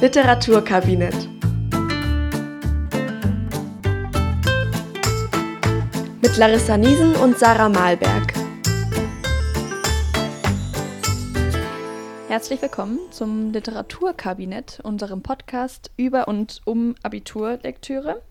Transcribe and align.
Literaturkabinett. 0.00 1.28
Mit 6.22 6.36
Larissa 6.36 6.76
Niesen 6.76 7.16
und 7.16 7.36
Sarah 7.36 7.68
Malberg. 7.68 8.32
Herzlich 12.28 12.62
willkommen 12.62 13.00
zum 13.10 13.50
Literaturkabinett, 13.50 14.78
unserem 14.84 15.22
Podcast 15.22 15.90
über 15.96 16.28
und 16.28 16.60
um 16.64 16.94
Abiturlektüre. 17.02 18.22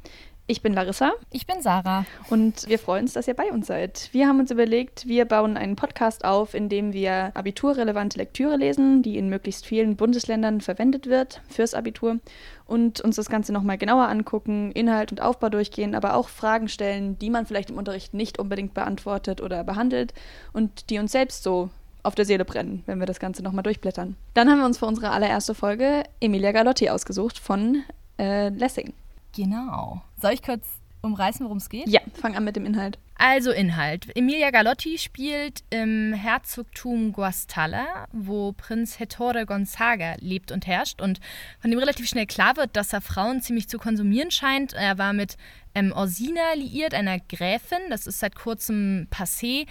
Ich 0.50 0.62
bin 0.62 0.74
Larissa. 0.74 1.12
Ich 1.34 1.46
bin 1.46 1.62
Sarah. 1.62 2.06
Und 2.30 2.70
wir 2.70 2.80
freuen 2.80 3.04
uns, 3.04 3.12
dass 3.12 3.28
ihr 3.28 3.34
bei 3.34 3.52
uns 3.52 3.68
seid. 3.68 4.08
Wir 4.14 4.30
haben 4.30 4.40
uns 4.40 4.50
überlegt, 4.50 5.06
wir 5.06 5.26
bauen 5.26 5.58
einen 5.58 5.76
Podcast 5.76 6.24
auf, 6.24 6.54
in 6.54 6.70
dem 6.70 6.94
wir 6.94 7.32
abiturrelevante 7.34 8.18
Lektüre 8.18 8.56
lesen, 8.56 9.04
die 9.04 9.18
in 9.18 9.28
möglichst 9.28 9.66
vielen 9.66 9.98
Bundesländern 9.98 10.62
verwendet 10.62 11.08
wird 11.08 11.42
fürs 11.50 11.74
Abitur 11.74 12.20
und 12.66 13.02
uns 13.02 13.18
das 13.18 13.30
Ganze 13.30 13.52
nochmal 13.52 13.78
genauer 13.78 14.08
angucken, 14.08 14.72
Inhalt 14.72 15.12
und 15.12 15.22
Aufbau 15.22 15.50
durchgehen, 15.50 15.94
aber 15.94 16.16
auch 16.16 16.30
Fragen 16.30 16.70
stellen, 16.70 17.20
die 17.20 17.30
man 17.30 17.46
vielleicht 17.46 17.70
im 17.70 17.78
Unterricht 17.78 18.14
nicht 18.14 18.40
unbedingt 18.40 18.74
beantwortet 18.74 19.42
oder 19.42 19.66
behandelt 19.66 20.14
und 20.54 20.90
die 20.90 21.00
uns 21.00 21.12
selbst 21.12 21.44
so 21.44 21.70
auf 22.04 22.16
der 22.16 22.24
Seele 22.24 22.46
brennen, 22.46 22.84
wenn 22.86 23.02
wir 23.02 23.06
das 23.06 23.20
Ganze 23.20 23.44
nochmal 23.44 23.64
durchblättern. 23.64 24.16
Dann 24.34 24.50
haben 24.50 24.60
wir 24.60 24.66
uns 24.66 24.78
für 24.78 24.86
unsere 24.86 25.10
allererste 25.10 25.54
Folge 25.54 26.04
Emilia 26.22 26.54
Galotti 26.54 26.90
ausgesucht 26.90 27.38
von 27.38 27.84
äh, 28.18 28.48
Lessing. 28.48 28.94
Genau. 29.36 30.02
Soll 30.22 30.34
ich 30.34 30.42
kurz 30.42 30.66
umreißen, 31.02 31.46
worum 31.46 31.58
es 31.58 31.70
geht? 31.70 31.88
Ja, 31.88 32.02
fang 32.14 32.36
an 32.36 32.44
mit 32.44 32.56
dem 32.56 32.66
Inhalt. 32.66 33.00
Also 33.16 33.52
Inhalt. 33.52 34.16
Emilia 34.16 34.52
Galotti 34.52 34.98
spielt 35.00 35.64
im 35.72 36.14
Herzogtum 36.14 37.14
Guastalla, 37.14 38.08
wo 38.12 38.52
Prinz 38.52 39.00
Hettore 39.00 39.46
Gonzaga 39.48 40.16
lebt 40.20 40.52
und 40.52 40.68
herrscht 40.68 41.02
und 41.02 41.20
von 41.60 41.72
dem 41.72 41.80
relativ 41.80 42.08
schnell 42.08 42.28
klar 42.28 42.58
wird, 42.58 42.76
dass 42.76 42.94
er 42.94 43.02
Frauen 43.02 43.42
ziemlich 43.42 43.70
zu 43.70 43.80
konsumieren 43.80 44.30
scheint. 44.30 44.74
Er 44.74 45.00
war 45.00 45.14
mit 45.14 45.36
ähm, 45.74 45.92
Orsina 45.92 46.54
liiert, 46.56 46.94
einer 46.94 47.20
Gräfin, 47.20 47.80
das 47.90 48.06
ist 48.06 48.20
seit 48.20 48.36
kurzem 48.36 49.08
passé, 49.12 49.66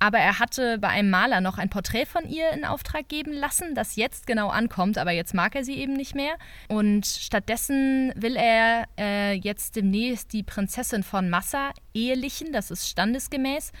aber 0.00 0.18
er 0.18 0.38
hatte 0.38 0.78
bei 0.78 0.88
einem 0.88 1.10
Maler 1.10 1.42
noch 1.42 1.58
ein 1.58 1.68
Porträt 1.68 2.06
von 2.06 2.26
ihr 2.26 2.50
in 2.52 2.64
Auftrag 2.64 3.08
geben 3.08 3.32
lassen, 3.32 3.74
das 3.74 3.96
jetzt 3.96 4.26
genau 4.26 4.48
ankommt, 4.48 4.96
aber 4.96 5.12
jetzt 5.12 5.34
mag 5.34 5.54
er 5.54 5.62
sie 5.62 5.74
eben 5.74 5.92
nicht 5.92 6.14
mehr. 6.14 6.36
Und 6.68 7.06
stattdessen 7.06 8.12
will 8.16 8.34
er 8.34 8.86
äh, 8.98 9.34
jetzt 9.34 9.76
demnächst 9.76 10.32
die 10.32 10.42
Prinzessin 10.42 11.02
von 11.02 11.28
Massa 11.28 11.72
ehelichen, 11.92 12.50
das 12.50 12.70
ist 12.70 12.88
standesgemäß. 12.88 13.72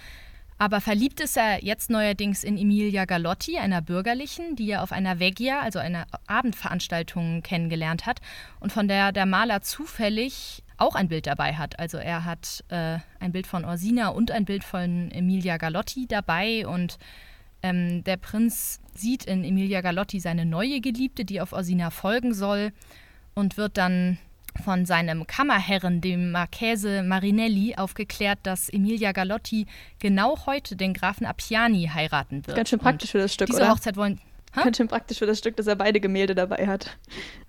Aber 0.58 0.82
verliebt 0.82 1.20
ist 1.20 1.38
er 1.38 1.64
jetzt 1.64 1.88
neuerdings 1.88 2.44
in 2.44 2.58
Emilia 2.58 3.06
Galotti, 3.06 3.56
einer 3.56 3.80
Bürgerlichen, 3.80 4.56
die 4.56 4.72
er 4.72 4.82
auf 4.82 4.92
einer 4.92 5.18
Veggia, 5.18 5.60
also 5.60 5.78
einer 5.78 6.04
Abendveranstaltung, 6.26 7.40
kennengelernt 7.40 8.04
hat 8.04 8.20
und 8.60 8.70
von 8.70 8.86
der 8.86 9.12
der 9.12 9.24
Maler 9.24 9.62
zufällig 9.62 10.62
auch 10.80 10.94
ein 10.94 11.08
Bild 11.08 11.26
dabei 11.26 11.54
hat. 11.54 11.78
Also 11.78 11.98
er 11.98 12.24
hat 12.24 12.64
äh, 12.68 12.98
ein 13.20 13.32
Bild 13.32 13.46
von 13.46 13.64
Orsina 13.64 14.08
und 14.08 14.30
ein 14.30 14.44
Bild 14.44 14.64
von 14.64 15.10
Emilia 15.10 15.56
Galotti 15.56 16.06
dabei 16.06 16.66
und 16.66 16.98
ähm, 17.62 18.02
der 18.04 18.16
Prinz 18.16 18.80
sieht 18.94 19.24
in 19.24 19.44
Emilia 19.44 19.82
Galotti 19.82 20.20
seine 20.20 20.46
neue 20.46 20.80
Geliebte, 20.80 21.24
die 21.24 21.40
auf 21.40 21.52
Orsina 21.52 21.90
folgen 21.90 22.32
soll 22.32 22.72
und 23.34 23.56
wird 23.56 23.76
dann 23.76 24.18
von 24.64 24.84
seinem 24.86 25.26
Kammerherren, 25.26 26.00
dem 26.00 26.32
Marchese 26.32 27.02
Marinelli, 27.02 27.76
aufgeklärt, 27.76 28.40
dass 28.42 28.68
Emilia 28.68 29.12
Galotti 29.12 29.66
genau 29.98 30.46
heute 30.46 30.76
den 30.76 30.94
Grafen 30.94 31.26
Appiani 31.26 31.90
heiraten 31.92 32.46
wird. 32.46 32.56
Ganz 32.56 32.70
schön 32.70 32.78
praktisch 32.78 33.10
und 33.10 33.12
für 33.12 33.18
das 33.18 33.34
Stück, 33.34 33.46
diese 33.46 33.60
oder? 33.60 33.70
Hochzeit 33.70 33.96
wollen. 33.96 34.20
Hä? 34.52 34.64
Ganz 34.64 34.76
schön 34.76 34.88
praktisch 34.88 35.18
für 35.18 35.26
das 35.26 35.38
Stück, 35.38 35.56
dass 35.56 35.66
er 35.66 35.76
beide 35.76 36.00
Gemälde 36.00 36.34
dabei 36.34 36.66
hat. 36.66 36.96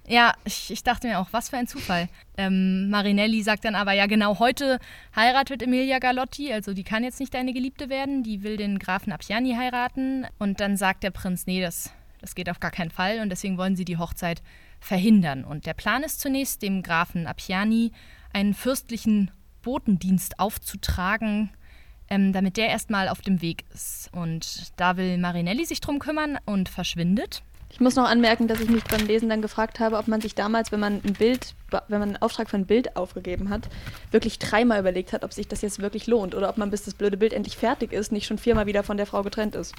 Ja, 0.08 0.34
ich, 0.44 0.70
ich 0.70 0.84
dachte 0.84 1.08
mir 1.08 1.20
auch, 1.20 1.30
was 1.32 1.50
für 1.50 1.58
ein 1.58 1.68
Zufall. 1.68 2.10
Ähm, 2.38 2.90
Marinelli 2.90 3.42
sagt 3.42 3.66
dann 3.66 3.76
aber, 3.76 3.94
ja 3.94 4.06
genau, 4.06 4.38
heute 4.40 4.80
heiratet 5.16 5.64
Emilia 5.64 6.00
Galotti, 6.00 6.54
also 6.54 6.74
die 6.74 6.84
kann 6.84 7.04
jetzt 7.04 7.20
nicht 7.20 7.34
deine 7.34 7.54
Geliebte 7.54 7.90
werden, 7.90 8.22
die 8.22 8.44
will 8.44 8.58
den 8.58 8.78
Grafen 8.78 9.14
Appiani 9.14 9.56
heiraten. 9.56 10.28
Und 10.38 10.60
dann 10.60 10.78
sagt 10.78 11.04
der 11.04 11.12
Prinz, 11.12 11.48
nee, 11.48 11.62
das, 11.62 11.92
das 12.20 12.36
geht 12.36 12.50
auf 12.50 12.60
gar 12.60 12.72
keinen 12.72 12.92
Fall 12.92 13.20
und 13.20 13.30
deswegen 13.30 13.58
wollen 13.58 13.76
sie 13.76 13.86
die 13.86 13.98
Hochzeit 13.98 14.44
verhindern. 14.80 15.44
Und 15.44 15.66
der 15.66 15.74
Plan 15.74 16.04
ist 16.04 16.20
zunächst, 16.20 16.62
dem 16.62 16.84
Grafen 16.84 17.26
Appiani 17.26 17.92
einen 18.34 18.54
fürstlichen 18.54 19.32
Botendienst 19.62 20.40
aufzutragen, 20.40 21.52
ähm, 22.12 22.34
damit 22.34 22.58
der 22.58 22.68
erstmal 22.68 23.08
auf 23.08 23.22
dem 23.22 23.42
Weg 23.42 23.64
ist. 23.74 24.10
Und 24.12 24.74
da 24.76 24.98
will 24.98 25.18
Marinelli 25.18 25.66
sich 25.66 25.80
drum 25.80 25.98
kümmern 25.98 26.38
und 26.46 26.68
verschwindet. 26.68 27.42
Ich 27.70 27.80
muss 27.80 27.96
noch 27.96 28.04
anmerken, 28.04 28.50
dass 28.50 28.60
ich 28.60 28.70
mich 28.70 28.84
beim 28.84 29.08
Lesen 29.08 29.30
dann 29.30 29.42
gefragt 29.42 29.80
habe, 29.80 29.98
ob 29.98 30.10
man 30.10 30.20
sich 30.20 30.36
damals, 30.36 30.74
wenn 30.74 30.82
man 30.82 31.02
ein 31.06 31.14
Bild, 31.14 31.56
wenn 31.70 32.00
man 32.00 32.10
einen 32.10 32.22
Auftrag 32.22 32.50
für 32.50 32.58
ein 32.58 32.66
Bild 32.66 32.98
aufgegeben 32.98 33.50
hat, 33.50 33.70
wirklich 34.12 34.40
dreimal 34.40 34.82
überlegt 34.82 35.14
hat, 35.14 35.24
ob 35.24 35.32
sich 35.32 35.48
das 35.48 35.62
jetzt 35.62 35.82
wirklich 35.82 36.06
lohnt 36.06 36.36
oder 36.36 36.50
ob 36.50 36.58
man, 36.58 36.70
bis 36.70 36.84
das 36.84 36.96
blöde 36.96 37.16
Bild 37.16 37.32
endlich 37.32 37.56
fertig 37.56 37.94
ist, 37.94 38.12
nicht 38.12 38.28
schon 38.28 38.38
viermal 38.38 38.66
wieder 38.66 38.84
von 38.84 38.98
der 38.98 39.06
Frau 39.06 39.24
getrennt 39.24 39.56
ist. 39.56 39.74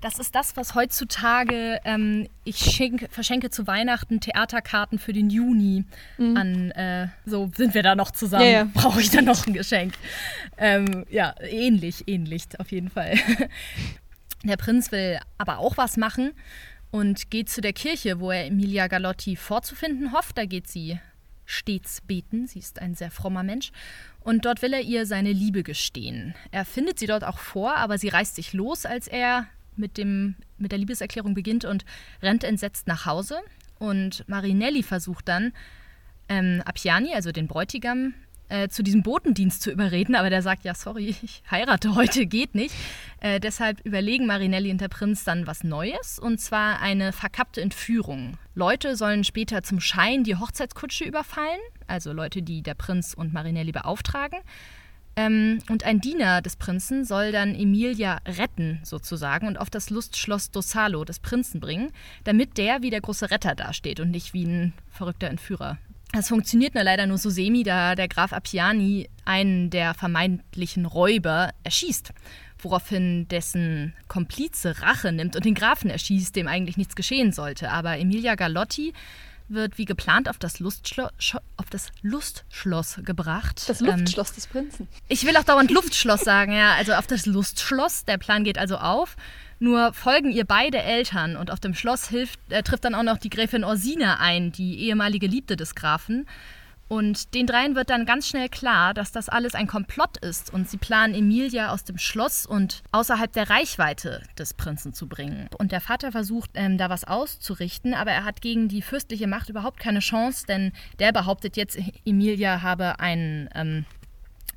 Das 0.00 0.18
ist 0.20 0.34
das, 0.36 0.56
was 0.56 0.74
heutzutage 0.76 1.80
ähm, 1.84 2.28
ich 2.44 2.56
schenk, 2.58 3.08
verschenke 3.10 3.50
zu 3.50 3.66
Weihnachten 3.66 4.20
Theaterkarten 4.20 4.98
für 5.00 5.12
den 5.12 5.28
Juni 5.28 5.84
Mhm. 6.18 6.36
an. 6.36 6.70
Äh, 6.70 7.08
so 7.26 7.50
sind 7.56 7.74
wir 7.74 7.82
da 7.82 7.96
noch 7.96 8.12
zusammen. 8.12 8.44
Ja, 8.44 8.50
ja. 8.50 8.64
Brauche 8.74 9.00
ich 9.00 9.10
dann 9.10 9.24
noch 9.24 9.46
ein 9.46 9.54
Geschenk? 9.54 9.94
Ähm, 10.56 11.04
ja, 11.10 11.34
ähnlich, 11.40 12.04
ähnlich 12.06 12.44
auf 12.58 12.70
jeden 12.70 12.90
Fall. 12.90 13.14
Der 14.44 14.56
Prinz 14.56 14.92
will 14.92 15.18
aber 15.36 15.58
auch 15.58 15.76
was 15.76 15.96
machen 15.96 16.30
und 16.92 17.28
geht 17.30 17.50
zu 17.50 17.60
der 17.60 17.72
Kirche, 17.72 18.20
wo 18.20 18.30
er 18.30 18.46
Emilia 18.46 18.86
Galotti 18.86 19.34
vorzufinden 19.34 20.12
hofft. 20.12 20.38
Da 20.38 20.44
geht 20.44 20.68
sie 20.68 21.00
stets 21.44 22.00
beten. 22.02 22.46
Sie 22.46 22.60
ist 22.60 22.80
ein 22.80 22.94
sehr 22.94 23.10
frommer 23.10 23.42
Mensch. 23.42 23.72
Und 24.20 24.44
dort 24.44 24.62
will 24.62 24.74
er 24.74 24.82
ihr 24.82 25.06
seine 25.06 25.32
Liebe 25.32 25.64
gestehen. 25.64 26.34
Er 26.52 26.64
findet 26.64 27.00
sie 27.00 27.06
dort 27.06 27.24
auch 27.24 27.38
vor, 27.38 27.74
aber 27.76 27.98
sie 27.98 28.08
reißt 28.08 28.36
sich 28.36 28.52
los, 28.52 28.86
als 28.86 29.08
er 29.08 29.46
mit, 29.78 29.96
dem, 29.96 30.34
mit 30.58 30.72
der 30.72 30.78
Liebeserklärung 30.78 31.34
beginnt 31.34 31.64
und 31.64 31.84
rennt 32.22 32.44
entsetzt 32.44 32.86
nach 32.86 33.06
Hause. 33.06 33.38
Und 33.78 34.28
Marinelli 34.28 34.82
versucht 34.82 35.28
dann, 35.28 35.52
ähm, 36.28 36.62
Appiani, 36.64 37.14
also 37.14 37.32
den 37.32 37.46
Bräutigam, 37.46 38.14
äh, 38.48 38.68
zu 38.68 38.82
diesem 38.82 39.02
Botendienst 39.02 39.60
zu 39.60 39.70
überreden, 39.70 40.14
aber 40.14 40.30
der 40.30 40.42
sagt, 40.42 40.64
ja, 40.64 40.74
sorry, 40.74 41.14
ich 41.22 41.42
heirate 41.50 41.94
heute, 41.94 42.26
geht 42.26 42.54
nicht. 42.54 42.74
Äh, 43.20 43.40
deshalb 43.40 43.84
überlegen 43.84 44.26
Marinelli 44.26 44.70
und 44.70 44.80
der 44.80 44.88
Prinz 44.88 45.24
dann 45.24 45.46
was 45.46 45.64
Neues, 45.64 46.18
und 46.18 46.40
zwar 46.40 46.80
eine 46.80 47.12
verkappte 47.12 47.60
Entführung. 47.60 48.38
Leute 48.54 48.96
sollen 48.96 49.24
später 49.24 49.62
zum 49.62 49.80
Schein 49.80 50.24
die 50.24 50.36
Hochzeitskutsche 50.36 51.04
überfallen, 51.04 51.60
also 51.86 52.12
Leute, 52.12 52.42
die 52.42 52.62
der 52.62 52.74
Prinz 52.74 53.14
und 53.14 53.32
Marinelli 53.32 53.72
beauftragen. 53.72 54.38
Ähm, 55.18 55.58
und 55.68 55.82
ein 55.82 56.00
Diener 56.00 56.42
des 56.42 56.54
Prinzen 56.54 57.04
soll 57.04 57.32
dann 57.32 57.52
Emilia 57.56 58.20
retten, 58.24 58.78
sozusagen, 58.84 59.48
und 59.48 59.58
auf 59.58 59.68
das 59.68 59.90
Lustschloss 59.90 60.52
Dossalo 60.52 61.04
des 61.04 61.18
Prinzen 61.18 61.58
bringen, 61.58 61.90
damit 62.22 62.56
der 62.56 62.82
wie 62.82 62.90
der 62.90 63.00
große 63.00 63.32
Retter 63.32 63.56
dasteht 63.56 63.98
und 63.98 64.12
nicht 64.12 64.32
wie 64.32 64.44
ein 64.44 64.74
verrückter 64.92 65.26
Entführer. 65.26 65.76
Das 66.12 66.28
funktioniert 66.28 66.76
nur 66.76 66.84
leider 66.84 67.06
nur 67.08 67.18
so 67.18 67.30
semi, 67.30 67.64
da 67.64 67.96
der 67.96 68.06
Graf 68.06 68.32
Appiani 68.32 69.10
einen 69.24 69.70
der 69.70 69.92
vermeintlichen 69.94 70.86
Räuber 70.86 71.50
erschießt, 71.64 72.12
woraufhin 72.60 73.26
dessen 73.26 73.94
Komplize 74.06 74.82
Rache 74.82 75.10
nimmt 75.10 75.34
und 75.34 75.44
den 75.44 75.54
Grafen 75.54 75.90
erschießt, 75.90 76.36
dem 76.36 76.46
eigentlich 76.46 76.76
nichts 76.76 76.94
geschehen 76.94 77.32
sollte. 77.32 77.72
Aber 77.72 77.98
Emilia 77.98 78.36
Galotti 78.36 78.92
wird 79.48 79.78
wie 79.78 79.84
geplant 79.84 80.28
auf 80.28 80.38
das, 80.38 80.60
Lustschlo 80.60 81.08
auf 81.56 81.70
das 81.70 81.88
Lustschloss 82.02 83.00
gebracht. 83.04 83.68
Das 83.68 83.80
Ähm, 83.80 83.88
Luftschloss 83.88 84.32
des 84.32 84.46
Prinzen. 84.46 84.88
ich 85.08 85.24
will 85.26 85.36
auch 85.36 85.44
dauernd 85.44 85.70
Luftschloss 85.70 86.20
sagen, 86.20 86.52
ja. 86.52 86.74
Also 86.74 86.92
auf 86.94 87.06
das 87.06 87.26
Lustschloss. 87.26 88.04
Der 88.04 88.18
Plan 88.18 88.44
geht 88.44 88.58
also 88.58 88.76
auf. 88.76 89.16
Nur 89.60 89.92
folgen 89.92 90.30
ihr 90.30 90.44
beide 90.44 90.78
Eltern 90.78 91.36
und 91.36 91.50
auf 91.50 91.58
dem 91.58 91.74
Schloss 91.74 92.08
hilft, 92.08 92.38
äh, 92.48 92.62
trifft 92.62 92.84
dann 92.84 92.94
auch 92.94 93.02
noch 93.02 93.18
die 93.18 93.30
Gräfin 93.30 93.64
Orsina 93.64 94.18
ein, 94.20 94.52
die 94.52 94.78
ehemalige 94.80 95.26
Liebte 95.26 95.56
des 95.56 95.74
Grafen. 95.74 96.26
Und 96.88 97.34
den 97.34 97.46
dreien 97.46 97.74
wird 97.74 97.90
dann 97.90 98.06
ganz 98.06 98.28
schnell 98.28 98.48
klar, 98.48 98.94
dass 98.94 99.12
das 99.12 99.28
alles 99.28 99.54
ein 99.54 99.66
Komplott 99.66 100.16
ist 100.18 100.52
und 100.52 100.70
sie 100.70 100.78
planen 100.78 101.14
Emilia 101.14 101.70
aus 101.70 101.84
dem 101.84 101.98
Schloss 101.98 102.46
und 102.46 102.82
außerhalb 102.92 103.30
der 103.30 103.50
Reichweite 103.50 104.22
des 104.38 104.54
Prinzen 104.54 104.94
zu 104.94 105.06
bringen. 105.06 105.48
Und 105.58 105.70
der 105.70 105.82
Vater 105.82 106.12
versucht, 106.12 106.50
ähm, 106.54 106.78
da 106.78 106.88
was 106.88 107.04
auszurichten, 107.04 107.92
aber 107.92 108.12
er 108.12 108.24
hat 108.24 108.40
gegen 108.40 108.68
die 108.68 108.80
fürstliche 108.80 109.26
Macht 109.26 109.50
überhaupt 109.50 109.80
keine 109.80 110.00
Chance, 110.00 110.46
denn 110.46 110.72
der 110.98 111.12
behauptet 111.12 111.58
jetzt, 111.58 111.78
Emilia 112.06 112.62
habe 112.62 112.98
einen 113.00 113.50
ähm, 113.54 113.84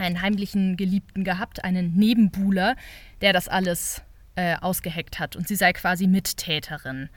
einen 0.01 0.21
heimlichen 0.21 0.77
Geliebten 0.77 1.23
gehabt, 1.23 1.63
einen 1.63 1.93
Nebenbuhler, 1.93 2.75
der 3.21 3.33
das 3.33 3.47
alles 3.47 4.01
äh, 4.35 4.55
ausgeheckt 4.55 5.19
hat 5.19 5.35
und 5.35 5.47
sie 5.47 5.55
sei 5.55 5.73
quasi 5.73 6.07
Mittäterin. 6.07 7.09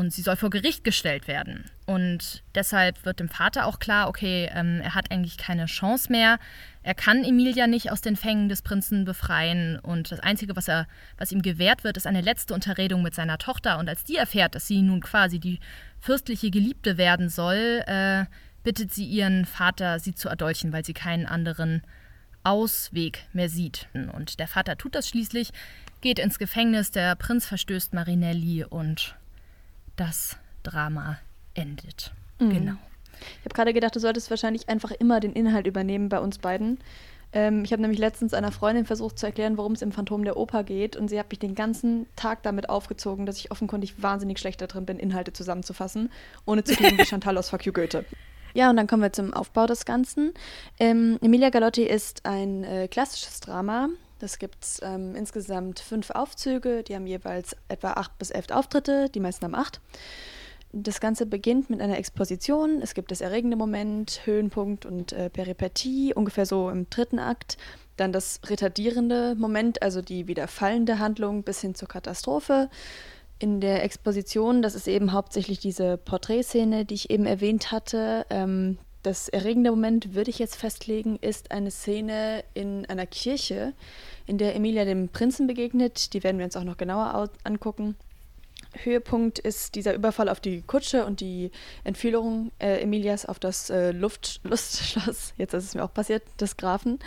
Und 0.00 0.14
sie 0.14 0.22
soll 0.22 0.36
vor 0.36 0.48
Gericht 0.48 0.82
gestellt 0.82 1.28
werden. 1.28 1.66
Und 1.84 2.42
deshalb 2.54 3.04
wird 3.04 3.20
dem 3.20 3.28
Vater 3.28 3.66
auch 3.66 3.78
klar, 3.78 4.08
okay, 4.08 4.50
ähm, 4.54 4.80
er 4.80 4.94
hat 4.94 5.10
eigentlich 5.10 5.36
keine 5.36 5.66
Chance 5.66 6.10
mehr. 6.10 6.38
Er 6.82 6.94
kann 6.94 7.22
Emilia 7.22 7.66
nicht 7.66 7.92
aus 7.92 8.00
den 8.00 8.16
Fängen 8.16 8.48
des 8.48 8.62
Prinzen 8.62 9.04
befreien. 9.04 9.78
Und 9.78 10.10
das 10.10 10.20
Einzige, 10.20 10.56
was, 10.56 10.68
er, 10.68 10.86
was 11.18 11.32
ihm 11.32 11.42
gewährt 11.42 11.84
wird, 11.84 11.98
ist 11.98 12.06
eine 12.06 12.22
letzte 12.22 12.54
Unterredung 12.54 13.02
mit 13.02 13.14
seiner 13.14 13.36
Tochter. 13.36 13.78
Und 13.78 13.90
als 13.90 14.02
die 14.02 14.16
erfährt, 14.16 14.54
dass 14.54 14.66
sie 14.66 14.80
nun 14.80 15.02
quasi 15.02 15.38
die 15.38 15.60
fürstliche 16.00 16.50
Geliebte 16.50 16.96
werden 16.96 17.28
soll, 17.28 17.84
äh, 17.86 18.24
bittet 18.64 18.94
sie 18.94 19.04
ihren 19.04 19.44
Vater, 19.44 20.00
sie 20.00 20.14
zu 20.14 20.30
erdolchen, 20.30 20.72
weil 20.72 20.84
sie 20.84 20.94
keinen 20.94 21.26
anderen 21.26 21.82
Ausweg 22.42 23.26
mehr 23.34 23.50
sieht. 23.50 23.88
Und 23.92 24.40
der 24.40 24.48
Vater 24.48 24.78
tut 24.78 24.94
das 24.94 25.10
schließlich, 25.10 25.50
geht 26.00 26.18
ins 26.18 26.38
Gefängnis, 26.38 26.90
der 26.90 27.16
Prinz 27.16 27.44
verstößt 27.44 27.92
Marinelli 27.92 28.64
und 28.64 29.14
das 30.00 30.36
Drama 30.62 31.18
endet. 31.52 32.12
Mhm. 32.38 32.50
Genau. 32.50 32.72
Ich 33.20 33.44
habe 33.44 33.54
gerade 33.54 33.74
gedacht, 33.74 33.94
du 33.94 34.00
solltest 34.00 34.30
wahrscheinlich 34.30 34.68
einfach 34.70 34.92
immer 34.92 35.20
den 35.20 35.34
Inhalt 35.34 35.66
übernehmen 35.66 36.08
bei 36.08 36.18
uns 36.20 36.38
beiden. 36.38 36.78
Ähm, 37.34 37.64
ich 37.64 37.72
habe 37.72 37.82
nämlich 37.82 38.00
letztens 38.00 38.32
einer 38.32 38.50
Freundin 38.50 38.86
versucht 38.86 39.18
zu 39.18 39.26
erklären, 39.26 39.58
worum 39.58 39.72
es 39.72 39.82
im 39.82 39.92
Phantom 39.92 40.24
der 40.24 40.38
Oper 40.38 40.64
geht 40.64 40.96
und 40.96 41.08
sie 41.08 41.18
hat 41.18 41.28
mich 41.30 41.38
den 41.38 41.54
ganzen 41.54 42.06
Tag 42.16 42.42
damit 42.42 42.70
aufgezogen, 42.70 43.26
dass 43.26 43.38
ich 43.38 43.50
offenkundig 43.50 44.02
wahnsinnig 44.02 44.38
schlecht 44.38 44.62
darin 44.62 44.86
bin, 44.86 44.98
Inhalte 44.98 45.34
zusammenzufassen, 45.34 46.10
ohne 46.46 46.64
zu 46.64 46.74
klingen 46.74 46.98
wie 46.98 47.04
Chantal 47.04 47.36
aus 47.36 47.50
Fuck 47.50 47.66
You 47.66 47.72
Goethe. 47.72 48.06
Ja, 48.54 48.70
und 48.70 48.76
dann 48.76 48.86
kommen 48.86 49.02
wir 49.02 49.12
zum 49.12 49.34
Aufbau 49.34 49.66
des 49.66 49.84
Ganzen. 49.84 50.32
Ähm, 50.78 51.18
Emilia 51.20 51.50
Galotti 51.50 51.84
ist 51.84 52.24
ein 52.24 52.64
äh, 52.64 52.88
klassisches 52.88 53.40
Drama. 53.40 53.90
Das 54.20 54.38
gibt 54.38 54.62
es 54.62 54.80
ähm, 54.82 55.16
insgesamt 55.16 55.80
fünf 55.80 56.10
Aufzüge, 56.10 56.82
die 56.82 56.94
haben 56.94 57.06
jeweils 57.06 57.56
etwa 57.68 57.92
acht 57.92 58.16
bis 58.18 58.30
elf 58.30 58.50
Auftritte, 58.50 59.08
die 59.08 59.20
meisten 59.20 59.44
haben 59.46 59.54
acht. 59.54 59.80
Das 60.72 61.00
Ganze 61.00 61.26
beginnt 61.26 61.68
mit 61.68 61.80
einer 61.80 61.98
Exposition. 61.98 62.80
Es 62.80 62.94
gibt 62.94 63.10
das 63.10 63.22
erregende 63.22 63.56
Moment, 63.56 64.20
Höhenpunkt 64.24 64.86
und 64.86 65.12
äh, 65.12 65.28
Peripetie, 65.30 66.14
ungefähr 66.14 66.46
so 66.46 66.70
im 66.70 66.88
dritten 66.90 67.18
Akt. 67.18 67.56
Dann 67.96 68.12
das 68.12 68.40
retardierende 68.46 69.34
Moment, 69.36 69.82
also 69.82 70.00
die 70.02 70.28
wieder 70.28 70.46
fallende 70.46 70.98
Handlung 70.98 71.42
bis 71.42 71.60
hin 71.60 71.74
zur 71.74 71.88
Katastrophe. 71.88 72.68
In 73.38 73.60
der 73.60 73.82
Exposition, 73.82 74.60
das 74.60 74.74
ist 74.74 74.86
eben 74.86 75.12
hauptsächlich 75.12 75.58
diese 75.60 75.96
Porträtszene, 75.96 76.84
die 76.84 76.94
ich 76.94 77.10
eben 77.10 77.24
erwähnt 77.24 77.72
hatte. 77.72 78.26
Ähm, 78.28 78.78
das 79.02 79.28
erregende 79.28 79.70
Moment, 79.70 80.14
würde 80.14 80.30
ich 80.30 80.38
jetzt 80.38 80.56
festlegen, 80.56 81.16
ist 81.20 81.50
eine 81.50 81.70
Szene 81.70 82.44
in 82.54 82.84
einer 82.86 83.06
Kirche, 83.06 83.72
in 84.26 84.38
der 84.38 84.54
Emilia 84.54 84.84
dem 84.84 85.08
Prinzen 85.08 85.46
begegnet. 85.46 86.12
Die 86.12 86.22
werden 86.22 86.38
wir 86.38 86.44
uns 86.44 86.56
auch 86.56 86.64
noch 86.64 86.76
genauer 86.76 87.30
angucken. 87.44 87.96
Höhepunkt 88.72 89.38
ist 89.38 89.74
dieser 89.74 89.94
Überfall 89.94 90.28
auf 90.28 90.40
die 90.40 90.62
Kutsche 90.62 91.04
und 91.04 91.20
die 91.20 91.50
Entführung 91.82 92.52
äh, 92.58 92.82
Emilias 92.82 93.26
auf 93.26 93.38
das 93.38 93.70
äh, 93.70 93.90
Luft 93.90 94.40
jetzt 94.44 95.34
ist 95.38 95.52
es 95.52 95.74
mir 95.74 95.82
auch 95.82 95.94
passiert, 95.94 96.22
des 96.40 96.56
Grafen. 96.56 96.98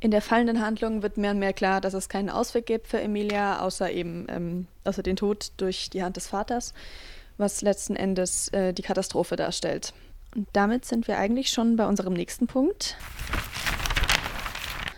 In 0.00 0.10
der 0.10 0.22
fallenden 0.22 0.62
Handlung 0.62 1.02
wird 1.02 1.18
mehr 1.18 1.32
und 1.32 1.38
mehr 1.38 1.52
klar, 1.52 1.80
dass 1.82 1.92
es 1.92 2.08
keinen 2.08 2.30
Ausweg 2.30 2.64
gibt 2.64 2.88
für 2.88 3.00
Emilia, 3.00 3.60
außer 3.60 3.90
eben 3.90 4.26
ähm, 4.30 4.66
außer 4.84 5.02
den 5.02 5.16
Tod 5.16 5.52
durch 5.58 5.90
die 5.90 6.02
Hand 6.02 6.16
des 6.16 6.26
Vaters, 6.28 6.72
was 7.36 7.60
letzten 7.60 7.96
Endes 7.96 8.48
äh, 8.48 8.72
die 8.72 8.82
Katastrophe 8.82 9.36
darstellt. 9.36 9.92
Und 10.34 10.48
damit 10.52 10.84
sind 10.84 11.08
wir 11.08 11.18
eigentlich 11.18 11.50
schon 11.50 11.76
bei 11.76 11.86
unserem 11.86 12.12
nächsten 12.12 12.46
Punkt, 12.46 12.96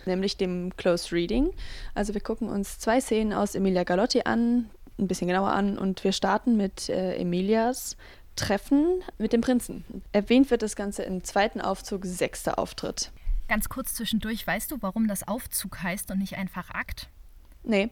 nämlich 0.05 0.37
dem 0.37 0.75
Close 0.77 1.11
Reading. 1.11 1.51
Also 1.95 2.13
wir 2.13 2.21
gucken 2.21 2.49
uns 2.49 2.77
zwei 2.77 3.01
Szenen 3.01 3.33
aus 3.33 3.55
Emilia 3.55 3.83
Galotti 3.83 4.21
an, 4.25 4.69
ein 4.99 5.07
bisschen 5.07 5.27
genauer 5.27 5.51
an 5.51 5.77
und 5.77 6.03
wir 6.03 6.11
starten 6.11 6.55
mit 6.55 6.89
äh, 6.89 7.15
Emilias 7.15 7.97
Treffen 8.35 9.03
mit 9.17 9.33
dem 9.33 9.41
Prinzen. 9.41 9.85
Erwähnt 10.11 10.49
wird 10.49 10.61
das 10.61 10.75
Ganze 10.75 11.03
im 11.03 11.23
zweiten 11.23 11.61
Aufzug, 11.61 12.05
sechster 12.05 12.57
Auftritt. 12.57 13.11
Ganz 13.47 13.69
kurz 13.69 13.93
zwischendurch, 13.93 14.45
weißt 14.45 14.71
du, 14.71 14.77
warum 14.81 15.07
das 15.07 15.27
Aufzug 15.27 15.83
heißt 15.83 16.09
und 16.11 16.19
nicht 16.19 16.37
einfach 16.37 16.71
Akt? 16.71 17.09
Nee, 17.63 17.89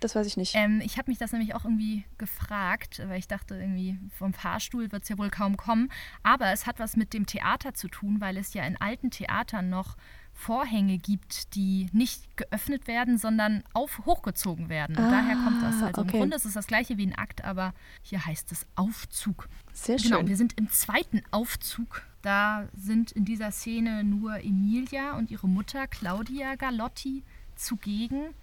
das 0.00 0.14
weiß 0.14 0.26
ich 0.26 0.36
nicht. 0.36 0.54
Ähm, 0.54 0.80
ich 0.84 0.98
habe 0.98 1.10
mich 1.10 1.18
das 1.18 1.32
nämlich 1.32 1.54
auch 1.54 1.64
irgendwie 1.64 2.04
gefragt, 2.18 3.02
weil 3.06 3.18
ich 3.18 3.28
dachte, 3.28 3.56
irgendwie 3.56 3.98
vom 4.16 4.32
Fahrstuhl 4.32 4.92
wird 4.92 5.02
es 5.02 5.08
ja 5.08 5.18
wohl 5.18 5.30
kaum 5.30 5.56
kommen. 5.56 5.90
Aber 6.22 6.52
es 6.52 6.66
hat 6.66 6.78
was 6.78 6.96
mit 6.96 7.12
dem 7.12 7.26
Theater 7.26 7.74
zu 7.74 7.88
tun, 7.88 8.20
weil 8.20 8.36
es 8.36 8.54
ja 8.54 8.64
in 8.64 8.76
alten 8.76 9.10
Theatern 9.10 9.70
noch 9.70 9.96
Vorhänge 10.32 10.98
gibt, 10.98 11.56
die 11.56 11.88
nicht 11.92 12.36
geöffnet 12.36 12.86
werden, 12.86 13.18
sondern 13.18 13.64
auf, 13.72 14.02
hochgezogen 14.06 14.68
werden. 14.68 14.96
Und 14.96 15.04
ah, 15.04 15.10
daher 15.10 15.34
kommt 15.34 15.62
das. 15.62 15.82
Also 15.82 16.02
okay. 16.02 16.12
im 16.12 16.18
Grunde 16.20 16.36
ist 16.36 16.44
es 16.44 16.54
das 16.54 16.68
gleiche 16.68 16.96
wie 16.96 17.06
ein 17.06 17.16
Akt, 17.16 17.42
aber 17.44 17.74
hier 18.02 18.24
heißt 18.24 18.52
es 18.52 18.64
Aufzug. 18.76 19.48
Sehr 19.72 19.96
genau, 19.96 20.02
schön. 20.02 20.16
Genau, 20.18 20.28
wir 20.28 20.36
sind 20.36 20.56
im 20.56 20.70
zweiten 20.70 21.22
Aufzug. 21.32 22.02
Da 22.22 22.68
sind 22.72 23.10
in 23.10 23.24
dieser 23.24 23.50
Szene 23.50 24.04
nur 24.04 24.38
Emilia 24.44 25.16
und 25.16 25.32
ihre 25.32 25.48
Mutter 25.48 25.88
Claudia 25.88 26.54
Galotti 26.54 27.24
zugegen. 27.56 28.34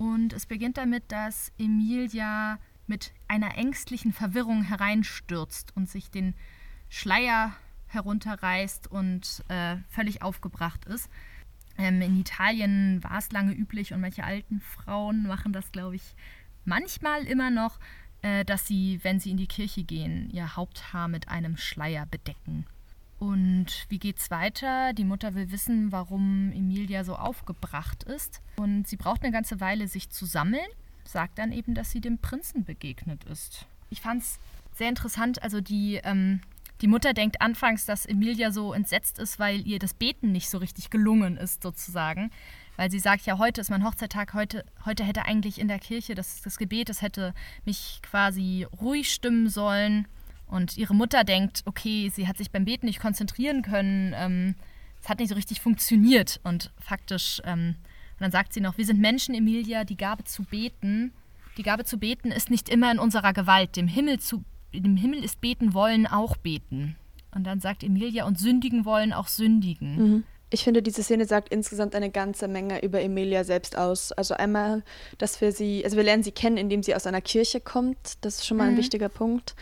Und 0.00 0.32
es 0.32 0.46
beginnt 0.46 0.78
damit, 0.78 1.12
dass 1.12 1.52
Emilia 1.58 2.58
mit 2.86 3.12
einer 3.28 3.58
ängstlichen 3.58 4.14
Verwirrung 4.14 4.62
hereinstürzt 4.62 5.76
und 5.76 5.90
sich 5.90 6.10
den 6.10 6.34
Schleier 6.88 7.52
herunterreißt 7.88 8.90
und 8.90 9.44
äh, 9.48 9.76
völlig 9.90 10.22
aufgebracht 10.22 10.86
ist. 10.86 11.10
Ähm, 11.76 12.00
in 12.00 12.18
Italien 12.18 13.04
war 13.04 13.18
es 13.18 13.30
lange 13.30 13.52
üblich 13.52 13.92
und 13.92 14.00
manche 14.00 14.24
alten 14.24 14.62
Frauen 14.62 15.24
machen 15.24 15.52
das, 15.52 15.70
glaube 15.70 15.96
ich, 15.96 16.14
manchmal 16.64 17.24
immer 17.24 17.50
noch, 17.50 17.78
äh, 18.22 18.46
dass 18.46 18.66
sie, 18.66 19.00
wenn 19.02 19.20
sie 19.20 19.32
in 19.32 19.36
die 19.36 19.48
Kirche 19.48 19.84
gehen, 19.84 20.30
ihr 20.30 20.56
Haupthaar 20.56 21.08
mit 21.08 21.28
einem 21.28 21.58
Schleier 21.58 22.06
bedecken. 22.06 22.64
Und 23.20 23.86
wie 23.88 23.98
geht's 23.98 24.30
weiter? 24.30 24.92
Die 24.94 25.04
Mutter 25.04 25.34
will 25.34 25.52
wissen, 25.52 25.92
warum 25.92 26.50
Emilia 26.52 27.04
so 27.04 27.14
aufgebracht 27.14 28.02
ist. 28.02 28.40
Und 28.56 28.88
sie 28.88 28.96
braucht 28.96 29.22
eine 29.22 29.30
ganze 29.30 29.60
Weile, 29.60 29.86
sich 29.86 30.10
zu 30.10 30.26
sammeln, 30.26 30.66
sagt 31.04 31.38
dann 31.38 31.52
eben, 31.52 31.74
dass 31.74 31.92
sie 31.92 32.00
dem 32.00 32.18
Prinzen 32.18 32.64
begegnet 32.64 33.22
ist. 33.24 33.66
Ich 33.90 34.00
fand 34.00 34.22
es 34.22 34.40
sehr 34.72 34.88
interessant, 34.88 35.42
also 35.42 35.60
die 35.60 36.00
ähm, 36.02 36.40
die 36.80 36.86
Mutter 36.86 37.12
denkt 37.12 37.42
anfangs, 37.42 37.84
dass 37.84 38.06
Emilia 38.06 38.50
so 38.52 38.72
entsetzt 38.72 39.18
ist, 39.18 39.38
weil 39.38 39.66
ihr 39.66 39.78
das 39.78 39.92
Beten 39.92 40.32
nicht 40.32 40.48
so 40.48 40.56
richtig 40.56 40.88
gelungen 40.88 41.36
ist, 41.36 41.62
sozusagen. 41.62 42.30
Weil 42.76 42.90
sie 42.90 42.98
sagt, 42.98 43.26
ja, 43.26 43.36
heute 43.36 43.60
ist 43.60 43.68
mein 43.68 43.84
Hochzeittag, 43.84 44.32
heute, 44.32 44.64
heute 44.86 45.04
hätte 45.04 45.26
eigentlich 45.26 45.60
in 45.60 45.68
der 45.68 45.78
Kirche 45.78 46.14
das, 46.14 46.40
das 46.40 46.56
Gebet, 46.56 46.88
das 46.88 47.02
hätte 47.02 47.34
mich 47.66 48.00
quasi 48.02 48.66
ruhig 48.80 49.12
stimmen 49.12 49.50
sollen. 49.50 50.08
Und 50.50 50.76
ihre 50.76 50.94
Mutter 50.94 51.24
denkt, 51.24 51.62
okay, 51.64 52.10
sie 52.14 52.26
hat 52.26 52.36
sich 52.36 52.50
beim 52.50 52.64
Beten 52.64 52.86
nicht 52.86 53.00
konzentrieren 53.00 53.62
können, 53.62 54.14
ähm, 54.16 54.54
es 55.02 55.08
hat 55.08 55.18
nicht 55.18 55.28
so 55.28 55.34
richtig 55.34 55.60
funktioniert. 55.60 56.40
Und 56.44 56.72
faktisch, 56.78 57.40
ähm, 57.44 57.76
und 57.78 58.20
dann 58.20 58.32
sagt 58.32 58.52
sie 58.52 58.60
noch, 58.60 58.76
wir 58.76 58.84
sind 58.84 59.00
Menschen, 59.00 59.34
Emilia, 59.34 59.84
die 59.84 59.96
Gabe 59.96 60.24
zu 60.24 60.42
beten. 60.42 61.12
Die 61.56 61.62
Gabe 61.62 61.84
zu 61.84 61.98
beten 61.98 62.30
ist 62.30 62.50
nicht 62.50 62.68
immer 62.68 62.92
in 62.92 62.98
unserer 62.98 63.32
Gewalt. 63.32 63.76
Dem 63.76 63.88
Himmel 63.88 64.20
zu 64.20 64.44
im 64.72 64.96
Himmel 64.96 65.24
ist 65.24 65.40
beten 65.40 65.74
wollen 65.74 66.06
auch 66.06 66.36
beten. 66.36 66.96
Und 67.34 67.44
dann 67.44 67.60
sagt 67.60 67.82
Emilia, 67.82 68.24
und 68.24 68.38
sündigen 68.38 68.84
wollen 68.84 69.12
auch 69.12 69.28
sündigen. 69.28 69.96
Mhm. 69.96 70.24
Ich 70.52 70.64
finde, 70.64 70.82
diese 70.82 71.02
Szene 71.02 71.26
sagt 71.26 71.48
insgesamt 71.48 71.94
eine 71.94 72.10
ganze 72.10 72.48
Menge 72.48 72.82
über 72.82 73.00
Emilia 73.00 73.44
selbst 73.44 73.78
aus. 73.78 74.10
Also 74.10 74.34
einmal, 74.34 74.82
dass 75.18 75.40
wir 75.40 75.52
sie, 75.52 75.84
also 75.84 75.96
wir 75.96 76.02
lernen 76.02 76.24
sie 76.24 76.32
kennen, 76.32 76.56
indem 76.56 76.82
sie 76.82 76.94
aus 76.94 77.06
einer 77.06 77.20
Kirche 77.20 77.60
kommt. 77.60 78.18
Das 78.22 78.36
ist 78.36 78.46
schon 78.46 78.56
mal 78.56 78.68
ein 78.68 78.74
mhm. 78.74 78.78
wichtiger 78.78 79.08
Punkt. 79.08 79.54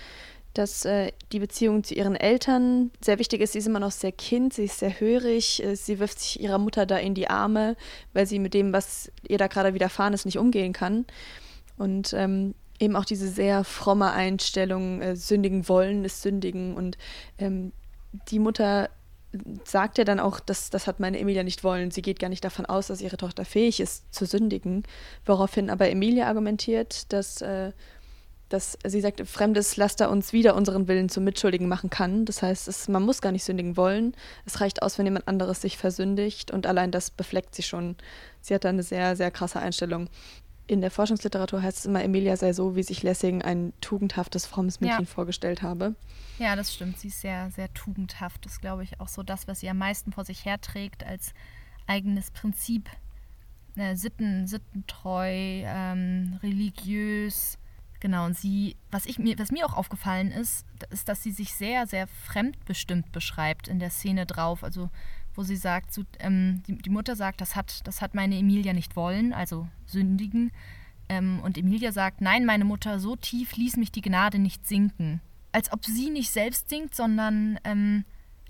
Dass 0.54 0.84
äh, 0.84 1.12
die 1.32 1.38
Beziehung 1.38 1.84
zu 1.84 1.94
ihren 1.94 2.16
Eltern 2.16 2.90
sehr 3.00 3.18
wichtig 3.18 3.40
ist. 3.40 3.52
Sie 3.52 3.58
ist 3.58 3.66
immer 3.66 3.80
noch 3.80 3.92
sehr 3.92 4.12
Kind, 4.12 4.54
sie 4.54 4.64
ist 4.64 4.78
sehr 4.78 4.98
hörig. 4.98 5.62
Äh, 5.62 5.76
sie 5.76 5.98
wirft 5.98 6.20
sich 6.20 6.40
ihrer 6.40 6.58
Mutter 6.58 6.86
da 6.86 6.96
in 6.96 7.14
die 7.14 7.28
Arme, 7.28 7.76
weil 8.12 8.26
sie 8.26 8.38
mit 8.38 8.54
dem, 8.54 8.72
was 8.72 9.12
ihr 9.28 9.38
da 9.38 9.46
gerade 9.46 9.74
widerfahren 9.74 10.14
ist, 10.14 10.24
nicht 10.24 10.38
umgehen 10.38 10.72
kann. 10.72 11.06
Und 11.76 12.12
ähm, 12.12 12.54
eben 12.80 12.96
auch 12.96 13.04
diese 13.04 13.28
sehr 13.28 13.64
fromme 13.64 14.12
Einstellung, 14.12 15.00
äh, 15.00 15.16
sündigen 15.16 15.68
wollen 15.68 16.04
ist 16.04 16.22
sündigen. 16.22 16.74
Und 16.74 16.98
ähm, 17.38 17.72
die 18.30 18.38
Mutter 18.38 18.90
sagt 19.64 19.98
ja 19.98 20.04
dann 20.04 20.20
auch, 20.20 20.40
dass 20.40 20.70
das 20.70 20.86
hat 20.86 21.00
meine 21.00 21.18
Emilia 21.18 21.42
nicht 21.42 21.62
wollen. 21.62 21.90
Sie 21.90 22.02
geht 22.02 22.18
gar 22.18 22.28
nicht 22.28 22.44
davon 22.44 22.66
aus, 22.66 22.86
dass 22.86 23.00
ihre 23.00 23.18
Tochter 23.18 23.44
fähig 23.44 23.80
ist 23.80 24.12
zu 24.12 24.24
sündigen. 24.24 24.84
Woraufhin 25.26 25.70
aber 25.70 25.90
Emilia 25.90 26.26
argumentiert, 26.26 27.12
dass, 27.12 27.42
äh, 27.42 27.72
dass 28.48 28.78
sie 28.84 29.00
sagt, 29.00 29.26
fremdes 29.28 29.76
Laster 29.76 30.10
uns 30.10 30.32
wieder 30.32 30.54
unseren 30.54 30.88
Willen 30.88 31.08
zum 31.08 31.24
Mitschuldigen 31.24 31.68
machen 31.68 31.90
kann. 31.90 32.24
Das 32.24 32.42
heißt, 32.42 32.68
es, 32.68 32.88
man 32.88 33.02
muss 33.02 33.20
gar 33.20 33.32
nicht 33.32 33.44
sündigen 33.44 33.76
wollen. 33.76 34.14
Es 34.46 34.60
reicht 34.60 34.82
aus, 34.82 34.98
wenn 34.98 35.06
jemand 35.06 35.28
anderes 35.28 35.60
sich 35.60 35.76
versündigt 35.76 36.50
und 36.50 36.66
allein 36.66 36.90
das 36.90 37.10
befleckt 37.10 37.54
sie 37.54 37.62
schon. 37.62 37.96
Sie 38.40 38.54
hat 38.54 38.64
da 38.64 38.70
eine 38.70 38.82
sehr, 38.82 39.16
sehr 39.16 39.30
krasse 39.30 39.60
Einstellung 39.60 40.08
in 40.68 40.82
der 40.82 40.90
Forschungsliteratur 40.90 41.62
heißt 41.62 41.78
es 41.78 41.86
immer, 41.86 42.04
Emilia 42.04 42.36
sei 42.36 42.52
so, 42.52 42.76
wie 42.76 42.82
sich 42.82 43.02
Lessing 43.02 43.42
ein 43.42 43.72
tugendhaftes, 43.80 44.46
frommes 44.46 44.80
Mädchen 44.80 45.04
ja. 45.04 45.06
vorgestellt 45.06 45.62
habe. 45.62 45.96
Ja, 46.38 46.54
das 46.54 46.74
stimmt. 46.74 46.98
Sie 46.98 47.08
ist 47.08 47.22
sehr, 47.22 47.50
sehr 47.50 47.72
tugendhaft. 47.72 48.44
Das 48.44 48.52
ist, 48.52 48.60
glaube 48.60 48.84
ich, 48.84 49.00
auch 49.00 49.08
so 49.08 49.22
das, 49.22 49.48
was 49.48 49.60
sie 49.60 49.70
am 49.70 49.78
meisten 49.78 50.12
vor 50.12 50.24
sich 50.24 50.44
herträgt 50.44 51.04
als 51.04 51.32
eigenes 51.86 52.30
Prinzip. 52.30 52.88
Äh, 53.76 53.96
Sitten, 53.96 54.46
sittentreu, 54.46 55.30
ähm, 55.32 56.38
religiös, 56.42 57.58
Genau, 58.00 58.26
und 58.26 58.36
sie, 58.36 58.76
was, 58.90 59.06
ich, 59.06 59.18
mir, 59.18 59.38
was 59.38 59.50
mir 59.50 59.66
auch 59.66 59.74
aufgefallen 59.74 60.30
ist, 60.30 60.64
ist, 60.90 61.08
dass 61.08 61.22
sie 61.22 61.32
sich 61.32 61.52
sehr, 61.52 61.86
sehr 61.86 62.06
fremdbestimmt 62.06 63.10
beschreibt 63.10 63.66
in 63.66 63.80
der 63.80 63.90
Szene 63.90 64.24
drauf. 64.24 64.62
Also, 64.62 64.90
wo 65.34 65.42
sie 65.42 65.56
sagt, 65.56 65.92
so, 65.92 66.04
ähm, 66.20 66.62
die, 66.66 66.76
die, 66.78 66.90
Mutter 66.90 67.16
sagt, 67.16 67.40
das 67.40 67.56
hat, 67.56 67.86
das 67.86 68.00
hat 68.00 68.14
meine 68.14 68.38
Emilia 68.38 68.72
nicht 68.72 68.94
wollen, 68.94 69.32
also 69.32 69.68
sündigen. 69.86 70.52
Ähm, 71.08 71.40
und 71.42 71.58
Emilia 71.58 71.90
sagt, 71.90 72.20
nein, 72.20 72.44
meine 72.44 72.64
Mutter, 72.64 73.00
so 73.00 73.16
tief 73.16 73.56
ließ 73.56 73.76
mich 73.76 73.90
die 73.90 74.02
Gnade 74.02 74.38
nicht 74.38 74.66
sinken. 74.66 75.20
Als 75.50 75.72
ob 75.72 75.84
sie 75.84 76.10
nicht 76.10 76.30
selbst 76.30 76.68
sinkt, 76.68 76.94
sondern 76.94 77.58
ähm, 77.64 78.04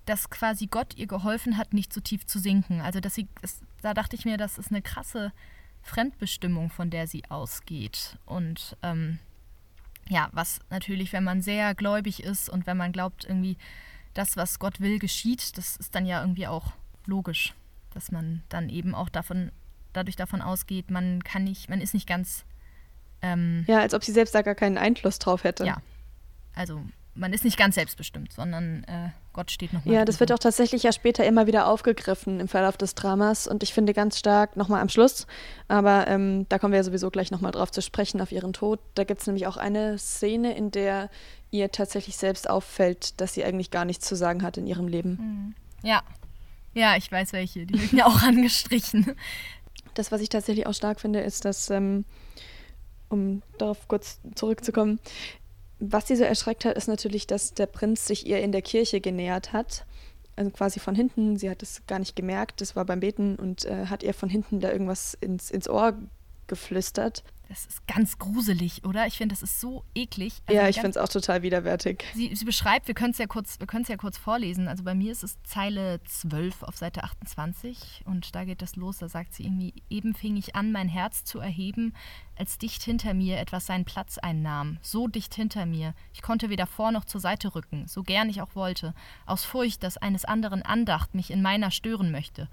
dass 0.05 0.31
quasi 0.31 0.67
Gott 0.67 0.97
ihr 0.97 1.07
geholfen 1.07 1.57
hat, 1.57 1.73
nicht 1.73 1.93
so 1.93 2.01
tief 2.01 2.27
zu 2.27 2.39
sinken. 2.39 2.81
Also, 2.81 3.01
dass 3.01 3.15
sie, 3.15 3.29
das, 3.41 3.61
da 3.81 3.95
dachte 3.95 4.17
ich 4.17 4.25
mir, 4.27 4.37
das 4.37 4.59
ist 4.59 4.71
eine 4.71 4.83
krasse 4.83 5.33
Fremdbestimmung, 5.83 6.71
von 6.71 6.91
der 6.91 7.07
sie 7.07 7.25
ausgeht. 7.31 8.19
Und 8.27 8.77
ähm, 8.83 9.19
ja, 10.09 10.29
was 10.33 10.61
natürlich, 10.71 11.13
wenn 11.13 11.25
man 11.25 11.43
sehr 11.43 11.75
gläubig 11.75 12.23
ist 12.23 12.49
und 12.49 12.67
wenn 12.67 12.77
man 12.77 12.93
glaubt, 12.93 13.25
irgendwie 13.25 13.57
das, 14.15 14.37
was 14.37 14.59
Gott 14.59 14.81
will, 14.81 14.99
geschieht, 14.99 15.57
das 15.59 15.77
ist 15.77 15.95
dann 15.95 16.07
ja 16.07 16.21
irgendwie 16.21 16.47
auch 16.47 16.73
logisch, 17.07 17.55
dass 17.95 18.11
man 18.11 18.43
dann 18.49 18.69
eben 18.69 18.95
auch 18.95 19.09
davon, 19.09 19.53
dadurch 19.93 20.17
davon 20.17 20.43
ausgeht, 20.43 20.91
man 20.91 21.23
kann 21.23 21.45
nicht, 21.45 21.69
man 21.69 21.81
ist 21.81 21.95
nicht 21.95 22.07
ganz. 22.07 22.45
Ähm, 23.21 23.65
ja, 23.67 23.81
als 23.81 23.95
ob 23.95 24.05
sie 24.05 24.13
selbst 24.13 24.35
da 24.35 24.43
gar 24.43 24.55
keinen 24.55 24.79
Einfluss 24.79 25.19
drauf 25.19 25.45
hätte. 25.45 25.65
Ja. 25.67 25.83
Also 26.55 26.83
man 27.19 27.33
ist 27.33 27.45
nicht 27.45 27.59
ganz 27.59 27.75
selbstbestimmt, 27.75 28.33
sondern 28.33 28.85
äh, 28.85 29.11
Gott 29.33 29.51
steht 29.51 29.73
noch 29.73 29.85
mal. 29.85 29.93
Ja, 29.93 30.05
das 30.05 30.21
wird 30.21 30.33
auch 30.33 30.39
tatsächlich 30.39 30.85
ja 30.85 30.93
später 30.93 31.25
immer 31.25 31.47
wieder 31.47 31.67
aufgegriffen 31.67 32.41
im 32.41 32.49
Verlauf 32.49 32.77
des 32.77 32.95
Dramas 32.95 33.47
und 33.47 33.63
ich 33.63 33.75
finde 33.75 33.93
ganz 33.93 34.19
stark 34.19 34.57
nochmal 34.57 34.81
am 34.81 34.89
Schluss, 34.89 35.27
aber 35.67 36.07
ähm, 36.07 36.47
da 36.49 36.59
kommen 36.59 36.73
wir 36.73 36.79
ja 36.79 36.85
sowieso 36.85 37.11
gleich 37.11 37.31
nochmal 37.31 37.53
drauf 37.53 37.71
zu 37.71 37.83
sprechen, 37.83 38.21
auf 38.21 38.33
ihren 38.33 38.53
Tod. 38.53 38.81
Da 38.95 39.05
gibt 39.05 39.21
es 39.21 39.27
nämlich 39.27 39.47
auch 39.47 39.57
eine 39.57 39.99
Szene, 39.99 40.57
in 40.57 40.71
der 40.71 41.11
ihr 41.51 41.71
tatsächlich 41.73 42.17
selbst 42.17 42.49
auffällt, 42.49 43.21
dass 43.21 43.35
sie 43.35 43.45
eigentlich 43.45 43.71
gar 43.71 43.85
nichts 43.85 44.07
zu 44.07 44.15
sagen 44.15 44.43
hat 44.43 44.57
in 44.57 44.67
ihrem 44.67 44.89
Leben. 44.89 45.11
Mhm. 45.11 45.55
Ja, 45.87 46.03
ja, 46.75 46.97
ich 46.97 47.11
weiß 47.11 47.33
welche, 47.33 47.67
die 47.67 47.81
wird 47.81 47.93
mir 47.93 48.07
auch 48.07 48.23
angestrichen. 48.23 49.17
Das, 49.95 50.13
was 50.13 50.21
ich 50.21 50.29
tatsächlich 50.29 50.67
auch 50.67 50.75
stark 50.75 51.01
finde, 51.01 51.21
ist, 51.21 51.45
dass, 51.45 51.71
ähm, 51.71 52.05
um 53.09 53.43
darauf 53.59 53.89
kurz 53.89 54.21
zurückzukommen, 54.35 55.01
was 55.81 56.09
sie 56.09 56.17
so 56.17 56.25
erschreckt 56.25 56.65
hat, 56.65 56.77
ist 56.77 56.89
natürlich, 56.89 57.27
dass 57.27 57.55
der 57.55 57.67
Prinz 57.67 58.07
sich 58.07 58.27
ihr 58.27 58.41
in 58.41 58.53
der 58.53 58.63
Kirche 58.63 59.01
genähert 59.01 59.53
hat. 59.53 59.87
Also 60.37 60.51
quasi 60.51 60.81
von 60.81 60.95
hinten, 60.95 61.37
sie 61.37 61.51
hat 61.51 61.63
es 61.63 61.83
gar 61.87 61.99
nicht 61.99 62.15
gemerkt, 62.15 62.61
das 62.61 62.77
war 62.77 62.85
beim 62.85 63.01
Beten 63.01 63.37
und 63.37 63.65
äh, 63.65 63.87
hat 63.87 64.03
ihr 64.03 64.15
von 64.15 64.29
hinten 64.29 64.61
da 64.61 64.71
irgendwas 64.71 65.15
ins, 65.21 65.51
ins 65.51 65.69
Ohr 65.69 65.95
geflüstert. 66.47 67.25
Das 67.49 67.65
ist 67.65 67.87
ganz 67.87 68.19
gruselig, 68.19 68.85
oder? 68.85 69.07
Ich 69.07 69.17
finde, 69.17 69.33
das 69.33 69.43
ist 69.43 69.59
so 69.59 69.83
eklig. 69.95 70.35
Also 70.47 70.61
ja, 70.61 70.69
ich 70.69 70.77
finde 70.77 70.91
es 70.91 70.97
auch 70.99 71.09
total 71.09 71.43
widerwärtig. 71.43 72.05
Sie, 72.15 72.35
sie 72.35 72.45
beschreibt, 72.45 72.89
wir 72.89 72.95
können 72.95 73.13
es 73.13 73.19
ja, 73.19 73.27
kurz, 73.27 73.59
ja 73.89 73.97
kurz 73.97 74.19
vorlesen. 74.19 74.69
Also 74.69 74.85
bei 74.85 74.95
mir 74.95 75.11
ist 75.11 75.25
es 75.25 75.43
Zeile 75.45 76.01
12 76.05 76.63
auf 76.63 76.77
Seite 76.77 77.05
28 77.05 78.03
und 78.05 78.35
da 78.35 78.45
geht 78.45 78.61
das 78.61 78.77
los. 78.77 78.99
Da 78.99 79.09
sagt 79.09 79.33
sie 79.33 79.45
irgendwie, 79.45 79.73
eben 79.89 80.15
fing 80.15 80.37
ich 80.37 80.57
an, 80.57 80.73
mein 80.73 80.89
Herz 80.89 81.25
zu 81.25 81.39
erheben, 81.39 81.95
als 82.37 82.59
dicht 82.59 82.83
hinter 82.83 83.15
mir 83.15 83.39
etwas 83.39 83.65
seinen 83.65 83.87
Platz 83.87 84.19
einnahm. 84.19 84.77
So 84.83 85.09
dicht 85.09 85.35
hinter 85.35 85.65
mir. 85.65 85.95
Ich 86.13 86.21
konnte 86.21 86.51
weder 86.51 86.67
vor 86.67 86.93
noch 86.93 87.07
zur 87.07 87.23
Seite 87.23 87.55
rücken, 87.55 87.89
so 87.89 88.03
gern 88.03 88.29
ich 88.29 88.43
auch 88.43 88.55
wollte, 88.57 88.95
aus 89.25 89.45
Furcht, 89.45 89.83
dass 89.83 89.97
eines 89.97 90.27
anderen 90.27 90.63
Andacht 90.63 91.15
mich 91.15 91.31
in 91.31 91.41
meiner 91.41 91.71
stören 91.71 92.11
möchte. 92.11 92.49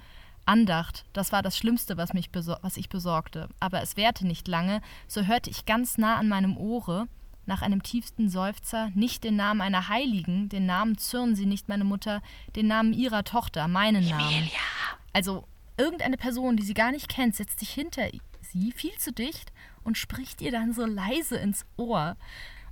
Andacht, 0.45 1.05
das 1.13 1.31
war 1.31 1.41
das 1.41 1.57
Schlimmste, 1.57 1.97
was, 1.97 2.13
mich 2.13 2.29
was 2.33 2.77
ich 2.77 2.89
besorgte. 2.89 3.49
Aber 3.59 3.81
es 3.81 3.97
währte 3.97 4.27
nicht 4.27 4.47
lange, 4.47 4.81
so 5.07 5.23
hörte 5.23 5.49
ich 5.49 5.65
ganz 5.65 5.97
nah 5.97 6.17
an 6.17 6.27
meinem 6.27 6.57
Ohre, 6.57 7.07
nach 7.47 7.61
einem 7.61 7.83
tiefsten 7.83 8.29
Seufzer, 8.29 8.89
nicht 8.95 9.23
den 9.23 9.35
Namen 9.35 9.61
einer 9.61 9.87
Heiligen, 9.87 10.49
den 10.49 10.65
Namen 10.65 10.97
zürnen 10.97 11.35
Sie 11.35 11.45
nicht, 11.45 11.69
meine 11.69 11.83
Mutter, 11.83 12.21
den 12.55 12.67
Namen 12.67 12.93
Ihrer 12.93 13.23
Tochter, 13.23 13.67
meinen 13.67 14.03
Emilia. 14.03 14.17
Namen. 14.17 14.49
Also 15.13 15.47
irgendeine 15.77 16.17
Person, 16.17 16.57
die 16.57 16.63
sie 16.63 16.73
gar 16.73 16.91
nicht 16.91 17.07
kennt, 17.07 17.35
setzt 17.35 17.59
sich 17.59 17.69
hinter 17.69 18.09
sie, 18.41 18.71
viel 18.71 18.97
zu 18.97 19.11
dicht, 19.11 19.51
und 19.83 19.97
spricht 19.97 20.41
ihr 20.41 20.51
dann 20.51 20.73
so 20.73 20.85
leise 20.85 21.37
ins 21.37 21.65
Ohr. 21.77 22.17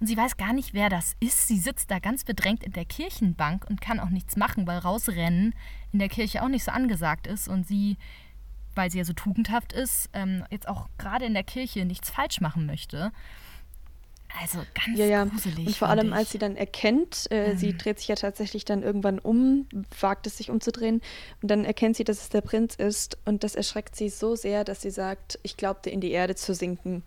Und 0.03 0.07
sie 0.07 0.17
weiß 0.17 0.35
gar 0.35 0.51
nicht, 0.51 0.73
wer 0.73 0.89
das 0.89 1.15
ist. 1.21 1.47
Sie 1.47 1.57
sitzt 1.57 1.89
da 1.89 1.99
ganz 1.99 2.25
bedrängt 2.25 2.61
in 2.65 2.73
der 2.73 2.83
Kirchenbank 2.83 3.65
und 3.69 3.79
kann 3.79 4.01
auch 4.01 4.09
nichts 4.09 4.35
machen, 4.35 4.67
weil 4.67 4.79
rausrennen 4.79 5.55
in 5.93 5.99
der 5.99 6.09
Kirche 6.09 6.43
auch 6.43 6.49
nicht 6.49 6.65
so 6.65 6.71
angesagt 6.71 7.25
ist. 7.25 7.47
Und 7.47 7.65
sie, 7.65 7.95
weil 8.75 8.91
sie 8.91 8.97
ja 8.97 9.05
so 9.05 9.13
tugendhaft 9.13 9.71
ist, 9.71 10.09
ähm, 10.11 10.43
jetzt 10.51 10.67
auch 10.67 10.89
gerade 10.97 11.23
in 11.23 11.33
der 11.33 11.45
Kirche 11.45 11.85
nichts 11.85 12.09
falsch 12.09 12.41
machen 12.41 12.65
möchte. 12.65 13.13
Also 14.41 14.57
ganz 14.73 14.99
ja, 14.99 15.05
ja. 15.05 15.23
gruselig. 15.23 15.67
Und 15.67 15.77
vor 15.77 15.87
allem, 15.87 16.09
ich. 16.09 16.13
als 16.13 16.31
sie 16.33 16.37
dann 16.37 16.57
erkennt, 16.57 17.27
äh, 17.31 17.53
mhm. 17.53 17.57
sie 17.57 17.77
dreht 17.77 17.99
sich 17.99 18.09
ja 18.09 18.15
tatsächlich 18.15 18.65
dann 18.65 18.83
irgendwann 18.83 19.19
um, 19.19 19.69
wagt 20.01 20.27
es 20.27 20.35
sich 20.35 20.49
umzudrehen 20.49 21.01
und 21.41 21.49
dann 21.49 21.63
erkennt 21.63 21.95
sie, 21.95 22.03
dass 22.03 22.23
es 22.23 22.27
der 22.27 22.41
Prinz 22.41 22.75
ist 22.75 23.17
und 23.23 23.45
das 23.45 23.55
erschreckt 23.55 23.95
sie 23.95 24.09
so 24.09 24.35
sehr, 24.35 24.65
dass 24.65 24.81
sie 24.81 24.91
sagt, 24.91 25.39
ich 25.43 25.55
glaubte 25.55 25.89
in 25.89 26.01
die 26.01 26.11
Erde 26.11 26.35
zu 26.35 26.53
sinken. 26.53 27.03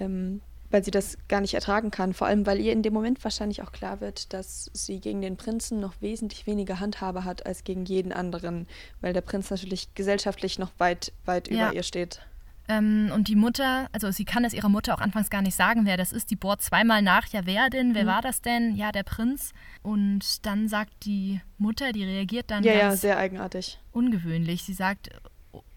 Ähm, 0.00 0.40
weil 0.72 0.82
sie 0.82 0.90
das 0.90 1.18
gar 1.28 1.40
nicht 1.40 1.54
ertragen 1.54 1.90
kann. 1.90 2.14
Vor 2.14 2.26
allem, 2.26 2.46
weil 2.46 2.58
ihr 2.58 2.72
in 2.72 2.82
dem 2.82 2.94
Moment 2.94 3.22
wahrscheinlich 3.22 3.62
auch 3.62 3.72
klar 3.72 4.00
wird, 4.00 4.32
dass 4.32 4.70
sie 4.72 5.00
gegen 5.00 5.20
den 5.20 5.36
Prinzen 5.36 5.80
noch 5.80 5.94
wesentlich 6.00 6.46
weniger 6.46 6.80
Handhabe 6.80 7.24
hat 7.24 7.46
als 7.46 7.62
gegen 7.62 7.84
jeden 7.84 8.12
anderen, 8.12 8.66
weil 9.00 9.12
der 9.12 9.20
Prinz 9.20 9.50
natürlich 9.50 9.94
gesellschaftlich 9.94 10.58
noch 10.58 10.72
weit, 10.78 11.12
weit 11.24 11.50
ja. 11.50 11.66
über 11.66 11.76
ihr 11.76 11.82
steht. 11.82 12.20
Ähm, 12.68 13.10
und 13.14 13.28
die 13.28 13.36
Mutter, 13.36 13.88
also 13.92 14.10
sie 14.10 14.24
kann 14.24 14.44
es 14.44 14.54
ihrer 14.54 14.68
Mutter 14.68 14.94
auch 14.94 15.00
anfangs 15.00 15.30
gar 15.30 15.42
nicht 15.42 15.56
sagen, 15.56 15.84
wer 15.84 15.96
das 15.96 16.12
ist. 16.12 16.30
Die 16.30 16.36
bohrt 16.36 16.62
zweimal 16.62 17.02
nach, 17.02 17.26
ja, 17.28 17.42
wer 17.44 17.68
denn? 17.68 17.94
Wer 17.94 18.04
mhm. 18.04 18.08
war 18.08 18.22
das 18.22 18.40
denn? 18.40 18.74
Ja, 18.76 18.92
der 18.92 19.02
Prinz. 19.02 19.52
Und 19.82 20.46
dann 20.46 20.68
sagt 20.68 21.04
die 21.04 21.40
Mutter, 21.58 21.92
die 21.92 22.04
reagiert 22.04 22.50
dann. 22.50 22.64
Ja, 22.64 22.72
ja, 22.72 22.96
sehr 22.96 23.18
eigenartig. 23.18 23.78
Ungewöhnlich. 23.92 24.62
Sie 24.62 24.74
sagt, 24.74 25.10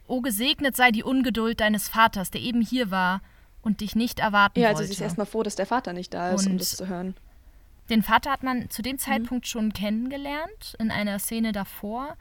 O 0.08 0.22
gesegnet 0.22 0.75
sei 0.75 0.92
die 0.92 1.04
Ungeduld 1.04 1.60
deines 1.60 1.90
Vaters, 1.90 2.30
der 2.30 2.42
eben 2.42 2.62
hier 2.62 2.92
war 2.92 3.22
und 3.65 3.81
dich 3.81 3.95
nicht 3.95 4.19
erwarten 4.19 4.60
Ja, 4.60 4.69
also 4.69 4.79
wollte. 4.79 4.88
sie 4.88 4.93
ist 4.93 5.01
erstmal 5.01 5.25
froh, 5.25 5.43
dass 5.43 5.55
der 5.55 5.65
Vater 5.65 5.91
nicht 5.91 6.13
da 6.13 6.31
ist, 6.31 6.45
und 6.45 6.53
um 6.53 6.57
das 6.57 6.77
zu 6.77 6.88
hören. 6.88 7.15
Den 7.89 8.03
Vater 8.03 8.31
hat 8.31 8.43
man 8.43 8.69
zu 8.69 8.81
dem 8.81 8.93
mhm. 8.93 9.00
Zeitpunkt 9.00 9.45
mhm. 9.45 9.50
schon 9.50 9.74
kennengelernt, 9.74 10.75
in 10.79 10.91
einer 10.91 11.19
Szene 11.19 11.51
davor. 11.51 12.15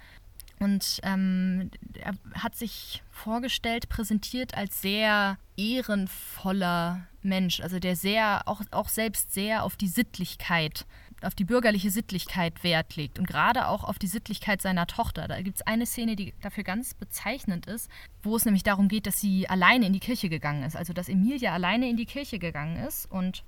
Und 0.58 1.00
ähm, 1.02 1.70
er 2.00 2.14
hat 2.42 2.56
sich 2.56 3.02
vorgestellt, 3.10 3.88
präsentiert 3.88 4.54
als 4.54 4.80
sehr 4.80 5.36
ehrenvoller 5.56 7.06
Mensch, 7.22 7.60
also 7.60 7.78
der 7.78 7.96
sehr, 7.96 8.42
auch, 8.46 8.62
auch 8.70 8.88
selbst 8.88 9.34
sehr 9.34 9.64
auf 9.64 9.76
die 9.76 9.88
Sittlichkeit 9.88 10.86
auf 11.24 11.34
die 11.34 11.44
bürgerliche 11.44 11.90
Sittlichkeit 11.90 12.62
Wert 12.62 12.96
legt 12.96 13.18
und 13.18 13.26
gerade 13.26 13.68
auch 13.68 13.84
auf 13.84 13.98
die 13.98 14.06
Sittlichkeit 14.06 14.62
seiner 14.62 14.86
Tochter. 14.86 15.28
Da 15.28 15.40
gibt 15.42 15.56
es 15.56 15.66
eine 15.66 15.86
Szene, 15.86 16.16
die 16.16 16.34
dafür 16.42 16.64
ganz 16.64 16.94
bezeichnend 16.94 17.66
ist, 17.66 17.90
wo 18.22 18.36
es 18.36 18.44
nämlich 18.44 18.62
darum 18.62 18.88
geht, 18.88 19.06
dass 19.06 19.20
sie 19.20 19.48
alleine 19.48 19.86
in 19.86 19.92
die 19.92 20.00
Kirche 20.00 20.28
gegangen 20.28 20.62
ist. 20.62 20.76
Also 20.76 20.92
dass 20.92 21.08
Emilia 21.08 21.52
alleine 21.52 21.88
in 21.88 21.96
die 21.96 22.06
Kirche 22.06 22.38
gegangen 22.38 22.76
ist. 22.76 23.10
Und 23.10 23.44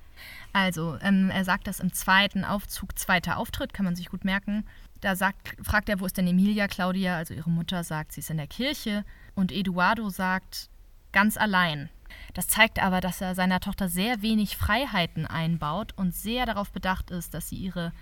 also, 0.53 0.97
ähm, 1.03 1.31
er 1.31 1.45
sagt 1.45 1.67
das 1.67 1.81
im 1.81 1.93
zweiten 1.93 2.45
Aufzug, 2.45 2.99
zweiter 2.99 3.39
Auftritt, 3.39 3.75
kann 3.75 3.85
man 3.85 3.97
sich 3.97 4.09
gut 4.09 4.25
merken. 4.25 4.65
Da 5.01 5.15
sagt, 5.15 5.57
fragt 5.63 5.89
er, 5.89 6.01
wo 6.01 6.07
ist 6.07 6.17
denn 6.17 6.27
Emilia? 6.27 6.69
Claudia, 6.69 7.17
also 7.17 7.35
ihre 7.35 7.51
Mutter, 7.51 7.85
sagt, 7.85 8.13
sie 8.13 8.21
ist 8.21 8.31
in 8.31 8.39
der 8.39 8.47
Kirche. 8.47 9.05
Und 9.35 9.53
Eduardo 9.53 10.09
sagt, 10.09 10.71
ganz 11.13 11.37
allein. 11.37 11.91
Das 12.35 12.49
zeigt 12.49 12.83
aber, 12.83 13.01
dass 13.01 13.21
er 13.21 13.35
seiner 13.35 13.61
Tochter 13.61 13.89
sehr 13.89 14.23
wenig 14.23 14.57
Freiheiten 14.57 15.27
einbaut 15.27 15.93
und 15.97 16.15
sehr 16.15 16.47
darauf 16.47 16.71
bedacht 16.71 17.11
ist, 17.11 17.35
dass 17.35 17.49
sie 17.49 17.57
ihre, 17.57 17.93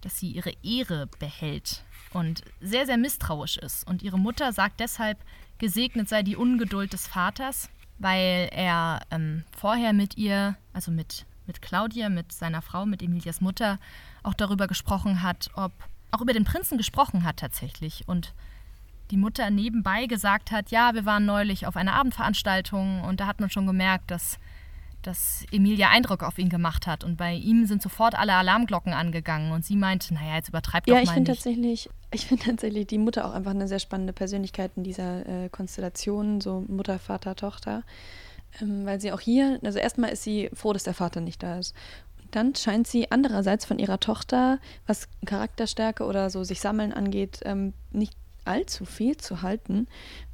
dass 0.00 0.18
sie 0.18 0.30
ihre 0.30 0.52
Ehre 0.62 1.08
behält 1.18 1.84
und 2.12 2.42
sehr, 2.60 2.86
sehr 2.86 2.96
misstrauisch 2.96 3.56
ist. 3.58 3.86
Und 3.86 4.02
ihre 4.02 4.18
Mutter 4.18 4.52
sagt 4.52 4.80
deshalb, 4.80 5.18
gesegnet 5.58 6.08
sei 6.08 6.22
die 6.22 6.36
Ungeduld 6.36 6.92
des 6.92 7.06
Vaters, 7.06 7.68
weil 7.98 8.48
er 8.52 9.00
ähm, 9.10 9.44
vorher 9.56 9.92
mit 9.92 10.16
ihr, 10.16 10.56
also 10.72 10.90
mit, 10.90 11.26
mit 11.46 11.62
Claudia, 11.62 12.08
mit 12.08 12.32
seiner 12.32 12.62
Frau, 12.62 12.86
mit 12.86 13.02
Emilias 13.02 13.40
Mutter, 13.40 13.78
auch 14.22 14.34
darüber 14.34 14.66
gesprochen 14.66 15.22
hat, 15.22 15.50
ob, 15.54 15.72
auch 16.10 16.20
über 16.20 16.32
den 16.32 16.44
Prinzen 16.44 16.78
gesprochen 16.78 17.24
hat 17.24 17.38
tatsächlich. 17.38 18.06
Und 18.06 18.34
die 19.10 19.16
Mutter 19.16 19.50
nebenbei 19.50 20.06
gesagt 20.06 20.50
hat, 20.50 20.70
ja, 20.70 20.94
wir 20.94 21.04
waren 21.04 21.24
neulich 21.24 21.66
auf 21.66 21.76
einer 21.76 21.94
Abendveranstaltung 21.94 23.02
und 23.02 23.20
da 23.20 23.26
hat 23.26 23.40
man 23.40 23.50
schon 23.50 23.66
gemerkt, 23.66 24.10
dass, 24.10 24.38
dass 25.02 25.44
Emilia 25.50 25.88
Eindruck 25.90 26.22
auf 26.22 26.38
ihn 26.38 26.48
gemacht 26.48 26.86
hat. 26.86 27.04
Und 27.04 27.16
bei 27.16 27.34
ihm 27.34 27.66
sind 27.66 27.82
sofort 27.82 28.14
alle 28.14 28.34
Alarmglocken 28.34 28.92
angegangen 28.92 29.52
und 29.52 29.64
sie 29.64 29.76
meinte, 29.76 30.12
naja, 30.14 30.36
jetzt 30.36 30.50
übertreibt 30.50 30.88
ja, 30.88 30.94
doch 30.94 30.98
mal 30.98 31.04
ich 31.04 31.10
find 31.10 31.28
nicht. 31.28 31.36
Tatsächlich, 31.38 31.90
ich 32.10 32.26
finde 32.26 32.44
tatsächlich 32.44 32.86
die 32.86 32.98
Mutter 32.98 33.26
auch 33.26 33.32
einfach 33.32 33.52
eine 33.52 33.68
sehr 33.68 33.78
spannende 33.78 34.12
Persönlichkeit 34.12 34.72
in 34.76 34.84
dieser 34.84 35.26
äh, 35.26 35.48
Konstellation, 35.48 36.40
so 36.40 36.64
Mutter, 36.68 36.98
Vater, 36.98 37.34
Tochter. 37.34 37.84
Ähm, 38.60 38.86
weil 38.86 39.00
sie 39.00 39.12
auch 39.12 39.20
hier, 39.20 39.58
also 39.62 39.78
erstmal 39.78 40.10
ist 40.10 40.22
sie 40.22 40.50
froh, 40.52 40.72
dass 40.72 40.84
der 40.84 40.94
Vater 40.94 41.20
nicht 41.20 41.42
da 41.42 41.58
ist. 41.58 41.74
Und 42.22 42.34
dann 42.34 42.54
scheint 42.54 42.86
sie 42.86 43.10
andererseits 43.10 43.64
von 43.64 43.78
ihrer 43.78 44.00
Tochter, 44.00 44.58
was 44.86 45.08
Charakterstärke 45.24 46.04
oder 46.04 46.30
so 46.30 46.44
sich 46.44 46.60
sammeln 46.60 46.92
angeht, 46.92 47.40
ähm, 47.44 47.72
nicht 47.90 48.14
allzu 48.48 48.84
viel 48.84 49.16
zu 49.16 49.42
halten, 49.42 49.86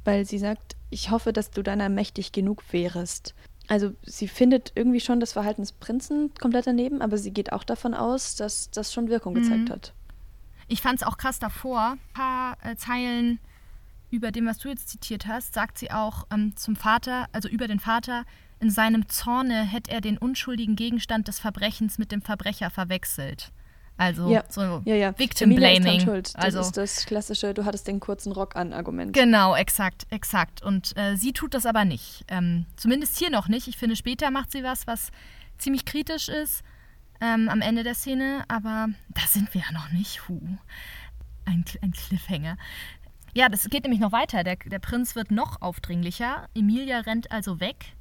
weil 0.03 0.25
sie 0.25 0.39
sagt, 0.39 0.75
ich 0.89 1.11
hoffe, 1.11 1.33
dass 1.33 1.51
du 1.51 1.61
deiner 1.61 1.89
mächtig 1.89 2.31
genug 2.31 2.63
wärest. 2.71 3.35
also 3.67 3.93
sie 4.03 4.27
findet 4.27 4.71
irgendwie 4.75 4.99
schon 4.99 5.19
das 5.19 5.33
Verhalten 5.33 5.61
des 5.61 5.71
Prinzen 5.71 6.31
komplett 6.39 6.67
daneben, 6.67 7.01
aber 7.01 7.17
sie 7.17 7.31
geht 7.31 7.51
auch 7.51 7.63
davon 7.63 7.93
aus, 7.93 8.35
dass 8.35 8.71
das 8.71 8.93
schon 8.93 9.09
Wirkung 9.09 9.33
mhm. 9.33 9.41
gezeigt 9.41 9.69
hat. 9.69 9.93
Ich 10.67 10.81
fand 10.81 11.01
es 11.01 11.07
auch 11.07 11.17
krass 11.17 11.39
davor. 11.39 11.91
Ein 11.91 12.13
paar 12.13 12.57
äh, 12.63 12.75
Zeilen 12.75 13.39
über 14.09 14.31
dem, 14.31 14.45
was 14.45 14.59
du 14.59 14.69
jetzt 14.69 14.89
zitiert 14.89 15.27
hast, 15.27 15.53
sagt 15.53 15.77
sie 15.77 15.91
auch 15.91 16.25
ähm, 16.31 16.55
zum 16.55 16.75
Vater, 16.75 17.27
also 17.33 17.49
über 17.49 17.67
den 17.67 17.79
Vater, 17.79 18.25
in 18.59 18.69
seinem 18.69 19.09
Zorne 19.09 19.63
hätte 19.63 19.91
er 19.91 20.01
den 20.01 20.17
unschuldigen 20.17 20.75
Gegenstand 20.75 21.27
des 21.27 21.39
Verbrechens 21.39 21.97
mit 21.97 22.11
dem 22.11 22.21
Verbrecher 22.21 22.69
verwechselt. 22.69 23.51
Also 23.97 24.29
ja. 24.29 24.43
so 24.49 24.81
ja, 24.85 24.95
ja. 24.95 25.17
Victim 25.17 25.55
Blaming. 25.55 26.01
Schuld. 26.01 26.35
Das 26.35 26.43
also, 26.43 26.59
ist 26.59 26.77
das 26.77 27.05
klassische, 27.05 27.53
du 27.53 27.63
hattest 27.63 27.87
den 27.87 27.99
kurzen 27.99 28.33
Rock 28.33 28.55
an 28.55 28.73
Argument. 28.73 29.13
Genau, 29.13 29.55
exakt, 29.55 30.05
exakt. 30.09 30.61
Und 30.61 30.97
äh, 30.97 31.15
sie 31.15 31.31
tut 31.31 31.53
das 31.53 31.65
aber 31.65 31.85
nicht. 31.85 32.25
Ähm, 32.27 32.65
zumindest 32.75 33.17
hier 33.17 33.29
noch 33.29 33.47
nicht. 33.47 33.67
Ich 33.67 33.77
finde, 33.77 33.95
später 33.95 34.31
macht 34.31 34.51
sie 34.51 34.63
was, 34.63 34.85
was 34.85 35.11
ziemlich 35.57 35.85
kritisch 35.85 36.27
ist 36.27 36.63
ähm, 37.21 37.49
am 37.49 37.61
Ende 37.61 37.83
der 37.83 37.95
Szene, 37.95 38.43
aber 38.47 38.89
da 39.09 39.21
sind 39.27 39.53
wir 39.53 39.61
ja 39.61 39.71
noch 39.71 39.91
nicht. 39.91 40.27
Huh. 40.27 40.41
Ein, 41.45 41.63
ein 41.81 41.91
Cliffhanger. 41.91 42.57
Ja, 43.33 43.49
das 43.49 43.69
geht 43.69 43.83
nämlich 43.83 43.99
noch 43.99 44.11
weiter. 44.11 44.43
Der, 44.43 44.55
der 44.55 44.79
Prinz 44.79 45.15
wird 45.15 45.31
noch 45.31 45.61
aufdringlicher. 45.61 46.47
Emilia 46.55 46.99
rennt 46.99 47.31
also 47.31 47.59
weg 47.59 47.94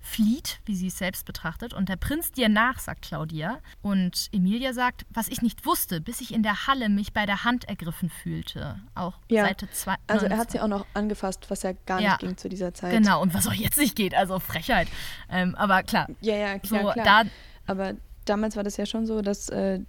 flieht, 0.00 0.60
wie 0.64 0.74
sie 0.74 0.88
es 0.88 0.98
selbst 0.98 1.24
betrachtet, 1.26 1.74
und 1.74 1.88
der 1.88 1.96
Prinz 1.96 2.32
dir 2.32 2.48
nach, 2.48 2.78
sagt 2.78 3.02
Claudia. 3.02 3.58
Und 3.82 4.28
Emilia 4.32 4.72
sagt, 4.72 5.06
was 5.10 5.28
ich 5.28 5.42
nicht 5.42 5.66
wusste, 5.66 6.00
bis 6.00 6.20
ich 6.20 6.32
in 6.32 6.42
der 6.42 6.66
Halle 6.66 6.88
mich 6.88 7.12
bei 7.12 7.26
der 7.26 7.44
Hand 7.44 7.68
ergriffen 7.68 8.10
fühlte. 8.10 8.80
Auch 8.94 9.18
ja. 9.28 9.44
Seite 9.44 9.70
2. 9.70 9.94
Also 10.06 10.26
er 10.26 10.38
hat 10.38 10.50
sie 10.50 10.60
auch 10.60 10.68
noch 10.68 10.86
angefasst, 10.94 11.46
was 11.48 11.62
ja 11.62 11.72
gar 11.86 12.00
ja. 12.00 12.10
nicht 12.10 12.20
ging 12.20 12.36
zu 12.36 12.48
dieser 12.48 12.74
Zeit. 12.74 12.92
Genau, 12.92 13.22
und 13.22 13.34
was 13.34 13.46
auch 13.46 13.52
jetzt 13.52 13.78
nicht 13.78 13.94
geht, 13.94 14.14
also 14.14 14.38
Frechheit. 14.38 14.88
Ähm, 15.28 15.54
aber 15.54 15.82
klar. 15.82 16.08
Ja, 16.20 16.34
ja, 16.34 16.58
klar, 16.58 16.82
so, 16.82 16.90
klar. 16.92 17.24
Da, 17.24 17.30
aber 17.66 17.94
damals 18.24 18.56
war 18.56 18.64
das 18.64 18.76
ja 18.76 18.86
schon 18.86 19.06
so, 19.06 19.22
dass 19.22 19.48
äh, 19.48 19.80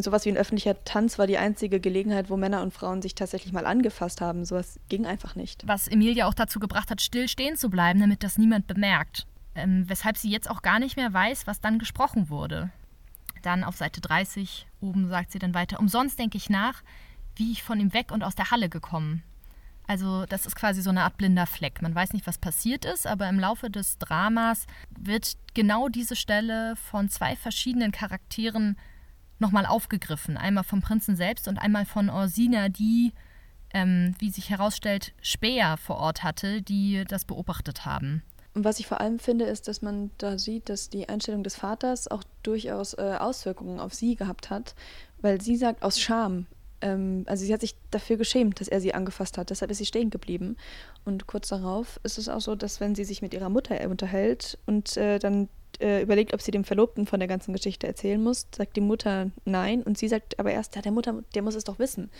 sowas 0.00 0.24
wie 0.24 0.30
ein 0.30 0.36
öffentlicher 0.36 0.82
Tanz 0.84 1.18
war 1.18 1.26
die 1.26 1.38
einzige 1.38 1.80
Gelegenheit, 1.80 2.30
wo 2.30 2.36
Männer 2.36 2.62
und 2.62 2.72
Frauen 2.72 3.02
sich 3.02 3.14
tatsächlich 3.14 3.52
mal 3.52 3.66
angefasst 3.66 4.20
haben. 4.20 4.44
Sowas 4.44 4.78
ging 4.88 5.06
einfach 5.06 5.34
nicht. 5.34 5.66
Was 5.66 5.88
Emilia 5.88 6.26
auch 6.26 6.34
dazu 6.34 6.60
gebracht 6.60 6.90
hat, 6.90 7.00
still 7.00 7.28
stehen 7.28 7.56
zu 7.56 7.70
bleiben, 7.70 8.00
damit 8.00 8.22
das 8.22 8.38
niemand 8.38 8.66
bemerkt. 8.66 9.26
Ähm, 9.54 9.84
weshalb 9.86 10.16
sie 10.16 10.30
jetzt 10.30 10.48
auch 10.48 10.62
gar 10.62 10.78
nicht 10.78 10.96
mehr 10.96 11.12
weiß, 11.12 11.46
was 11.46 11.60
dann 11.60 11.78
gesprochen 11.78 12.30
wurde. 12.30 12.70
Dann 13.42 13.64
auf 13.64 13.76
Seite 13.76 14.00
30 14.00 14.66
oben 14.80 15.08
sagt 15.08 15.32
sie 15.32 15.38
dann 15.38 15.54
weiter, 15.54 15.80
umsonst 15.80 16.18
denke 16.18 16.38
ich 16.38 16.48
nach, 16.48 16.82
wie 17.36 17.52
ich 17.52 17.62
von 17.62 17.80
ihm 17.80 17.92
weg 17.92 18.12
und 18.12 18.22
aus 18.22 18.34
der 18.34 18.50
Halle 18.50 18.68
gekommen. 18.68 19.22
Also 19.86 20.26
das 20.26 20.46
ist 20.46 20.56
quasi 20.56 20.80
so 20.80 20.90
eine 20.90 21.02
Art 21.02 21.16
blinder 21.16 21.46
Fleck. 21.46 21.82
Man 21.82 21.94
weiß 21.94 22.12
nicht, 22.12 22.26
was 22.26 22.38
passiert 22.38 22.84
ist, 22.84 23.06
aber 23.06 23.28
im 23.28 23.40
Laufe 23.40 23.68
des 23.68 23.98
Dramas 23.98 24.66
wird 24.96 25.36
genau 25.54 25.88
diese 25.88 26.16
Stelle 26.16 26.76
von 26.76 27.08
zwei 27.08 27.36
verschiedenen 27.36 27.92
Charakteren 27.92 28.76
nochmal 29.42 29.66
aufgegriffen. 29.66 30.38
Einmal 30.38 30.64
vom 30.64 30.80
Prinzen 30.80 31.16
selbst 31.16 31.48
und 31.48 31.58
einmal 31.58 31.84
von 31.84 32.08
Orsina, 32.08 32.70
die, 32.70 33.12
ähm, 33.74 34.14
wie 34.18 34.30
sich 34.30 34.48
herausstellt, 34.48 35.12
Späher 35.20 35.76
vor 35.76 35.96
Ort 35.96 36.22
hatte, 36.22 36.62
die 36.62 37.04
das 37.06 37.26
beobachtet 37.26 37.84
haben. 37.84 38.22
Und 38.54 38.64
was 38.64 38.78
ich 38.78 38.86
vor 38.86 39.00
allem 39.00 39.18
finde, 39.18 39.46
ist, 39.46 39.68
dass 39.68 39.82
man 39.82 40.10
da 40.18 40.38
sieht, 40.38 40.68
dass 40.68 40.90
die 40.90 41.08
Einstellung 41.08 41.42
des 41.42 41.56
Vaters 41.56 42.08
auch 42.08 42.22
durchaus 42.42 42.94
äh, 42.94 43.16
Auswirkungen 43.18 43.80
auf 43.80 43.94
sie 43.94 44.14
gehabt 44.14 44.50
hat, 44.50 44.74
weil 45.20 45.40
sie 45.40 45.56
sagt 45.56 45.82
aus 45.82 45.98
Scham, 45.98 46.46
ähm, 46.82 47.24
also 47.26 47.46
sie 47.46 47.52
hat 47.52 47.62
sich 47.62 47.76
dafür 47.90 48.18
geschämt, 48.18 48.60
dass 48.60 48.68
er 48.68 48.80
sie 48.80 48.92
angefasst 48.92 49.38
hat, 49.38 49.48
deshalb 49.48 49.70
ist 49.70 49.78
sie 49.78 49.86
stehen 49.86 50.10
geblieben. 50.10 50.56
Und 51.04 51.26
kurz 51.26 51.48
darauf 51.48 51.98
ist 52.02 52.18
es 52.18 52.28
auch 52.28 52.40
so, 52.40 52.54
dass 52.54 52.80
wenn 52.80 52.94
sie 52.94 53.04
sich 53.04 53.22
mit 53.22 53.32
ihrer 53.32 53.48
Mutter 53.48 53.88
unterhält 53.88 54.58
und 54.66 54.96
äh, 54.98 55.18
dann 55.18 55.48
äh, 55.80 56.02
überlegt, 56.02 56.34
ob 56.34 56.42
sie 56.42 56.50
dem 56.50 56.64
Verlobten 56.64 57.06
von 57.06 57.20
der 57.20 57.28
ganzen 57.28 57.52
Geschichte 57.52 57.86
erzählen 57.86 58.22
muss, 58.22 58.46
sagt 58.54 58.76
die 58.76 58.80
Mutter 58.80 59.30
nein 59.44 59.82
und 59.82 59.98
sie 59.98 60.08
sagt 60.08 60.38
aber 60.38 60.52
erst, 60.52 60.76
ja, 60.76 60.82
der 60.82 60.92
Mutter, 60.92 61.22
der 61.34 61.42
muss 61.42 61.54
es 61.54 61.64
doch 61.64 61.78
wissen. 61.78 62.10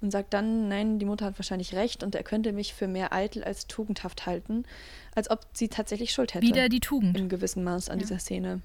Und 0.00 0.10
sagt 0.10 0.34
dann, 0.34 0.68
nein, 0.68 0.98
die 0.98 1.06
Mutter 1.06 1.24
hat 1.24 1.38
wahrscheinlich 1.38 1.74
recht 1.74 2.02
und 2.02 2.14
er 2.14 2.24
könnte 2.24 2.52
mich 2.52 2.74
für 2.74 2.88
mehr 2.88 3.12
eitel 3.12 3.42
als 3.42 3.66
tugendhaft 3.66 4.26
halten, 4.26 4.64
als 5.14 5.30
ob 5.30 5.46
sie 5.52 5.68
tatsächlich 5.68 6.12
Schuld 6.12 6.34
hätte. 6.34 6.46
Wieder 6.46 6.68
die 6.68 6.80
Tugend. 6.80 7.16
In 7.16 7.28
gewissem 7.28 7.64
Maß 7.64 7.88
an 7.88 7.98
ja. 7.98 8.02
dieser 8.02 8.18
Szene. 8.18 8.60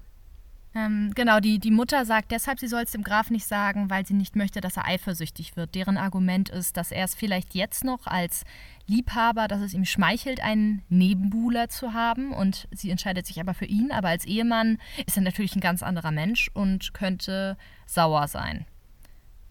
Ähm, 0.72 1.10
genau, 1.16 1.40
die, 1.40 1.58
die 1.58 1.72
Mutter 1.72 2.04
sagt 2.04 2.30
deshalb, 2.30 2.60
sie 2.60 2.68
soll 2.68 2.82
es 2.82 2.92
dem 2.92 3.02
Graf 3.02 3.30
nicht 3.30 3.46
sagen, 3.46 3.90
weil 3.90 4.06
sie 4.06 4.14
nicht 4.14 4.36
möchte, 4.36 4.60
dass 4.60 4.76
er 4.76 4.86
eifersüchtig 4.86 5.56
wird. 5.56 5.74
Deren 5.74 5.96
Argument 5.96 6.48
ist, 6.48 6.76
dass 6.76 6.92
er 6.92 7.04
es 7.04 7.14
vielleicht 7.16 7.54
jetzt 7.54 7.82
noch 7.82 8.06
als 8.06 8.44
Liebhaber, 8.86 9.48
dass 9.48 9.60
es 9.60 9.74
ihm 9.74 9.84
schmeichelt, 9.84 10.40
einen 10.40 10.82
Nebenbuhler 10.88 11.68
zu 11.68 11.92
haben 11.92 12.32
und 12.32 12.68
sie 12.70 12.90
entscheidet 12.90 13.26
sich 13.26 13.40
aber 13.40 13.52
für 13.52 13.64
ihn. 13.64 13.90
Aber 13.90 14.08
als 14.08 14.24
Ehemann 14.24 14.78
ist 15.06 15.16
er 15.16 15.22
natürlich 15.22 15.56
ein 15.56 15.60
ganz 15.60 15.82
anderer 15.82 16.12
Mensch 16.12 16.50
und 16.54 16.94
könnte 16.94 17.56
sauer 17.86 18.28
sein. 18.28 18.64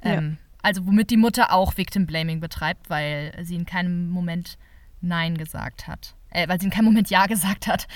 Ähm, 0.01 0.37
ja. 0.39 0.45
Also 0.61 0.87
womit 0.87 1.09
die 1.09 1.17
Mutter 1.17 1.51
auch 1.51 1.75
Victim 1.75 2.05
Blaming 2.05 2.39
betreibt, 2.39 2.89
weil 2.89 3.33
sie 3.43 3.55
in 3.55 3.65
keinem 3.65 4.09
Moment 4.09 4.57
Nein 5.01 5.37
gesagt 5.37 5.87
hat. 5.87 6.15
Äh, 6.29 6.47
weil 6.47 6.59
sie 6.59 6.67
in 6.67 6.71
keinem 6.71 6.85
Moment 6.85 7.09
Ja 7.09 7.25
gesagt 7.25 7.67
hat. 7.67 7.87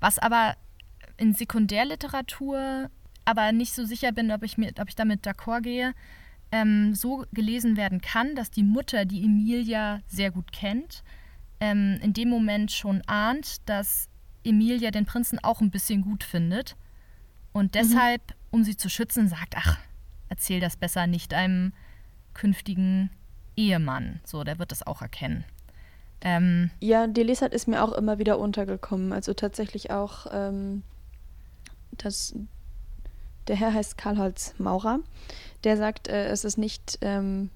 Was 0.00 0.20
aber 0.20 0.54
in 1.18 1.34
Sekundärliteratur 1.34 2.90
aber 3.28 3.52
nicht 3.52 3.74
so 3.74 3.84
sicher 3.84 4.10
bin, 4.10 4.32
ob 4.32 4.42
ich, 4.42 4.56
mir, 4.56 4.72
ob 4.80 4.88
ich 4.88 4.96
damit 4.96 5.26
d'accord 5.26 5.60
gehe, 5.60 5.92
ähm, 6.50 6.94
so 6.94 7.26
gelesen 7.34 7.76
werden 7.76 8.00
kann, 8.00 8.34
dass 8.34 8.50
die 8.50 8.62
Mutter, 8.62 9.04
die 9.04 9.22
Emilia 9.22 10.00
sehr 10.06 10.30
gut 10.30 10.50
kennt, 10.50 11.04
ähm, 11.60 11.98
in 12.02 12.14
dem 12.14 12.30
Moment 12.30 12.72
schon 12.72 13.02
ahnt, 13.02 13.68
dass 13.68 14.08
Emilia 14.44 14.90
den 14.90 15.04
Prinzen 15.04 15.38
auch 15.40 15.60
ein 15.60 15.70
bisschen 15.70 16.00
gut 16.00 16.24
findet 16.24 16.74
und 17.52 17.74
mhm. 17.74 17.78
deshalb, 17.78 18.22
mhm. 18.30 18.34
um 18.50 18.64
sie 18.64 18.78
zu 18.78 18.88
schützen, 18.88 19.28
sagt, 19.28 19.56
ach, 19.58 19.76
erzähl 20.30 20.60
das 20.60 20.78
besser 20.78 21.06
nicht 21.06 21.34
einem 21.34 21.74
künftigen 22.32 23.10
Ehemann. 23.56 24.20
So, 24.24 24.42
der 24.42 24.58
wird 24.58 24.72
das 24.72 24.86
auch 24.86 25.02
erkennen. 25.02 25.44
Ähm, 26.22 26.70
ja, 26.80 27.06
die 27.06 27.24
Lesart 27.24 27.52
ist 27.52 27.68
mir 27.68 27.84
auch 27.84 27.92
immer 27.92 28.18
wieder 28.18 28.38
untergekommen. 28.38 29.12
Also 29.12 29.34
tatsächlich 29.34 29.90
auch 29.90 30.26
ähm, 30.32 30.82
das, 32.04 32.34
der 33.46 33.56
Herr 33.56 33.74
heißt 33.74 33.96
Karl-Holz 33.98 34.54
Maurer, 34.58 35.00
der 35.64 35.76
sagt, 35.76 36.08
äh, 36.08 36.26
es 36.26 36.44
ist 36.44 36.58
nicht 36.58 36.98
ähm, 37.00 37.50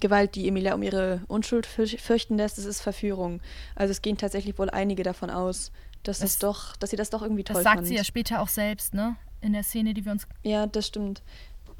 Gewalt, 0.00 0.34
die 0.34 0.48
Emilia 0.48 0.74
um 0.74 0.82
ihre 0.82 1.22
Unschuld 1.28 1.66
fürchten 1.66 2.36
lässt, 2.36 2.58
es 2.58 2.64
ist 2.64 2.80
Verführung. 2.80 3.40
Also 3.74 3.92
es 3.92 4.02
gehen 4.02 4.18
tatsächlich 4.18 4.58
wohl 4.58 4.70
einige 4.70 5.02
davon 5.02 5.30
aus, 5.30 5.72
dass 6.02 6.18
das, 6.18 6.32
das 6.32 6.38
doch, 6.38 6.76
dass 6.76 6.90
sie 6.90 6.96
das 6.96 7.10
doch 7.10 7.22
irgendwie 7.22 7.44
toll 7.44 7.54
Das 7.54 7.64
sagt 7.64 7.76
fand. 7.76 7.86
sie 7.86 7.96
ja 7.96 8.04
später 8.04 8.40
auch 8.40 8.48
selbst, 8.48 8.94
ne? 8.94 9.16
In 9.40 9.52
der 9.52 9.62
Szene, 9.62 9.94
die 9.94 10.04
wir 10.04 10.12
uns. 10.12 10.26
Ja, 10.42 10.66
das 10.66 10.86
stimmt. 10.86 11.22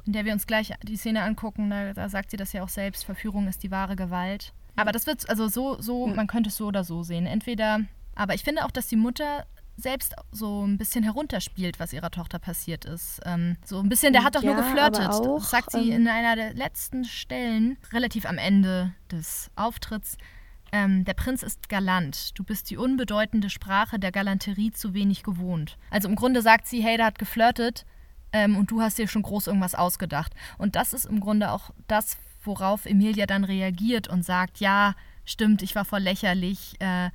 In 0.05 0.13
der 0.13 0.25
wir 0.25 0.33
uns 0.33 0.47
gleich 0.47 0.71
die 0.83 0.97
Szene 0.97 1.23
angucken, 1.23 1.69
da, 1.69 1.93
da 1.93 2.09
sagt 2.09 2.31
sie 2.31 2.37
das 2.37 2.53
ja 2.53 2.63
auch 2.63 2.69
selbst, 2.69 3.05
Verführung 3.05 3.47
ist 3.47 3.63
die 3.63 3.71
wahre 3.71 3.95
Gewalt. 3.95 4.53
Aber 4.75 4.91
das 4.91 5.07
wird, 5.07 5.29
also 5.29 5.47
so, 5.47 5.81
so, 5.81 6.07
mhm. 6.07 6.15
man 6.15 6.27
könnte 6.27 6.49
es 6.49 6.57
so 6.57 6.67
oder 6.67 6.83
so 6.83 7.03
sehen. 7.03 7.25
Entweder, 7.25 7.81
aber 8.13 8.33
ich 8.33 8.43
finde 8.43 8.65
auch, 8.65 8.71
dass 8.71 8.87
die 8.87 8.97
Mutter 8.97 9.45
selbst 9.77 10.15
so 10.31 10.65
ein 10.65 10.77
bisschen 10.77 11.03
herunterspielt, 11.03 11.79
was 11.79 11.93
ihrer 11.93 12.11
Tochter 12.11 12.39
passiert 12.39 12.85
ist. 12.85 13.19
Ähm, 13.25 13.57
so 13.65 13.79
ein 13.79 13.89
bisschen, 13.89 14.13
der 14.13 14.23
hat 14.23 14.35
doch 14.35 14.43
ja, 14.43 14.53
nur 14.53 14.63
geflirtet. 14.63 15.09
Auch, 15.09 15.43
sagt 15.43 15.71
sie 15.71 15.89
ähm, 15.89 16.01
in 16.01 16.07
einer 16.07 16.35
der 16.35 16.53
letzten 16.53 17.03
Stellen, 17.03 17.77
relativ 17.91 18.25
am 18.25 18.37
Ende 18.37 18.93
des 19.11 19.51
Auftritts. 19.55 20.17
Ähm, 20.71 21.05
der 21.05 21.13
Prinz 21.13 21.43
ist 21.43 21.69
galant. 21.69 22.37
Du 22.37 22.43
bist 22.43 22.69
die 22.69 22.77
unbedeutende 22.77 23.49
Sprache 23.49 23.99
der 23.99 24.11
Galanterie 24.11 24.71
zu 24.71 24.93
wenig 24.93 25.23
gewohnt. 25.23 25.77
Also 25.89 26.07
im 26.07 26.15
Grunde 26.15 26.41
sagt 26.41 26.67
sie, 26.67 26.81
hey, 26.81 26.97
der 26.97 27.07
hat 27.07 27.19
geflirtet 27.19 27.85
ähm, 28.31 28.57
und 28.57 28.71
du 28.71 28.81
hast 28.81 28.97
dir 28.97 29.07
schon 29.07 29.21
groß 29.21 29.47
irgendwas 29.47 29.75
ausgedacht. 29.75 30.33
Und 30.57 30.75
das 30.75 30.93
ist 30.93 31.05
im 31.05 31.19
Grunde 31.19 31.51
auch 31.51 31.71
das, 31.87 32.17
worauf 32.43 32.85
Emilia 32.85 33.25
dann 33.25 33.43
reagiert 33.43 34.07
und 34.07 34.23
sagt, 34.23 34.59
ja, 34.59 34.95
stimmt, 35.23 35.61
ich 35.61 35.75
war 35.75 35.85
voll 35.85 36.01
lächerlich. 36.01 36.75
Äh, 36.79 37.11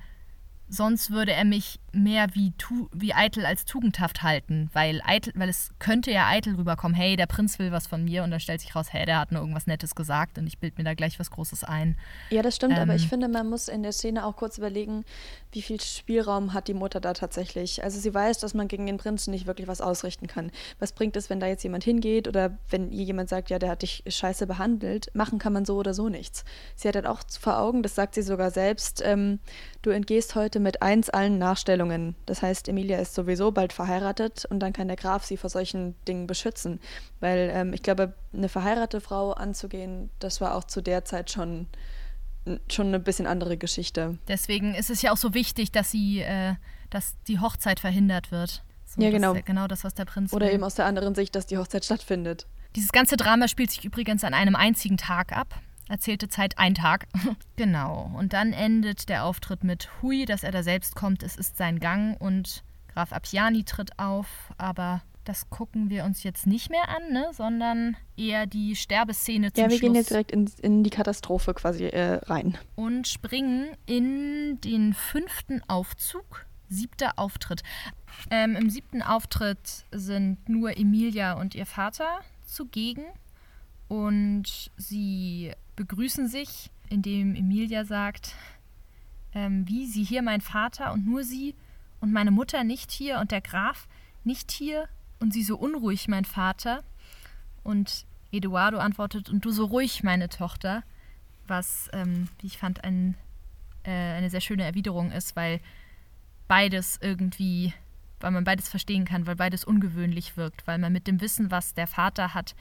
sonst 0.69 1.11
würde 1.11 1.33
er 1.33 1.45
mich 1.45 1.79
mehr 1.93 2.27
wie, 2.33 2.51
tu, 2.57 2.89
wie 2.93 3.13
eitel 3.13 3.45
als 3.45 3.65
tugendhaft 3.65 4.23
halten, 4.23 4.69
weil, 4.73 5.01
eitel, 5.05 5.33
weil 5.35 5.49
es 5.49 5.71
könnte 5.79 6.11
ja 6.11 6.27
eitel 6.27 6.55
rüberkommen, 6.55 6.95
hey, 6.95 7.15
der 7.15 7.25
Prinz 7.25 7.59
will 7.59 7.71
was 7.71 7.87
von 7.87 8.03
mir 8.03 8.23
und 8.23 8.31
dann 8.31 8.39
stellt 8.39 8.61
sich 8.61 8.75
raus, 8.75 8.87
hey, 8.91 9.05
der 9.05 9.19
hat 9.19 9.31
nur 9.31 9.41
irgendwas 9.41 9.67
Nettes 9.67 9.95
gesagt 9.95 10.37
und 10.37 10.47
ich 10.47 10.59
bild 10.59 10.77
mir 10.77 10.83
da 10.83 10.93
gleich 10.93 11.19
was 11.19 11.31
Großes 11.31 11.63
ein. 11.63 11.97
Ja, 12.29 12.41
das 12.41 12.55
stimmt, 12.55 12.75
ähm, 12.75 12.81
aber 12.81 12.95
ich 12.95 13.07
finde, 13.07 13.27
man 13.27 13.49
muss 13.49 13.67
in 13.67 13.83
der 13.83 13.91
Szene 13.91 14.25
auch 14.25 14.35
kurz 14.35 14.57
überlegen, 14.57 15.03
wie 15.51 15.61
viel 15.61 15.81
Spielraum 15.81 16.53
hat 16.53 16.67
die 16.67 16.73
Mutter 16.73 16.99
da 17.01 17.13
tatsächlich. 17.13 17.83
Also 17.83 17.99
sie 17.99 18.13
weiß, 18.13 18.39
dass 18.39 18.53
man 18.53 18.67
gegen 18.67 18.85
den 18.85 18.97
Prinzen 18.97 19.31
nicht 19.31 19.47
wirklich 19.47 19.67
was 19.67 19.81
ausrichten 19.81 20.27
kann. 20.27 20.51
Was 20.79 20.93
bringt 20.93 21.15
es, 21.15 21.29
wenn 21.29 21.39
da 21.39 21.47
jetzt 21.47 21.63
jemand 21.63 21.83
hingeht 21.83 22.27
oder 22.27 22.57
wenn 22.69 22.91
ihr 22.91 23.03
jemand 23.03 23.29
sagt, 23.29 23.49
ja, 23.49 23.59
der 23.59 23.69
hat 23.69 23.81
dich 23.81 24.03
scheiße 24.07 24.47
behandelt, 24.47 25.13
machen 25.13 25.39
kann 25.39 25.53
man 25.53 25.65
so 25.65 25.77
oder 25.77 25.93
so 25.93 26.09
nichts. 26.09 26.45
Sie 26.75 26.87
hat 26.87 26.95
halt 26.95 27.07
auch 27.07 27.21
vor 27.39 27.59
Augen, 27.59 27.83
das 27.83 27.95
sagt 27.95 28.15
sie 28.15 28.21
sogar 28.21 28.51
selbst, 28.51 29.01
ähm, 29.03 29.39
du 29.81 29.89
entgehst 29.89 30.35
heute 30.35 30.59
mit 30.59 30.81
eins 30.81 31.09
allen 31.09 31.37
Nachstellungen. 31.37 31.80
Das 32.25 32.41
heißt, 32.41 32.67
Emilia 32.67 32.99
ist 32.99 33.13
sowieso 33.13 33.51
bald 33.51 33.73
verheiratet 33.73 34.45
und 34.45 34.59
dann 34.59 34.73
kann 34.73 34.87
der 34.87 34.97
Graf 34.97 35.25
sie 35.25 35.37
vor 35.37 35.49
solchen 35.49 35.95
Dingen 36.07 36.27
beschützen. 36.27 36.79
Weil 37.19 37.51
ähm, 37.53 37.73
ich 37.73 37.83
glaube, 37.83 38.13
eine 38.33 38.49
verheiratete 38.49 39.01
Frau 39.01 39.31
anzugehen, 39.31 40.09
das 40.19 40.41
war 40.41 40.55
auch 40.55 40.63
zu 40.63 40.81
der 40.81 41.05
Zeit 41.05 41.31
schon, 41.31 41.67
schon 42.69 42.87
eine 42.87 42.99
bisschen 42.99 43.27
andere 43.27 43.57
Geschichte. 43.57 44.17
Deswegen 44.27 44.75
ist 44.75 44.89
es 44.89 45.01
ja 45.01 45.11
auch 45.11 45.17
so 45.17 45.33
wichtig, 45.33 45.71
dass 45.71 45.91
sie, 45.91 46.21
äh, 46.21 46.55
dass 46.89 47.15
die 47.27 47.39
Hochzeit 47.39 47.79
verhindert 47.79 48.31
wird. 48.31 48.63
So, 48.85 49.01
ja, 49.01 49.09
genau. 49.09 49.33
genau 49.45 49.67
das, 49.67 49.83
was 49.83 49.93
der 49.93 50.05
Prinz 50.05 50.33
Oder 50.33 50.47
will. 50.47 50.55
eben 50.55 50.63
aus 50.63 50.75
der 50.75 50.85
anderen 50.85 51.15
Sicht, 51.15 51.35
dass 51.35 51.45
die 51.45 51.57
Hochzeit 51.57 51.85
stattfindet. 51.85 52.45
Dieses 52.75 52.91
ganze 52.91 53.17
Drama 53.17 53.47
spielt 53.47 53.71
sich 53.71 53.85
übrigens 53.85 54.23
an 54.23 54.33
einem 54.33 54.55
einzigen 54.55 54.97
Tag 54.97 55.35
ab. 55.35 55.59
Erzählte 55.91 56.29
Zeit 56.29 56.57
ein 56.57 56.73
Tag. 56.73 57.07
genau. 57.57 58.09
Und 58.17 58.31
dann 58.31 58.53
endet 58.53 59.09
der 59.09 59.25
Auftritt 59.25 59.65
mit 59.65 59.89
Hui, 60.01 60.23
dass 60.25 60.43
er 60.43 60.51
da 60.51 60.63
selbst 60.63 60.95
kommt. 60.95 61.21
Es 61.21 61.35
ist 61.35 61.57
sein 61.57 61.79
Gang 61.79 62.19
und 62.21 62.63
Graf 62.93 63.11
Appiani 63.11 63.65
tritt 63.65 63.99
auf, 63.99 64.53
aber 64.57 65.01
das 65.25 65.49
gucken 65.49 65.89
wir 65.89 66.05
uns 66.05 66.23
jetzt 66.23 66.47
nicht 66.47 66.69
mehr 66.69 66.87
an, 66.87 67.11
ne? 67.11 67.27
sondern 67.33 67.97
eher 68.15 68.45
die 68.47 68.77
Sterbeszene 68.77 69.51
zum 69.51 69.63
Ja, 69.65 69.69
wir 69.69 69.77
Schluss. 69.77 69.81
gehen 69.81 69.95
jetzt 69.95 70.11
direkt 70.11 70.31
in, 70.31 70.49
in 70.61 70.83
die 70.83 70.89
Katastrophe 70.89 71.53
quasi 71.53 71.85
äh, 71.85 72.15
rein. 72.23 72.57
Und 72.75 73.09
springen 73.09 73.67
in 73.85 74.61
den 74.61 74.93
fünften 74.93 75.61
Aufzug. 75.67 76.45
Siebter 76.69 77.13
Auftritt. 77.17 77.63
Ähm, 78.29 78.55
Im 78.55 78.69
siebten 78.69 79.01
Auftritt 79.01 79.83
sind 79.91 80.47
nur 80.47 80.77
Emilia 80.77 81.33
und 81.33 81.53
ihr 81.53 81.65
Vater 81.65 82.21
zugegen 82.45 83.03
und 83.89 84.71
sie 84.77 85.51
begrüßen 85.75 86.27
sich, 86.27 86.69
indem 86.89 87.35
Emilia 87.35 87.85
sagt, 87.85 88.35
ähm, 89.33 89.67
wie 89.67 89.85
sie 89.87 90.03
hier 90.03 90.21
mein 90.21 90.41
Vater 90.41 90.91
und 90.91 91.05
nur 91.05 91.23
sie 91.23 91.55
und 91.99 92.11
meine 92.11 92.31
Mutter 92.31 92.63
nicht 92.63 92.91
hier 92.91 93.19
und 93.19 93.31
der 93.31 93.41
Graf 93.41 93.87
nicht 94.23 94.51
hier 94.51 94.87
und 95.19 95.33
sie 95.33 95.43
so 95.43 95.57
unruhig, 95.57 96.07
mein 96.07 96.25
Vater. 96.25 96.83
Und 97.63 98.05
Eduardo 98.31 98.79
antwortet, 98.79 99.29
und 99.29 99.45
du 99.45 99.51
so 99.51 99.65
ruhig, 99.65 100.03
meine 100.03 100.29
Tochter, 100.29 100.83
was, 101.47 101.89
ähm, 101.93 102.27
wie 102.39 102.47
ich 102.47 102.57
fand, 102.57 102.83
ein, 102.83 103.15
äh, 103.83 103.91
eine 103.91 104.29
sehr 104.29 104.41
schöne 104.41 104.63
Erwiderung 104.63 105.11
ist, 105.11 105.35
weil 105.35 105.59
beides 106.47 106.97
irgendwie, 107.01 107.73
weil 108.19 108.31
man 108.31 108.43
beides 108.43 108.67
verstehen 108.67 109.05
kann, 109.05 109.27
weil 109.27 109.35
beides 109.35 109.63
ungewöhnlich 109.63 110.37
wirkt, 110.37 110.65
weil 110.67 110.79
man 110.79 110.91
mit 110.91 111.07
dem 111.07 111.21
Wissen, 111.21 111.51
was 111.51 111.73
der 111.73 111.87
Vater 111.87 112.33
hat, 112.33 112.55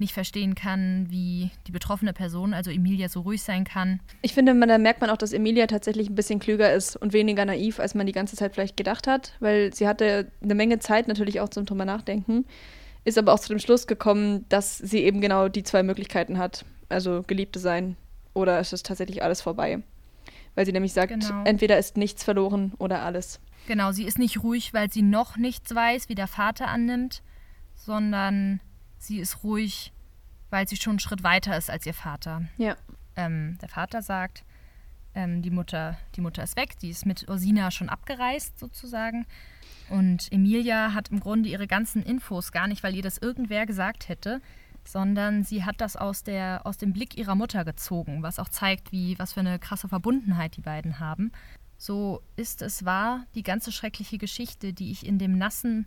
nicht 0.00 0.12
verstehen 0.14 0.54
kann, 0.54 1.06
wie 1.10 1.50
die 1.66 1.72
betroffene 1.72 2.12
Person, 2.12 2.54
also 2.54 2.70
Emilia, 2.70 3.08
so 3.08 3.20
ruhig 3.20 3.42
sein 3.42 3.64
kann. 3.64 4.00
Ich 4.22 4.34
finde, 4.34 4.54
man, 4.54 4.68
da 4.68 4.78
merkt 4.78 5.00
man 5.00 5.10
auch, 5.10 5.16
dass 5.16 5.32
Emilia 5.32 5.66
tatsächlich 5.66 6.08
ein 6.08 6.14
bisschen 6.14 6.38
klüger 6.38 6.72
ist 6.72 6.96
und 6.96 7.12
weniger 7.12 7.44
naiv, 7.44 7.80
als 7.80 7.94
man 7.94 8.06
die 8.06 8.12
ganze 8.12 8.36
Zeit 8.36 8.54
vielleicht 8.54 8.76
gedacht 8.76 9.06
hat, 9.06 9.34
weil 9.40 9.74
sie 9.74 9.88
hatte 9.88 10.30
eine 10.42 10.54
Menge 10.54 10.78
Zeit 10.78 11.08
natürlich 11.08 11.40
auch 11.40 11.48
zum 11.48 11.66
drüber 11.66 11.84
nachdenken, 11.84 12.44
ist 13.04 13.18
aber 13.18 13.32
auch 13.32 13.40
zu 13.40 13.48
dem 13.48 13.58
Schluss 13.58 13.86
gekommen, 13.86 14.44
dass 14.48 14.78
sie 14.78 15.02
eben 15.02 15.20
genau 15.20 15.48
die 15.48 15.62
zwei 15.62 15.82
Möglichkeiten 15.82 16.38
hat, 16.38 16.64
also 16.88 17.22
Geliebte 17.26 17.58
sein 17.58 17.96
oder 18.34 18.58
es 18.58 18.72
ist 18.72 18.86
tatsächlich 18.86 19.22
alles 19.22 19.40
vorbei. 19.42 19.82
Weil 20.54 20.66
sie 20.66 20.72
nämlich 20.72 20.92
sagt, 20.92 21.12
Genau. 21.12 21.44
entweder 21.44 21.78
ist 21.78 21.96
nichts 21.96 22.24
verloren 22.24 22.72
oder 22.78 23.02
alles. 23.02 23.40
Genau, 23.68 23.92
sie 23.92 24.04
ist 24.04 24.18
nicht 24.18 24.42
ruhig, 24.42 24.74
weil 24.74 24.90
sie 24.90 25.02
noch 25.02 25.36
nichts 25.36 25.74
weiß, 25.74 26.08
wie 26.08 26.14
der 26.14 26.26
Vater 26.26 26.68
annimmt, 26.68 27.22
sondern 27.74 28.60
sie 28.98 29.18
ist 29.18 29.42
ruhig, 29.42 29.92
weil 30.50 30.68
sie 30.68 30.76
schon 30.76 30.92
einen 30.92 30.98
Schritt 31.00 31.22
weiter 31.22 31.56
ist 31.56 31.70
als 31.70 31.86
ihr 31.86 31.94
Vater. 31.94 32.42
Ja. 32.56 32.76
Ähm, 33.16 33.58
der 33.60 33.68
Vater 33.68 34.02
sagt, 34.02 34.44
ähm, 35.14 35.42
die, 35.42 35.50
Mutter, 35.50 35.98
die 36.14 36.20
Mutter 36.20 36.42
ist 36.42 36.56
weg, 36.56 36.78
die 36.78 36.90
ist 36.90 37.06
mit 37.06 37.28
Ursina 37.28 37.70
schon 37.70 37.88
abgereist 37.88 38.58
sozusagen. 38.58 39.26
Und 39.90 40.30
Emilia 40.30 40.94
hat 40.94 41.08
im 41.08 41.20
Grunde 41.20 41.48
ihre 41.48 41.66
ganzen 41.66 42.02
Infos 42.02 42.52
gar 42.52 42.68
nicht, 42.68 42.82
weil 42.82 42.94
ihr 42.94 43.02
das 43.02 43.18
irgendwer 43.18 43.66
gesagt 43.66 44.08
hätte, 44.08 44.40
sondern 44.84 45.44
sie 45.44 45.64
hat 45.64 45.80
das 45.80 45.96
aus, 45.96 46.22
der, 46.22 46.62
aus 46.64 46.78
dem 46.78 46.92
Blick 46.92 47.16
ihrer 47.16 47.34
Mutter 47.34 47.64
gezogen, 47.64 48.22
was 48.22 48.38
auch 48.38 48.48
zeigt, 48.48 48.92
wie, 48.92 49.18
was 49.18 49.34
für 49.34 49.40
eine 49.40 49.58
krasse 49.58 49.88
Verbundenheit 49.88 50.56
die 50.56 50.62
beiden 50.62 50.98
haben. 50.98 51.32
So 51.76 52.22
ist 52.36 52.62
es 52.62 52.84
wahr, 52.84 53.24
die 53.34 53.42
ganze 53.42 53.70
schreckliche 53.70 54.18
Geschichte, 54.18 54.72
die 54.72 54.90
ich 54.90 55.06
in 55.06 55.18
dem 55.18 55.38
nassen 55.38 55.86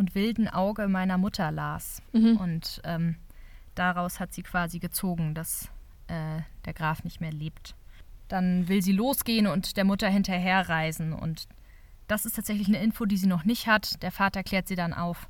und 0.00 0.14
wilden 0.14 0.48
Auge 0.48 0.88
meiner 0.88 1.18
Mutter 1.18 1.52
las. 1.52 2.00
Und 2.38 2.80
ähm, 2.84 3.16
daraus 3.74 4.18
hat 4.18 4.32
sie 4.32 4.42
quasi 4.42 4.78
gezogen, 4.78 5.34
dass 5.34 5.68
äh, 6.08 6.40
der 6.64 6.72
Graf 6.72 7.04
nicht 7.04 7.20
mehr 7.20 7.32
lebt. 7.32 7.74
Dann 8.28 8.66
will 8.66 8.80
sie 8.80 8.92
losgehen 8.92 9.46
und 9.46 9.76
der 9.76 9.84
Mutter 9.84 10.08
hinterherreisen. 10.08 11.12
Und 11.12 11.48
das 12.08 12.24
ist 12.24 12.36
tatsächlich 12.36 12.66
eine 12.66 12.82
Info, 12.82 13.04
die 13.04 13.18
sie 13.18 13.26
noch 13.26 13.44
nicht 13.44 13.66
hat. 13.66 14.02
Der 14.02 14.10
Vater 14.10 14.42
klärt 14.42 14.68
sie 14.68 14.74
dann 14.74 14.94
auf, 14.94 15.28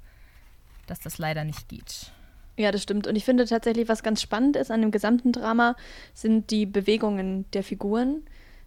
dass 0.86 1.00
das 1.00 1.18
leider 1.18 1.42
nicht 1.42 1.68
geht. 1.68 2.12
Ja, 2.56 2.70
das 2.70 2.84
stimmt. 2.84 3.08
Und 3.08 3.16
ich 3.16 3.24
finde 3.24 3.46
tatsächlich, 3.46 3.88
was 3.88 4.04
ganz 4.04 4.22
spannend 4.22 4.54
ist 4.54 4.70
an 4.70 4.82
dem 4.82 4.92
gesamten 4.92 5.32
Drama, 5.32 5.74
sind 6.14 6.52
die 6.52 6.64
Bewegungen 6.64 7.50
der 7.54 7.64
Figuren. 7.64 8.22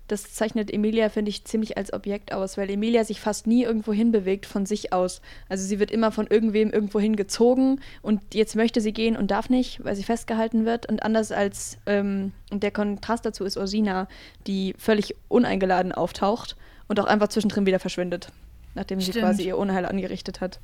Das 0.08 0.34
zeichnet 0.34 0.72
Emilia, 0.72 1.10
finde 1.10 1.30
ich, 1.30 1.46
ziemlich 1.46 1.78
als 1.78 1.94
Objekt 1.94 2.34
aus, 2.34 2.58
weil 2.58 2.70
Emilia 2.70 3.06
sich 3.06 3.22
fast 3.22 3.48
nie 3.48 3.64
irgendwo 3.64 3.94
hinbewegt 3.94 4.46
von 4.46 4.66
sich 4.66 4.92
aus. 4.92 5.22
Also 5.48 5.66
sie 5.66 5.80
wird 5.80 5.92
immer 5.92 6.12
von 6.12 6.28
irgendwem 6.28 6.72
irgendwo 6.72 7.00
hingezogen 7.00 7.80
und 8.02 8.22
jetzt 8.34 8.56
möchte 8.56 8.82
sie 8.82 8.92
gehen 8.92 9.16
und 9.16 9.32
darf 9.32 9.50
nicht, 9.50 9.84
weil 9.84 9.96
sie 9.96 10.04
festgehalten 10.04 10.66
wird. 10.66 10.88
Und 10.88 11.04
anders 11.04 11.32
als, 11.32 11.78
ähm, 11.86 12.34
und 12.52 12.64
der 12.64 12.72
Kontrast 12.72 13.26
dazu 13.26 13.46
ist 13.46 13.56
Ursina, 13.56 14.08
die 14.46 14.76
völlig 14.78 15.16
uneingeladen 15.30 15.94
auftaucht 15.94 16.58
und 16.88 17.00
auch 17.00 17.06
einfach 17.06 17.30
zwischendrin 17.30 17.66
wieder 17.66 17.80
verschwindet, 17.80 18.28
nachdem 18.76 19.00
sie 19.00 19.12
Stimmt. 19.12 19.26
quasi 19.26 19.44
ihr 19.44 19.58
Unheil 19.58 19.86
angerichtet 19.86 20.42
hat. 20.42 20.60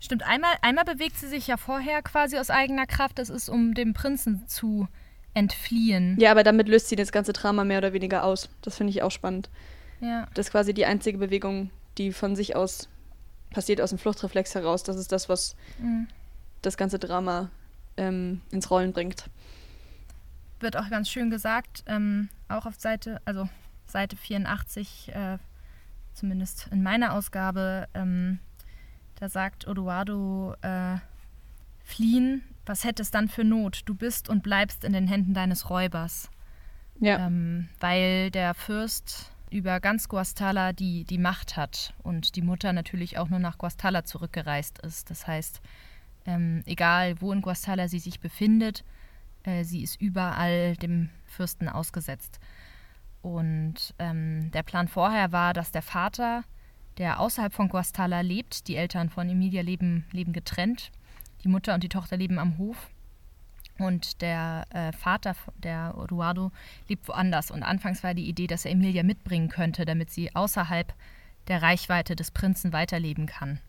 Stimmt, 0.00 0.22
einmal, 0.24 0.54
einmal 0.62 0.84
bewegt 0.84 1.16
sie 1.16 1.26
sich 1.26 1.46
ja 1.46 1.56
vorher 1.56 2.02
quasi 2.02 2.38
aus 2.38 2.50
eigener 2.50 2.86
Kraft. 2.86 3.18
Das 3.18 3.30
ist, 3.30 3.48
um 3.48 3.74
dem 3.74 3.94
Prinzen 3.94 4.46
zu 4.46 4.86
entfliehen. 5.34 6.16
Ja, 6.20 6.30
aber 6.30 6.42
damit 6.44 6.68
löst 6.68 6.88
sie 6.88 6.96
das 6.96 7.12
ganze 7.12 7.32
Drama 7.32 7.64
mehr 7.64 7.78
oder 7.78 7.92
weniger 7.92 8.24
aus. 8.24 8.48
Das 8.62 8.76
finde 8.76 8.90
ich 8.90 9.02
auch 9.02 9.10
spannend. 9.10 9.50
Ja. 10.00 10.26
Das 10.34 10.46
ist 10.46 10.52
quasi 10.52 10.74
die 10.74 10.86
einzige 10.86 11.18
Bewegung, 11.18 11.70
die 11.96 12.12
von 12.12 12.36
sich 12.36 12.54
aus 12.56 12.88
passiert, 13.50 13.80
aus 13.80 13.90
dem 13.90 13.98
Fluchtreflex 13.98 14.54
heraus. 14.54 14.82
Das 14.82 14.96
ist 14.96 15.10
das, 15.12 15.28
was 15.28 15.56
Mhm. 15.78 16.06
das 16.62 16.76
ganze 16.76 16.98
Drama 16.98 17.50
ähm, 17.96 18.40
ins 18.50 18.70
Rollen 18.70 18.92
bringt. 18.92 19.24
wird 20.60 20.76
auch 20.76 20.90
ganz 20.90 21.08
schön 21.08 21.30
gesagt, 21.30 21.84
ähm, 21.86 22.28
auch 22.48 22.66
auf 22.66 22.74
Seite, 22.80 23.20
also 23.24 23.48
Seite 23.86 24.16
84, 24.16 25.12
äh, 25.14 25.38
zumindest 26.14 26.66
in 26.72 26.82
meiner 26.82 27.12
Ausgabe, 27.14 27.86
ähm, 27.94 28.40
da 29.20 29.28
sagt 29.28 29.68
Odoardo, 29.68 30.54
äh, 30.62 30.96
fliehen, 31.84 32.42
was 32.68 32.84
hätte 32.84 33.02
es 33.02 33.10
dann 33.10 33.28
für 33.28 33.44
Not? 33.44 33.82
Du 33.86 33.94
bist 33.94 34.28
und 34.28 34.42
bleibst 34.42 34.84
in 34.84 34.92
den 34.92 35.08
Händen 35.08 35.34
deines 35.34 35.70
Räubers. 35.70 36.30
Ja. 37.00 37.26
Ähm, 37.26 37.68
weil 37.80 38.30
der 38.30 38.54
Fürst 38.54 39.32
über 39.50 39.80
ganz 39.80 40.08
Guastalla 40.08 40.72
die, 40.72 41.04
die 41.04 41.18
Macht 41.18 41.56
hat 41.56 41.94
und 42.02 42.36
die 42.36 42.42
Mutter 42.42 42.72
natürlich 42.72 43.18
auch 43.18 43.28
nur 43.28 43.38
nach 43.38 43.58
Guastalla 43.58 44.04
zurückgereist 44.04 44.78
ist. 44.80 45.10
Das 45.10 45.26
heißt, 45.26 45.60
ähm, 46.26 46.62
egal 46.66 47.20
wo 47.20 47.32
in 47.32 47.40
Guastalla 47.40 47.88
sie 47.88 47.98
sich 47.98 48.20
befindet, 48.20 48.84
äh, 49.44 49.64
sie 49.64 49.82
ist 49.82 50.00
überall 50.00 50.76
dem 50.76 51.08
Fürsten 51.24 51.68
ausgesetzt. 51.68 52.40
Und 53.22 53.94
ähm, 53.98 54.50
der 54.52 54.62
Plan 54.62 54.88
vorher 54.88 55.32
war, 55.32 55.54
dass 55.54 55.72
der 55.72 55.82
Vater, 55.82 56.44
der 56.98 57.20
außerhalb 57.20 57.52
von 57.52 57.68
Guastalla 57.68 58.20
lebt, 58.20 58.68
die 58.68 58.76
Eltern 58.76 59.08
von 59.08 59.28
Emilia 59.28 59.62
leben, 59.62 60.04
leben 60.12 60.32
getrennt, 60.32 60.90
die 61.44 61.48
Mutter 61.48 61.74
und 61.74 61.82
die 61.82 61.88
Tochter 61.88 62.16
leben 62.16 62.38
am 62.38 62.58
Hof. 62.58 62.88
Und 63.78 64.22
der 64.22 64.64
äh, 64.70 64.92
Vater, 64.92 65.36
der 65.56 65.94
Eduardo, 66.02 66.50
lebt 66.88 67.06
woanders. 67.06 67.50
Und 67.50 67.62
anfangs 67.62 68.02
war 68.02 68.12
die 68.12 68.28
Idee, 68.28 68.48
dass 68.48 68.64
er 68.64 68.72
Emilia 68.72 69.04
mitbringen 69.04 69.48
könnte, 69.48 69.84
damit 69.84 70.10
sie 70.10 70.34
außerhalb 70.34 70.92
der 71.46 71.62
Reichweite 71.62 72.16
des 72.16 72.30
Prinzen 72.30 72.72
weiterleben 72.72 73.26
kann. 73.26 73.60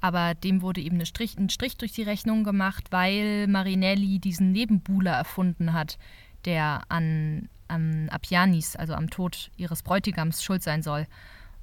Aber 0.00 0.34
dem 0.34 0.60
wurde 0.60 0.80
eben 0.80 1.04
Strich, 1.06 1.38
ein 1.38 1.48
Strich 1.48 1.76
durch 1.78 1.92
die 1.92 2.02
Rechnung 2.02 2.44
gemacht, 2.44 2.88
weil 2.90 3.46
Marinelli 3.46 4.18
diesen 4.18 4.52
Nebenbuhler 4.52 5.12
erfunden 5.12 5.72
hat, 5.72 5.98
der 6.44 6.82
an, 6.88 7.48
an 7.68 8.10
Appianis, 8.10 8.76
also 8.76 8.92
am 8.94 9.08
Tod 9.08 9.50
ihres 9.56 9.82
Bräutigams, 9.82 10.42
schuld 10.42 10.62
sein 10.62 10.82
soll. 10.82 11.06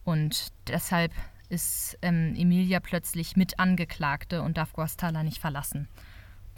Und 0.03 0.47
deshalb 0.67 1.11
ist 1.51 1.97
ähm, 2.01 2.33
Emilia 2.37 2.79
plötzlich 2.79 3.35
mit 3.35 3.59
Angeklagte 3.59 4.41
und 4.41 4.57
darf 4.57 4.73
Guastalla 4.73 5.23
nicht 5.23 5.39
verlassen. 5.39 5.87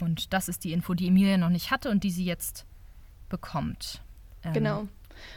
Und 0.00 0.32
das 0.32 0.48
ist 0.48 0.64
die 0.64 0.72
Info, 0.72 0.94
die 0.94 1.08
Emilia 1.08 1.36
noch 1.36 1.50
nicht 1.50 1.70
hatte 1.70 1.90
und 1.90 2.04
die 2.04 2.10
sie 2.10 2.24
jetzt 2.24 2.64
bekommt. 3.28 4.02
Ähm, 4.44 4.52
Genau. 4.52 4.88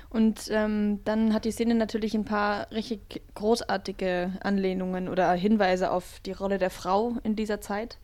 Und 0.10 0.50
ähm, 0.52 1.04
dann 1.06 1.34
hat 1.34 1.46
die 1.46 1.52
Szene 1.52 1.76
natürlich 1.76 2.16
ein 2.16 2.26
paar 2.26 2.72
richtig 2.72 3.22
großartige 3.36 4.32
Anlehnungen 4.42 5.08
oder 5.08 5.32
Hinweise 5.34 5.92
auf 5.92 6.20
die 6.26 6.32
Rolle 6.32 6.58
der 6.58 6.72
Frau 6.72 7.18
in 7.24 7.36
dieser 7.36 7.62
Zeit, 7.62 8.00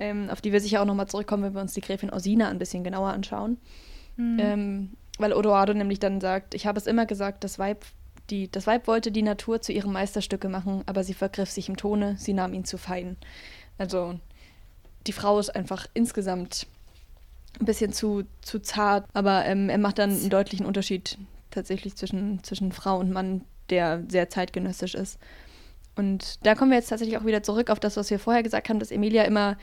ähm, 0.00 0.28
auf 0.28 0.40
die 0.40 0.52
wir 0.52 0.60
sicher 0.60 0.82
auch 0.82 0.86
nochmal 0.86 1.08
zurückkommen, 1.08 1.44
wenn 1.44 1.54
wir 1.54 1.60
uns 1.60 1.74
die 1.74 1.80
Gräfin 1.80 2.10
Orsina 2.10 2.48
ein 2.48 2.58
bisschen 2.58 2.82
genauer 2.82 3.10
anschauen. 3.10 3.58
Ähm, 4.18 4.90
weil 5.18 5.32
Odoardo 5.32 5.74
nämlich 5.74 6.00
dann 6.00 6.20
sagt, 6.20 6.54
ich 6.54 6.66
habe 6.66 6.78
es 6.78 6.86
immer 6.86 7.06
gesagt, 7.06 7.44
das 7.44 7.58
Weib, 7.58 7.84
die, 8.30 8.50
das 8.50 8.66
Weib 8.66 8.86
wollte 8.86 9.12
die 9.12 9.22
Natur 9.22 9.60
zu 9.60 9.72
ihrem 9.72 9.92
Meisterstücke 9.92 10.48
machen, 10.48 10.82
aber 10.86 11.04
sie 11.04 11.14
vergriff 11.14 11.50
sich 11.50 11.68
im 11.68 11.76
Tone, 11.76 12.16
sie 12.18 12.32
nahm 12.32 12.54
ihn 12.54 12.64
zu 12.64 12.78
fein. 12.78 13.16
Also 13.78 14.18
die 15.06 15.12
Frau 15.12 15.38
ist 15.38 15.50
einfach 15.50 15.86
insgesamt 15.94 16.66
ein 17.60 17.66
bisschen 17.66 17.92
zu, 17.92 18.24
zu 18.40 18.60
zart, 18.60 19.06
aber 19.12 19.44
ähm, 19.44 19.68
er 19.68 19.78
macht 19.78 19.98
dann 19.98 20.10
einen 20.10 20.30
deutlichen 20.30 20.66
Unterschied 20.66 21.18
tatsächlich 21.50 21.96
zwischen, 21.96 22.42
zwischen 22.42 22.72
Frau 22.72 22.98
und 22.98 23.12
Mann, 23.12 23.42
der 23.70 24.02
sehr 24.08 24.28
zeitgenössisch 24.28 24.94
ist. 24.94 25.18
Und 25.96 26.44
da 26.44 26.54
kommen 26.54 26.70
wir 26.70 26.78
jetzt 26.78 26.88
tatsächlich 26.88 27.18
auch 27.18 27.24
wieder 27.24 27.42
zurück 27.42 27.70
auf 27.70 27.78
das, 27.78 27.96
was 27.96 28.10
wir 28.10 28.18
vorher 28.18 28.42
gesagt 28.42 28.68
haben, 28.68 28.80
dass 28.80 28.90
Emilia 28.90 29.22
immer 29.24 29.56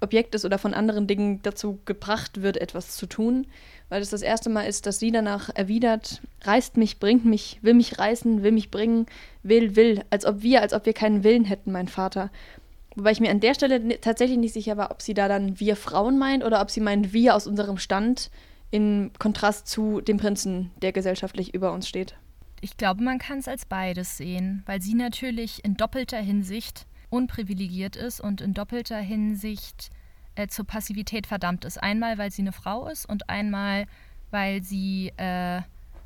Objekt 0.00 0.34
ist 0.34 0.44
oder 0.44 0.58
von 0.58 0.74
anderen 0.74 1.06
Dingen 1.06 1.40
dazu 1.42 1.78
gebracht 1.84 2.42
wird, 2.42 2.56
etwas 2.58 2.96
zu 2.96 3.06
tun. 3.06 3.46
Weil 3.88 4.02
es 4.02 4.10
das 4.10 4.22
erste 4.22 4.50
Mal 4.50 4.64
ist, 4.64 4.86
dass 4.86 4.98
sie 4.98 5.10
danach 5.10 5.48
erwidert, 5.54 6.20
reißt 6.42 6.76
mich, 6.76 6.98
bringt 6.98 7.24
mich, 7.24 7.58
will 7.62 7.74
mich 7.74 7.98
reißen, 7.98 8.42
will 8.42 8.52
mich 8.52 8.70
bringen, 8.70 9.06
will, 9.42 9.76
will. 9.76 10.04
Als 10.10 10.26
ob 10.26 10.42
wir, 10.42 10.60
als 10.60 10.74
ob 10.74 10.84
wir 10.84 10.92
keinen 10.92 11.24
Willen 11.24 11.44
hätten, 11.44 11.72
mein 11.72 11.88
Vater. 11.88 12.30
Wobei 12.96 13.12
ich 13.12 13.20
mir 13.20 13.30
an 13.30 13.40
der 13.40 13.54
Stelle 13.54 14.00
tatsächlich 14.00 14.38
nicht 14.38 14.52
sicher 14.52 14.76
war, 14.76 14.90
ob 14.90 15.00
sie 15.00 15.14
da 15.14 15.28
dann 15.28 15.58
wir 15.60 15.76
Frauen 15.76 16.18
meint 16.18 16.44
oder 16.44 16.60
ob 16.60 16.70
sie 16.70 16.80
meint 16.80 17.12
wir 17.12 17.34
aus 17.34 17.46
unserem 17.46 17.78
Stand 17.78 18.30
in 18.70 19.12
Kontrast 19.18 19.68
zu 19.68 20.00
dem 20.00 20.18
Prinzen, 20.18 20.70
der 20.82 20.92
gesellschaftlich 20.92 21.54
über 21.54 21.72
uns 21.72 21.88
steht. 21.88 22.16
Ich 22.60 22.76
glaube, 22.76 23.02
man 23.02 23.18
kann 23.18 23.38
es 23.38 23.48
als 23.48 23.64
beides 23.64 24.16
sehen, 24.16 24.62
weil 24.66 24.82
sie 24.82 24.94
natürlich 24.94 25.64
in 25.64 25.76
doppelter 25.76 26.18
Hinsicht 26.18 26.86
unprivilegiert 27.08 27.96
ist 27.96 28.20
und 28.20 28.40
in 28.40 28.52
doppelter 28.52 28.98
Hinsicht 28.98 29.90
äh, 30.38 30.46
zur 30.46 30.66
Passivität 30.66 31.26
verdammt 31.26 31.64
ist. 31.64 31.82
Einmal, 31.82 32.16
weil 32.16 32.30
sie 32.30 32.42
eine 32.42 32.52
Frau 32.52 32.86
ist 32.86 33.06
und 33.06 33.28
einmal, 33.28 33.86
weil 34.30 34.62
sie 34.62 35.08
äh, 35.16 35.62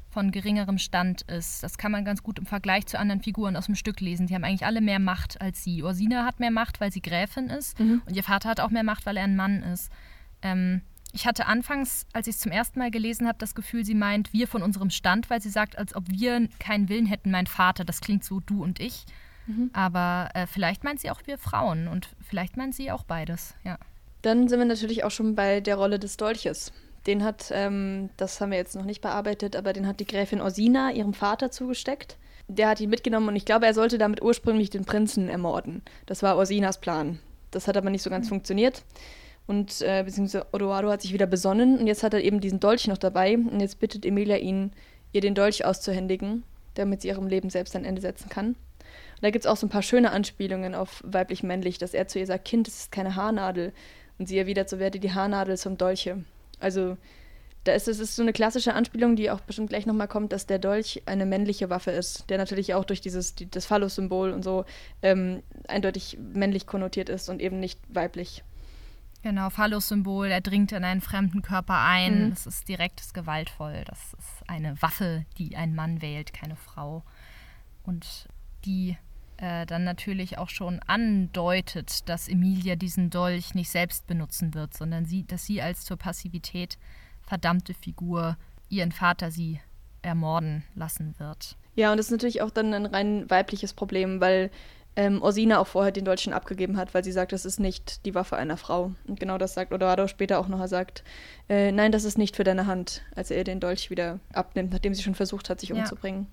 von 0.09 0.31
geringerem 0.31 0.79
Stand 0.79 1.23
ist. 1.23 1.63
Das 1.63 1.77
kann 1.77 1.93
man 1.93 2.05
ganz 2.05 2.23
gut 2.23 2.39
im 2.39 2.47
Vergleich 2.47 2.87
zu 2.87 2.99
anderen 2.99 3.23
Figuren 3.23 3.57
aus 3.57 3.67
dem 3.67 3.75
Stück 3.75 4.01
lesen. 4.01 4.27
Die 4.27 4.35
haben 4.35 4.45
eigentlich 4.45 4.65
alle 4.65 4.81
mehr 4.81 4.99
Macht 4.99 5.41
als 5.41 5.63
sie. 5.63 5.83
Ursina 5.83 6.25
hat 6.25 6.41
mehr 6.41 6.51
Macht, 6.51 6.81
weil 6.81 6.91
sie 6.91 7.03
Gräfin 7.03 7.49
ist 7.49 7.79
mhm. 7.79 8.03
und 8.07 8.17
ihr 8.17 8.23
Vater 8.23 8.49
hat 8.49 8.61
auch 8.61 8.71
mehr 8.71 8.85
Macht, 8.85 9.05
weil 9.05 9.19
er 9.19 9.25
ein 9.25 9.37
Mann 9.37 9.63
ist. 9.63 9.93
Ähm, 10.41 10.81
ich 11.13 11.27
hatte 11.27 11.47
anfangs, 11.47 12.07
als 12.15 12.27
ich 12.27 12.37
es 12.37 12.41
zum 12.41 12.53
ersten 12.53 12.79
Mal 12.79 12.91
gelesen 12.91 13.29
habe, 13.29 13.37
das 13.39 13.55
Gefühl, 13.55 13.85
sie 13.85 13.95
meint 13.95 14.33
wir 14.33 14.49
von 14.49 14.63
unserem 14.63 14.89
Stand, 14.89 15.29
weil 15.29 15.43
sie 15.43 15.51
sagt, 15.51 15.77
als 15.77 15.95
ob 15.95 16.11
wir 16.11 16.49
keinen 16.59 16.89
Willen 16.89 17.05
hätten, 17.05 17.31
mein 17.31 17.47
Vater. 17.47 17.85
Das 17.85 18.01
klingt 18.01 18.25
so 18.25 18.41
du 18.41 18.63
und 18.63 18.81
ich. 18.81 19.05
Mhm. 19.47 19.71
Aber 19.75 20.31
äh, 20.33 20.47
vielleicht 20.47 20.85
meint 20.85 21.01
sie 21.01 21.11
auch 21.11 21.21
wir 21.27 21.37
Frauen 21.37 21.87
und 21.87 22.09
vielleicht 22.21 22.57
meint 22.57 22.75
sie 22.75 22.91
auch 22.91 23.05
beides, 23.05 23.55
ja. 23.63 23.79
Dann 24.23 24.49
sind 24.49 24.59
wir 24.59 24.67
natürlich 24.67 25.05
auch 25.05 25.11
schon 25.11 25.35
bei 25.35 25.61
der 25.61 25.77
Rolle 25.77 25.99
des 25.99 26.17
Dolches. 26.17 26.73
Den 27.07 27.25
hat, 27.25 27.51
ähm, 27.53 28.11
das 28.17 28.41
haben 28.41 28.51
wir 28.51 28.59
jetzt 28.59 28.77
noch 28.77 28.85
nicht 28.85 29.01
bearbeitet, 29.01 29.57
aber 29.57 29.73
den 29.73 29.87
hat 29.87 29.99
die 29.99 30.07
Gräfin 30.07 30.41
Orsina 30.41 30.93
ihrem 30.93 31.15
Vater 31.15 31.51
zugesteckt. 31.51 32.17
Der 32.47 32.69
hat 32.69 32.81
ihn 32.81 32.91
mitgenommen 32.91 33.29
und 33.29 33.37
ich 33.37 33.45
glaube, 33.45 33.67
er 33.67 33.75
sollte 33.75 33.99
damit 33.99 34.23
ursprünglich 34.23 34.71
den 34.71 34.85
Prinzen 34.85 35.29
ermorden. 35.29 35.83
Das 36.07 36.23
war 36.23 36.37
Orsinas 36.37 36.81
Plan. 36.81 37.19
Das 37.51 37.67
hat 37.67 37.77
aber 37.77 37.91
nicht 37.91 38.03
so 38.03 38.11
ganz 38.11 38.27
mhm. 38.27 38.31
funktioniert. 38.31 38.85
Und 39.47 39.83
äh, 39.83 40.05
beziehungsweise 40.05 40.47
Odoardo 40.53 40.91
hat 40.91 41.03
sich 41.03 41.13
wieder 41.13 41.27
besonnen 41.27 41.79
und 41.79 41.87
jetzt 41.87 42.03
hat 42.03 42.15
er 42.15 42.23
eben 42.23 42.41
diesen 42.41 42.61
Dolch 42.61 42.87
noch 42.87 42.99
dabei. 42.99 43.37
Und 43.37 43.61
jetzt 43.61 43.81
bittet 43.81 44.07
Emilia 44.07 44.37
ihn, 44.37 44.73
ihr 45.13 45.21
den 45.21 45.35
Dolch 45.35 45.65
auszuhändigen, 45.65 46.45
damit 46.75 47.03
sie 47.03 47.09
ihrem 47.09 47.27
Leben 47.27 47.51
selbst 47.51 47.75
ein 47.75 47.85
Ende 47.85 48.01
setzen 48.01 48.29
kann. 48.29 48.49
Und 48.49 49.23
da 49.23 49.31
gibt 49.31 49.45
es 49.45 49.51
auch 49.51 49.57
so 49.57 49.67
ein 49.67 49.71
paar 49.71 49.83
schöne 49.83 50.13
Anspielungen 50.13 50.75
auf 50.75 51.03
weiblich-männlich, 51.05 51.79
dass 51.79 51.95
er 51.95 52.09
zu 52.09 52.19
ihr 52.19 52.27
sagt, 52.27 52.45
Kind, 52.45 52.69
es 52.69 52.77
ist 52.79 52.93
keine 52.93 53.17
Haarnadel. 53.17 53.73
Und 54.19 54.27
sie 54.27 54.39
erwidert, 54.39 54.69
so 54.69 54.79
werde 54.79 55.01
die 55.01 55.13
Haarnadel 55.13 55.57
zum 55.57 55.79
Dolche. 55.79 56.25
Also 56.61 56.97
da 57.65 57.73
ist 57.73 57.87
es 57.87 58.01
ist 58.01 58.17
so 58.17 58.23
eine 58.23 58.33
klassische 58.33 58.75
Anspielung, 58.75 59.15
die 59.15 59.31
auch 59.31 59.41
bestimmt 59.41 59.69
gleich 59.69 59.87
nochmal 59.87 60.09
kommt, 60.09 60.33
dass 60.33 60.47
der 60.47 60.59
Dolch 60.59 61.03
eine 61.07 61.27
männliche 61.27 61.71
Waffe 61.71 61.93
ist, 61.93 62.29
der 62.29 62.39
natürlich 62.39 62.75
auch 62.75 62.85
durch 62.85 63.01
dieses 63.01 63.35
die, 63.35 63.49
das 63.49 63.67
Phallus-Symbol 63.67 64.33
und 64.33 64.43
so 64.43 64.65
ähm, 65.03 65.43
eindeutig 65.69 66.19
männlich 66.21 66.67
konnotiert 66.67 67.09
ist 67.09 67.29
und 67.29 67.41
eben 67.41 67.61
nicht 67.61 67.79
weiblich. 67.89 68.43
Genau, 69.23 69.51
Phallus-Symbol, 69.51 70.27
er 70.27 70.41
dringt 70.41 70.73
in 70.73 70.83
einen 70.83 71.01
fremden 71.01 71.43
Körper 71.43 71.79
ein. 71.79 72.25
Mhm. 72.25 72.31
Das 72.31 72.47
ist 72.47 72.69
direkt 72.69 73.15
gewaltvoll. 73.15 73.85
Das 73.87 74.15
ist 74.15 74.49
eine 74.49 74.81
Waffe, 74.83 75.25
die 75.39 75.57
ein 75.57 75.77
Mann 75.77 76.03
wählt, 76.03 76.33
keine 76.33 76.57
Frau. 76.57 77.05
Und 77.85 78.27
die 78.65 78.97
äh, 79.43 79.67
dann 79.67 79.83
natürlich 79.83 80.39
auch 80.39 80.49
schon 80.49 80.79
andeutet, 80.87 82.09
dass 82.09 82.29
Emilia 82.29 82.77
diesen 82.77 83.11
Dolch 83.11 83.55
nicht 83.55 83.71
selbst 83.71 84.07
benutzen 84.07 84.55
wird, 84.55 84.73
sondern 84.73 85.05
sie, 85.05 85.27
dass 85.27 85.45
sie 85.45 85.61
als 85.61 85.85
zur 85.85 85.97
Passivität 85.97 86.79
verdammte 87.23 87.75
Figur 87.75 88.37
ihren 88.69 88.93
Vater 88.93 89.33
sie 89.33 89.61
ermorden 90.01 90.63
lassen 90.77 91.17
wird. 91.19 91.57
Ja, 91.75 91.91
und 91.91 91.97
das 91.97 92.07
ist 92.07 92.13
natürlich 92.13 92.41
auch 92.41 92.51
dann 92.51 92.73
ein 92.73 92.87
rein 92.87 93.29
weibliches 93.29 93.73
Problem, 93.73 94.21
weil 94.21 94.53
ähm, 94.95 95.21
Orsina 95.23 95.59
auch 95.59 95.67
vorher 95.67 95.91
den 95.91 96.05
Dolch 96.05 96.21
schon 96.21 96.35
abgegeben 96.35 96.77
hat, 96.77 96.95
weil 96.95 97.03
sie 97.03 97.13
sagt, 97.13 97.33
das 97.33 97.45
ist 97.45 97.59
nicht 97.59 98.07
die 98.07 98.15
Waffe 98.15 98.37
einer 98.37 98.57
Frau. 98.57 98.93
Und 99.09 99.19
genau 99.19 99.39
das 99.39 99.55
sagt 99.55 99.73
Odoardo 99.73 100.07
später 100.07 100.39
auch 100.39 100.47
noch. 100.47 100.61
Er 100.61 100.69
sagt, 100.69 101.03
äh, 101.49 101.73
nein, 101.73 101.91
das 101.91 102.05
ist 102.05 102.17
nicht 102.17 102.37
für 102.37 102.45
deine 102.45 102.67
Hand, 102.69 103.03
als 103.17 103.33
er 103.33 103.39
ihr 103.39 103.45
den 103.45 103.59
Dolch 103.59 103.91
wieder 103.91 104.21
abnimmt, 104.33 104.71
nachdem 104.71 104.95
sie 104.95 105.03
schon 105.03 105.17
versucht 105.17 105.51
hat, 105.51 105.59
sich 105.59 105.71
ja. 105.71 105.77
umzubringen. 105.77 106.29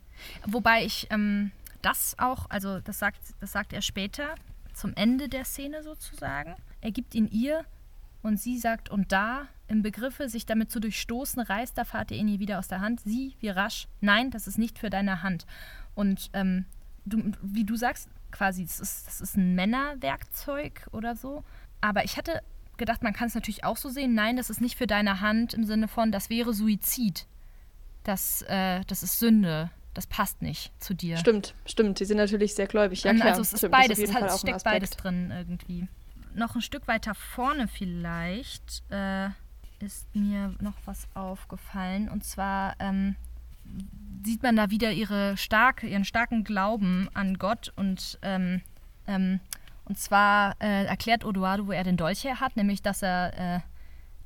Wobei 0.46 0.84
ich 0.84 1.08
ähm, 1.10 1.52
das 1.82 2.16
auch, 2.20 2.50
also 2.50 2.80
das 2.80 3.00
sagt, 3.00 3.20
das 3.40 3.52
sagt 3.52 3.74
er 3.74 3.82
später, 3.82 4.36
zum 4.74 4.94
Ende 4.96 5.30
der 5.30 5.46
Szene 5.46 5.84
sozusagen. 5.84 6.56
Er 6.82 6.92
gibt 6.92 7.16
ihn 7.16 7.28
ihr 7.28 7.66
und 8.22 8.40
sie 8.40 8.58
sagt, 8.58 8.90
und 8.90 9.12
da, 9.12 9.48
im 9.68 9.82
Begriffe, 9.82 10.30
sich 10.30 10.46
damit 10.46 10.72
zu 10.72 10.80
durchstoßen, 10.80 11.42
reißt 11.42 11.78
der 11.78 11.86
Vater 11.86 12.16
ihn 12.16 12.28
ihr 12.28 12.40
wieder 12.40 12.60
aus 12.60 12.68
der 12.68 12.82
Hand. 12.82 13.02
Sie, 13.02 13.36
wie 13.40 13.50
rasch, 13.50 13.88
nein, 14.02 14.32
das 14.32 14.48
ist 14.48 14.58
nicht 14.58 14.80
für 14.80 14.90
deine 14.90 15.22
Hand. 15.22 15.46
Und 15.96 16.30
ähm, 16.34 16.66
du, 17.06 17.32
wie 17.42 17.66
du 17.66 17.76
sagst, 17.76 18.10
quasi, 18.32 18.64
das 18.64 18.80
ist, 18.80 19.08
das 19.08 19.22
ist 19.22 19.38
ein 19.38 19.56
Männerwerkzeug 19.56 20.88
oder 20.92 21.16
so. 21.16 21.44
Aber 21.82 22.04
ich 22.04 22.18
hatte 22.18 22.42
gedacht, 22.78 23.04
man 23.04 23.14
kann 23.14 23.28
es 23.28 23.36
natürlich 23.36 23.64
auch 23.64 23.78
so 23.78 23.90
sehen. 23.90 24.14
Nein, 24.14 24.38
das 24.38 24.50
ist 24.50 24.62
nicht 24.62 24.78
für 24.78 24.88
deine 24.88 25.22
Hand 25.22 25.54
im 25.54 25.66
Sinne 25.66 25.88
von, 25.88 26.12
das 26.12 26.30
wäre 26.30 26.54
Suizid. 26.54 27.28
Das, 28.04 28.42
äh, 28.44 28.82
das 28.88 29.04
ist 29.04 29.20
Sünde. 29.20 29.70
Das 30.00 30.08
passt 30.08 30.42
nicht 30.42 30.72
zu 30.82 30.94
dir. 30.94 31.18
Stimmt, 31.18 31.54
stimmt. 31.66 32.00
Die 32.00 32.06
sind 32.06 32.16
natürlich 32.16 32.56
sehr 32.56 32.68
gläubig. 32.68 33.04
Ja, 33.04 33.14
klar. 33.14 33.32
Also 33.32 33.42
es 33.42 33.52
ist 33.52 33.60
stimmt, 33.60 33.74
beides, 33.74 34.00
es 34.00 34.14
halt, 34.14 34.32
steckt 34.32 34.64
beides 34.64 34.92
drin 34.92 35.30
irgendwie. 35.30 35.90
Noch 36.34 36.56
ein 36.56 36.62
Stück 36.62 36.88
weiter 36.88 37.14
vorne 37.14 37.68
vielleicht 37.68 38.82
äh, 38.92 39.28
ist 39.82 40.08
mir 40.16 40.56
noch 40.62 40.76
was 40.86 41.06
aufgefallen. 41.16 42.08
Und 42.08 42.24
zwar 42.24 42.78
ähm, 42.80 43.18
sieht 44.24 44.42
man 44.42 44.56
da 44.56 44.70
wieder 44.70 44.94
ihre 44.94 45.36
starke, 45.36 45.86
ihren 45.86 46.06
starken 46.06 46.46
Glauben 46.46 47.10
an 47.14 47.38
Gott 47.38 47.74
und 47.76 48.20
ähm, 48.22 48.62
ähm, 49.06 49.42
und 49.84 50.00
zwar 50.00 50.56
äh, 50.62 50.86
erklärt 50.86 51.26
Odoardo, 51.26 51.68
wo 51.68 51.74
er 51.74 51.84
den 51.84 51.98
Dolch 51.98 52.24
her 52.24 52.40
hat, 52.40 52.56
nämlich 52.56 52.82
dass 52.82 53.02
er, 53.02 53.58
äh, 53.58 53.60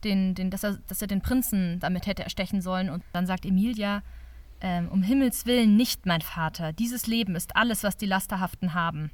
den, 0.04 0.36
den, 0.36 0.52
dass, 0.52 0.64
er, 0.64 0.78
dass 0.88 1.02
er 1.02 1.08
den 1.08 1.22
Prinzen 1.22 1.80
damit 1.80 2.06
hätte 2.06 2.24
erstechen 2.24 2.62
sollen. 2.62 2.92
Und 2.92 3.04
dann 3.12 3.26
sagt 3.26 3.44
Emilia, 3.44 4.04
äh, 4.64 4.82
um 4.90 5.04
Himmels 5.04 5.46
willen 5.46 5.76
nicht, 5.76 6.06
mein 6.06 6.22
Vater, 6.22 6.74
dieses 6.74 7.06
Leben 7.06 7.36
ist 7.36 7.56
alles, 7.56 7.84
was 7.84 7.98
die 7.98 8.06
Lasterhaften 8.06 8.74
haben. 8.74 9.12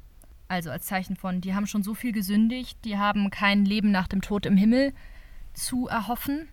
Also 0.48 0.70
als 0.70 0.86
Zeichen 0.86 1.16
von, 1.16 1.40
die 1.40 1.54
haben 1.54 1.66
schon 1.66 1.82
so 1.82 1.94
viel 1.94 2.12
gesündigt, 2.12 2.78
die 2.84 2.96
haben 2.96 3.30
kein 3.30 3.64
Leben 3.64 3.90
nach 3.90 4.08
dem 4.08 4.22
Tod 4.22 4.46
im 4.46 4.56
Himmel 4.56 4.94
zu 5.52 5.88
erhoffen, 5.88 6.48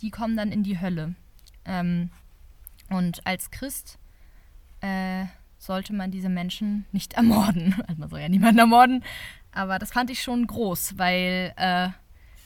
die 0.00 0.10
kommen 0.10 0.36
dann 0.36 0.52
in 0.52 0.64
die 0.64 0.80
Hölle. 0.80 1.14
Ähm, 1.64 2.10
und 2.90 3.26
als 3.26 3.50
Christ 3.50 3.98
äh, 4.80 5.24
sollte 5.58 5.92
man 5.94 6.10
diese 6.10 6.28
Menschen 6.28 6.86
nicht 6.92 7.14
ermorden. 7.14 7.74
Also 7.86 8.00
man 8.00 8.10
soll 8.10 8.20
ja 8.20 8.28
niemanden 8.28 8.58
ermorden. 8.58 9.04
Aber 9.52 9.78
das 9.78 9.92
fand 9.92 10.10
ich 10.10 10.22
schon 10.22 10.46
groß, 10.46 10.98
weil 10.98 11.54
äh, 11.56 11.88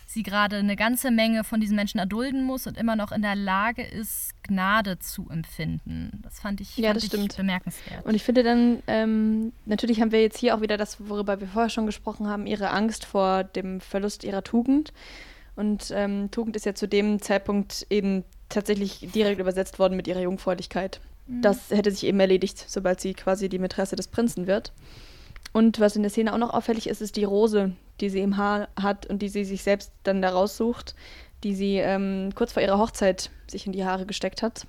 sie 0.09 0.23
gerade 0.23 0.57
eine 0.57 0.75
ganze 0.75 1.11
Menge 1.11 1.45
von 1.45 1.61
diesen 1.61 1.77
Menschen 1.77 1.99
erdulden 1.99 2.43
muss 2.43 2.67
und 2.67 2.79
immer 2.79 2.97
noch 2.97 3.13
in 3.13 3.21
der 3.21 3.35
Lage 3.35 3.83
ist, 3.83 4.33
Gnade 4.43 4.99
zu 4.99 5.29
empfinden. 5.29 6.23
Das 6.23 6.41
fand 6.41 6.63
ich, 6.63 6.79
ja, 6.79 6.89
fand 6.89 6.97
das 6.97 7.05
ich 7.05 7.11
stimmt. 7.11 7.37
bemerkenswert. 7.37 8.07
Und 8.07 8.15
ich 8.15 8.25
finde 8.25 8.43
dann, 8.43 8.83
ähm, 8.87 9.53
natürlich 9.67 10.01
haben 10.01 10.11
wir 10.11 10.23
jetzt 10.23 10.39
hier 10.39 10.57
auch 10.57 10.63
wieder 10.63 10.79
das, 10.79 10.97
worüber 11.09 11.41
wir 11.41 11.47
vorher 11.47 11.69
schon 11.69 11.85
gesprochen 11.85 12.27
haben, 12.27 12.47
ihre 12.47 12.71
Angst 12.71 13.05
vor 13.05 13.45
dem 13.45 13.83
Verlust 13.83 14.25
ihrer 14.25 14.43
Tugend. 14.43 14.95
Und 15.57 15.93
ähm, 15.95 16.31
Tugend 16.31 16.57
ist 16.57 16.65
ja 16.65 16.75
zu 16.75 16.89
dem 16.89 17.21
Zeitpunkt 17.21 17.87
eben 17.91 18.25
tatsächlich 18.49 19.11
direkt 19.15 19.41
übersetzt 19.41 19.79
worden 19.79 19.95
mit 19.95 20.09
ihrer 20.09 20.21
Jungfräulichkeit. 20.21 21.03
Mhm. 21.27 21.43
Das 21.43 21.71
hätte 21.71 21.91
sich 21.91 22.05
eben 22.05 22.19
erledigt, 22.19 22.65
sobald 22.67 22.99
sie 23.01 23.13
quasi 23.13 23.51
die 23.51 23.59
Mätresse 23.59 23.95
des 23.95 24.09
Prinzen 24.09 24.47
wird. 24.47 24.73
Und 25.53 25.81
was 25.81 25.97
in 25.97 26.03
der 26.03 26.11
Szene 26.11 26.33
auch 26.33 26.39
noch 26.39 26.53
auffällig 26.53 26.89
ist, 26.89 27.01
ist 27.01 27.17
die 27.17 27.25
Rose, 27.25 27.73
die 28.01 28.11
sie 28.11 28.21
im 28.21 28.37
Haar 28.37 28.69
hat 28.81 29.07
und 29.07 29.23
die 29.23 29.29
sie 29.29 29.45
sich 29.45 29.63
selbst 29.63 29.93
dann 30.05 30.23
da 30.23 30.31
raussucht, 30.31 30.95
die 31.45 31.55
sie 31.55 31.77
ähm, 31.77 32.31
kurz 32.35 32.53
vor 32.53 32.63
ihrer 32.63 32.79
Hochzeit 32.79 33.31
sich 33.49 33.67
in 33.67 33.73
die 33.73 33.85
Haare 33.85 34.07
gesteckt 34.07 34.43
hat. 34.43 34.67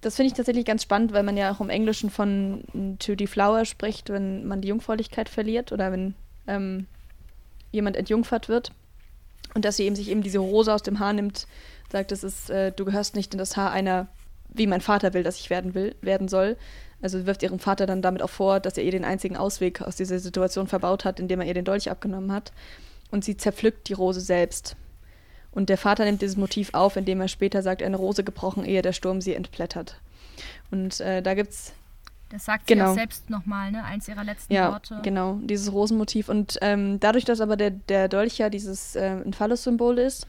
Das 0.00 0.16
finde 0.16 0.28
ich 0.28 0.34
tatsächlich 0.34 0.64
ganz 0.64 0.82
spannend, 0.82 1.12
weil 1.12 1.22
man 1.22 1.36
ja 1.36 1.52
auch 1.52 1.60
im 1.60 1.70
Englischen 1.70 2.10
von 2.10 2.96
to 2.98 3.14
deflower 3.14 3.64
spricht, 3.64 4.10
wenn 4.10 4.46
man 4.46 4.60
die 4.60 4.68
Jungfräulichkeit 4.68 5.28
verliert 5.28 5.72
oder 5.72 5.90
wenn 5.90 6.14
ähm, 6.46 6.86
jemand 7.72 7.96
entjungfert 7.96 8.48
wird. 8.48 8.72
Und 9.54 9.64
dass 9.64 9.76
sie 9.76 9.84
eben 9.84 9.96
sich 9.96 10.10
eben 10.10 10.22
diese 10.22 10.38
Rose 10.38 10.72
aus 10.72 10.82
dem 10.82 10.98
Haar 10.98 11.12
nimmt, 11.12 11.46
sagt, 11.90 12.12
es 12.12 12.24
ist, 12.24 12.50
äh, 12.50 12.72
du 12.72 12.84
gehörst 12.84 13.16
nicht 13.16 13.32
in 13.32 13.38
das 13.38 13.56
Haar 13.56 13.70
einer, 13.70 14.08
wie 14.48 14.66
mein 14.66 14.80
Vater 14.80 15.14
will, 15.14 15.22
dass 15.22 15.38
ich 15.38 15.50
werden 15.50 15.74
will, 15.74 15.94
werden 16.02 16.28
soll. 16.28 16.56
Also 17.02 17.26
wirft 17.26 17.42
ihrem 17.42 17.58
Vater 17.58 17.86
dann 17.86 18.02
damit 18.02 18.22
auch 18.22 18.30
vor, 18.30 18.58
dass 18.60 18.76
er 18.78 18.84
ihr 18.84 18.90
den 18.90 19.04
einzigen 19.04 19.36
Ausweg 19.36 19.82
aus 19.82 19.96
dieser 19.96 20.18
Situation 20.18 20.66
verbaut 20.66 21.04
hat, 21.04 21.20
indem 21.20 21.40
er 21.40 21.46
ihr 21.46 21.54
den 21.54 21.64
Dolch 21.64 21.90
abgenommen 21.90 22.32
hat. 22.32 22.52
Und 23.10 23.24
sie 23.24 23.36
zerpflückt 23.36 23.88
die 23.88 23.92
Rose 23.92 24.20
selbst. 24.20 24.76
Und 25.52 25.68
der 25.68 25.78
Vater 25.78 26.04
nimmt 26.04 26.22
dieses 26.22 26.36
Motiv 26.36 26.74
auf, 26.74 26.96
indem 26.96 27.20
er 27.20 27.28
später 27.28 27.62
sagt, 27.62 27.82
eine 27.82 27.96
Rose 27.96 28.24
gebrochen, 28.24 28.64
ehe 28.64 28.82
der 28.82 28.92
Sturm 28.92 29.20
sie 29.20 29.34
entblättert. 29.34 30.00
Und 30.70 31.00
äh, 31.00 31.22
da 31.22 31.34
gibt 31.34 31.50
es 31.50 31.72
Das 32.30 32.44
sagt 32.44 32.66
Genau. 32.66 32.86
sie 32.86 32.90
auch 32.90 32.94
selbst 32.96 33.30
nochmal, 33.30 33.70
ne? 33.70 33.84
Eins 33.84 34.08
ihrer 34.08 34.24
letzten 34.24 34.52
Ja, 34.52 34.72
Worte. 34.72 34.98
genau, 35.02 35.38
dieses 35.42 35.72
Rosenmotiv. 35.72 36.28
Und 36.28 36.58
ähm, 36.60 36.98
dadurch, 37.00 37.24
dass 37.24 37.40
aber 37.40 37.56
der, 37.56 37.70
der 37.70 38.08
Dolch 38.08 38.36
ja 38.38 38.50
dieses 38.50 38.96
ähm, 38.96 39.22
ein 39.26 39.32
Phallus-Symbol 39.32 39.98
ist, 39.98 40.26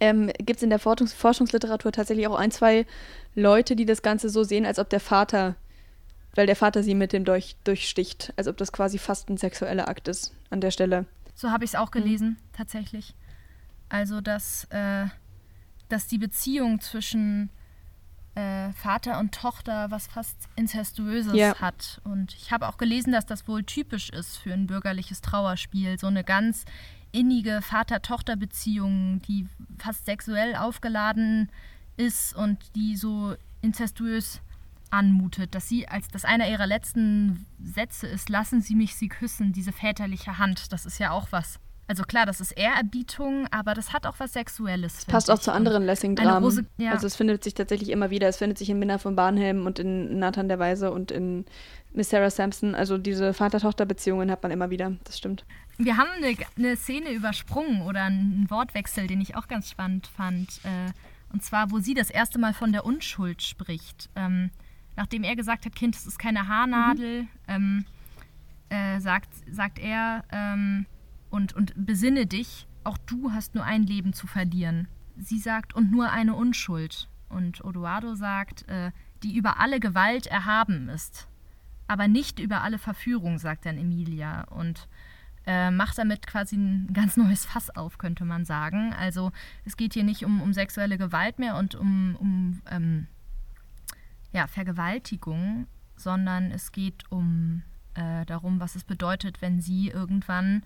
ähm, 0.00 0.30
gibt 0.38 0.56
es 0.56 0.62
in 0.62 0.70
der 0.70 0.78
Forschungs 0.80 1.12
Forschungsliteratur 1.12 1.92
tatsächlich 1.92 2.26
auch 2.26 2.34
ein, 2.36 2.50
zwei 2.50 2.86
Leute, 3.34 3.76
die 3.76 3.86
das 3.86 4.02
Ganze 4.02 4.30
so 4.30 4.42
sehen, 4.42 4.66
als 4.66 4.78
ob 4.78 4.88
der 4.88 5.00
Vater, 5.00 5.54
weil 6.34 6.46
der 6.46 6.56
Vater 6.56 6.82
sie 6.82 6.94
mit 6.94 7.12
dem 7.12 7.24
Dolch 7.24 7.56
durchsticht, 7.64 8.32
als 8.36 8.48
ob 8.48 8.56
das 8.56 8.72
quasi 8.72 8.98
fast 8.98 9.28
ein 9.28 9.36
sexueller 9.36 9.88
Akt 9.88 10.08
ist 10.08 10.34
an 10.50 10.60
der 10.60 10.70
Stelle. 10.70 11.06
So 11.34 11.50
habe 11.50 11.64
ich 11.64 11.70
es 11.70 11.74
auch 11.74 11.90
gelesen, 11.90 12.36
tatsächlich. 12.52 13.14
Also, 13.88 14.20
dass, 14.20 14.64
äh, 14.70 15.06
dass 15.88 16.06
die 16.06 16.18
Beziehung 16.18 16.80
zwischen 16.80 17.50
äh, 18.34 18.72
Vater 18.72 19.18
und 19.20 19.32
Tochter 19.32 19.90
was 19.90 20.06
fast 20.06 20.36
Incestuöses 20.56 21.34
Ja. 21.34 21.54
hat. 21.60 22.00
Und 22.04 22.34
ich 22.34 22.50
habe 22.50 22.68
auch 22.68 22.78
gelesen, 22.78 23.12
dass 23.12 23.26
das 23.26 23.46
wohl 23.46 23.62
typisch 23.62 24.10
ist 24.10 24.36
für 24.36 24.52
ein 24.52 24.66
bürgerliches 24.66 25.20
Trauerspiel. 25.20 25.98
So 25.98 26.08
eine 26.08 26.24
ganz 26.24 26.64
innige 27.12 27.62
Vater-Tochter-Beziehung, 27.62 29.22
die 29.22 29.46
fast 29.78 30.04
sexuell 30.06 30.56
aufgeladen 30.56 31.48
ist 31.96 32.34
und 32.34 32.58
die 32.74 32.96
so 32.96 33.36
incestuös 33.62 34.40
anmutet, 34.90 35.54
dass 35.54 35.68
sie 35.68 35.88
als 35.88 36.08
das 36.08 36.24
einer 36.24 36.48
ihrer 36.48 36.66
letzten 36.66 37.46
Sätze 37.62 38.06
ist, 38.06 38.28
lassen 38.28 38.60
Sie 38.60 38.74
mich 38.74 38.94
Sie 38.96 39.08
küssen, 39.08 39.52
diese 39.52 39.72
väterliche 39.72 40.38
Hand. 40.38 40.72
Das 40.72 40.86
ist 40.86 40.98
ja 40.98 41.10
auch 41.10 41.28
was. 41.30 41.58
Also 41.86 42.04
klar, 42.04 42.24
das 42.24 42.40
ist 42.40 42.52
Ehrerbietung, 42.52 43.46
aber 43.50 43.74
das 43.74 43.92
hat 43.92 44.06
auch 44.06 44.14
was 44.18 44.32
Sexuelles. 44.32 45.04
Passt 45.04 45.30
auch 45.30 45.38
zu 45.38 45.52
anderen 45.52 45.84
Lessing-Dramen. 45.84 46.66
Ja. 46.78 46.92
Also 46.92 47.06
es 47.06 47.14
findet 47.14 47.44
sich 47.44 47.52
tatsächlich 47.52 47.90
immer 47.90 48.08
wieder. 48.10 48.26
Es 48.28 48.38
findet 48.38 48.56
sich 48.56 48.70
in 48.70 48.78
Minna 48.78 48.96
von 48.96 49.16
Barnhelm 49.16 49.66
und 49.66 49.78
in 49.78 50.18
Nathan 50.18 50.48
der 50.48 50.58
Weise 50.58 50.90
und 50.92 51.10
in 51.10 51.44
Miss 51.92 52.08
Sarah 52.08 52.30
Sampson. 52.30 52.74
Also 52.74 52.96
diese 52.96 53.34
Vater-Tochter-Beziehungen 53.34 54.30
hat 54.30 54.42
man 54.42 54.50
immer 54.50 54.70
wieder. 54.70 54.96
Das 55.04 55.18
stimmt. 55.18 55.44
Wir 55.76 55.98
haben 55.98 56.08
eine, 56.16 56.34
eine 56.56 56.76
Szene 56.76 57.10
übersprungen 57.10 57.82
oder 57.82 58.04
einen 58.04 58.46
Wortwechsel, 58.48 59.06
den 59.06 59.20
ich 59.20 59.36
auch 59.36 59.48
ganz 59.48 59.70
spannend 59.70 60.06
fand. 60.06 60.60
Äh, 60.64 60.92
und 61.34 61.42
zwar, 61.42 61.70
wo 61.70 61.80
sie 61.80 61.94
das 61.94 62.10
erste 62.10 62.38
Mal 62.38 62.54
von 62.54 62.72
der 62.72 62.86
Unschuld 62.86 63.42
spricht. 63.42 64.08
Nachdem 64.96 65.24
er 65.24 65.36
gesagt 65.36 65.66
hat, 65.66 65.74
Kind, 65.74 65.96
es 65.96 66.06
ist 66.06 66.18
keine 66.18 66.48
Haarnadel, 66.48 67.26
ähm, 67.48 67.84
äh, 68.68 69.00
sagt, 69.00 69.30
sagt 69.50 69.78
er, 69.78 70.24
ähm, 70.30 70.86
und, 71.30 71.52
und 71.52 71.72
besinne 71.76 72.26
dich, 72.26 72.66
auch 72.84 72.98
du 72.98 73.32
hast 73.32 73.54
nur 73.54 73.64
ein 73.64 73.82
Leben 73.82 74.12
zu 74.12 74.26
verlieren. 74.26 74.88
Sie 75.16 75.38
sagt, 75.38 75.74
und 75.74 75.90
nur 75.90 76.10
eine 76.10 76.34
Unschuld. 76.34 77.08
Und 77.28 77.64
Odoardo 77.64 78.14
sagt, 78.14 78.68
äh, 78.68 78.92
die 79.22 79.36
über 79.36 79.58
alle 79.58 79.80
Gewalt 79.80 80.26
erhaben 80.26 80.88
ist, 80.88 81.28
aber 81.88 82.08
nicht 82.08 82.38
über 82.38 82.62
alle 82.62 82.78
Verführung, 82.78 83.38
sagt 83.38 83.66
dann 83.66 83.78
Emilia. 83.78 84.44
Und 84.44 84.88
äh, 85.46 85.70
macht 85.70 85.98
damit 85.98 86.26
quasi 86.26 86.56
ein 86.56 86.92
ganz 86.92 87.16
neues 87.16 87.44
Fass 87.44 87.70
auf, 87.70 87.98
könnte 87.98 88.24
man 88.24 88.44
sagen. 88.44 88.92
Also 88.94 89.32
es 89.64 89.76
geht 89.76 89.94
hier 89.94 90.04
nicht 90.04 90.24
um, 90.24 90.40
um 90.40 90.52
sexuelle 90.52 90.98
Gewalt 90.98 91.38
mehr 91.38 91.56
und 91.56 91.74
um, 91.74 92.16
um 92.18 92.62
ähm, 92.70 93.06
ja, 94.34 94.48
Vergewaltigung, 94.48 95.66
sondern 95.96 96.50
es 96.50 96.72
geht 96.72 97.10
um 97.10 97.62
äh, 97.94 98.26
darum, 98.26 98.60
was 98.60 98.74
es 98.74 98.84
bedeutet, 98.84 99.40
wenn 99.40 99.60
sie 99.60 99.88
irgendwann 99.88 100.64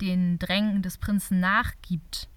den 0.00 0.38
Drängen 0.38 0.82
des 0.82 0.96
Prinzen 0.96 1.38
nachgibt 1.38 2.28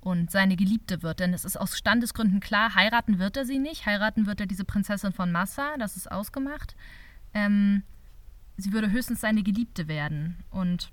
und 0.00 0.30
seine 0.30 0.54
Geliebte 0.54 1.02
wird. 1.02 1.18
Denn 1.18 1.34
es 1.34 1.44
ist 1.44 1.56
aus 1.56 1.76
Standesgründen 1.76 2.38
klar, 2.38 2.76
heiraten 2.76 3.18
wird 3.18 3.36
er 3.36 3.44
sie 3.44 3.58
nicht. 3.58 3.86
Heiraten 3.86 4.26
wird 4.26 4.40
er 4.40 4.46
diese 4.46 4.64
Prinzessin 4.64 5.12
von 5.12 5.32
Massa, 5.32 5.76
das 5.78 5.96
ist 5.96 6.10
ausgemacht. 6.10 6.76
Ähm, 7.34 7.82
sie 8.56 8.72
würde 8.72 8.92
höchstens 8.92 9.20
seine 9.20 9.42
Geliebte 9.42 9.88
werden. 9.88 10.44
Und 10.50 10.92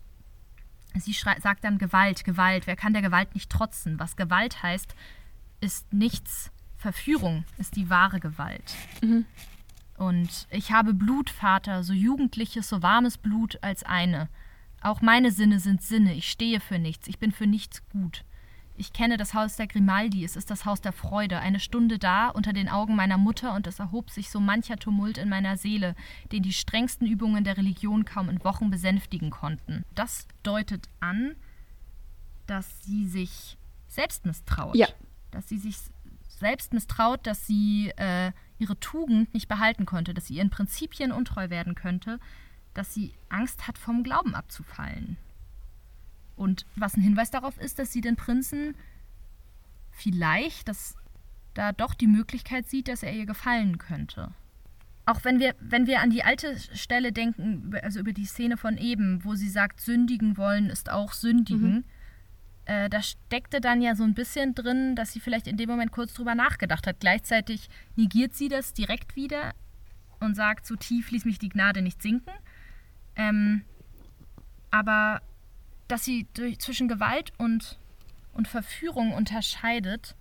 sie 0.95 1.13
sagt 1.13 1.63
dann 1.63 1.77
Gewalt, 1.77 2.23
Gewalt. 2.23 2.65
Wer 2.65 2.75
kann 2.75 2.93
der 2.93 3.03
Gewalt 3.03 3.35
nicht 3.35 3.51
trotzen? 3.51 3.99
Was 3.99 4.15
Gewalt 4.15 4.63
heißt, 4.63 4.95
ist 5.59 5.93
nichts. 5.93 6.51
Verführung 6.81 7.45
ist 7.57 7.75
die 7.75 7.89
wahre 7.89 8.19
Gewalt. 8.19 8.75
Und 9.97 10.47
ich 10.49 10.71
habe 10.71 10.95
Blut, 10.95 11.29
Vater, 11.29 11.83
so 11.83 11.93
jugendliches, 11.93 12.67
so 12.67 12.81
warmes 12.81 13.19
Blut 13.19 13.59
als 13.61 13.83
eine. 13.83 14.29
Auch 14.81 15.01
meine 15.01 15.31
Sinne 15.31 15.59
sind 15.59 15.83
Sinne, 15.83 16.15
ich 16.15 16.29
stehe 16.29 16.59
für 16.59 16.79
nichts, 16.79 17.07
ich 17.07 17.19
bin 17.19 17.31
für 17.31 17.45
nichts 17.45 17.87
gut. 17.89 18.25
Ich 18.75 18.93
kenne 18.93 19.17
das 19.17 19.35
Haus 19.35 19.57
der 19.57 19.67
Grimaldi, 19.67 20.23
es 20.23 20.35
ist 20.35 20.49
das 20.49 20.65
Haus 20.65 20.81
der 20.81 20.91
Freude, 20.91 21.37
eine 21.37 21.59
Stunde 21.59 21.99
da 21.99 22.29
unter 22.29 22.51
den 22.51 22.67
Augen 22.67 22.95
meiner 22.95 23.19
Mutter 23.19 23.53
und 23.53 23.67
es 23.67 23.77
erhob 23.77 24.09
sich 24.09 24.31
so 24.31 24.39
mancher 24.39 24.77
Tumult 24.77 25.19
in 25.19 25.29
meiner 25.29 25.57
Seele, 25.57 25.95
den 26.31 26.41
die 26.41 26.53
strengsten 26.53 27.05
Übungen 27.05 27.43
der 27.43 27.57
Religion 27.57 28.05
kaum 28.05 28.27
in 28.27 28.43
Wochen 28.43 28.71
besänftigen 28.71 29.29
konnten. 29.29 29.85
Das 29.93 30.27
deutet 30.41 30.89
an, 30.99 31.35
dass 32.47 32.83
sie 32.83 33.05
sich 33.05 33.55
selbst 33.87 34.25
misstraut. 34.25 34.75
Ja. 34.75 34.87
Dass 35.29 35.47
sie 35.47 35.59
sich 35.59 35.77
selbst 36.41 36.73
misstraut, 36.73 37.25
dass 37.25 37.47
sie 37.47 37.93
äh, 37.95 38.31
ihre 38.59 38.79
Tugend 38.79 39.33
nicht 39.33 39.47
behalten 39.47 39.85
konnte, 39.85 40.13
dass 40.13 40.27
sie 40.27 40.35
ihren 40.35 40.49
Prinzipien 40.49 41.11
untreu 41.11 41.49
werden 41.49 41.73
könnte, 41.73 42.19
dass 42.73 42.93
sie 42.93 43.13
Angst 43.29 43.67
hat, 43.67 43.77
vom 43.77 44.03
Glauben 44.03 44.35
abzufallen. 44.35 45.17
Und 46.35 46.65
was 46.75 46.95
ein 46.95 47.01
Hinweis 47.01 47.31
darauf 47.31 47.57
ist, 47.57 47.79
dass 47.79 47.91
sie 47.91 48.01
den 48.01 48.15
Prinzen 48.15 48.75
vielleicht, 49.91 50.67
dass 50.67 50.95
da 51.53 51.71
doch 51.71 51.93
die 51.93 52.07
Möglichkeit 52.07 52.67
sieht, 52.67 52.87
dass 52.87 53.03
er 53.03 53.13
ihr 53.13 53.25
gefallen 53.25 53.77
könnte. 53.77 54.31
Auch 55.05 55.23
wenn 55.23 55.39
wir, 55.39 55.55
wenn 55.59 55.87
wir 55.87 55.99
an 56.01 56.09
die 56.09 56.23
alte 56.23 56.57
Stelle 56.59 57.11
denken, 57.11 57.73
also 57.81 57.99
über 57.99 58.13
die 58.13 58.25
Szene 58.25 58.57
von 58.57 58.77
eben, 58.77 59.23
wo 59.25 59.35
sie 59.35 59.49
sagt, 59.49 59.81
sündigen 59.81 60.37
wollen 60.37 60.69
ist 60.69 60.91
auch 60.91 61.11
sündigen, 61.13 61.83
äh, 62.71 62.89
da 62.89 63.01
steckte 63.01 63.59
dann 63.59 63.81
ja 63.81 63.95
so 63.95 64.03
ein 64.03 64.13
bisschen 64.13 64.55
drin, 64.55 64.95
dass 64.95 65.11
sie 65.11 65.19
vielleicht 65.19 65.45
in 65.47 65.57
dem 65.57 65.69
Moment 65.69 65.91
kurz 65.91 66.13
drüber 66.13 66.35
nachgedacht 66.35 66.87
hat. 66.87 67.01
Gleichzeitig 67.01 67.67
negiert 67.97 68.33
sie 68.33 68.47
das 68.47 68.71
direkt 68.73 69.17
wieder 69.17 69.51
und 70.21 70.35
sagt, 70.35 70.65
so 70.65 70.77
tief 70.77 71.11
ließ 71.11 71.25
mich 71.25 71.37
die 71.37 71.49
Gnade 71.49 71.81
nicht 71.81 72.01
sinken. 72.01 72.31
Ähm, 73.17 73.63
aber 74.69 75.21
dass 75.89 76.05
sie 76.05 76.27
durch, 76.33 76.59
zwischen 76.59 76.87
Gewalt 76.87 77.33
und, 77.37 77.77
und 78.31 78.47
Verführung 78.47 79.11
unterscheidet, 79.11 80.15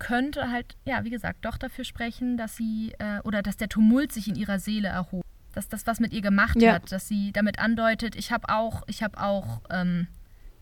könnte 0.00 0.50
halt, 0.50 0.76
ja, 0.84 1.04
wie 1.04 1.10
gesagt, 1.10 1.44
doch 1.44 1.56
dafür 1.56 1.84
sprechen, 1.84 2.36
dass 2.36 2.56
sie, 2.56 2.94
äh, 2.98 3.20
oder 3.20 3.42
dass 3.42 3.56
der 3.58 3.68
Tumult 3.68 4.10
sich 4.12 4.26
in 4.26 4.34
ihrer 4.34 4.58
Seele 4.58 4.88
erhob. 4.88 5.24
Dass 5.52 5.68
das 5.68 5.86
was 5.86 6.00
mit 6.00 6.12
ihr 6.12 6.22
gemacht 6.22 6.60
Ja. 6.60 6.72
hat, 6.74 6.90
dass 6.90 7.06
sie 7.06 7.30
damit 7.32 7.60
andeutet, 7.60 8.16
ich 8.16 8.32
habe 8.32 8.48
auch, 8.48 8.82
ich 8.88 9.04
habe 9.04 9.20
auch 9.20 9.60
ähm, 9.70 10.08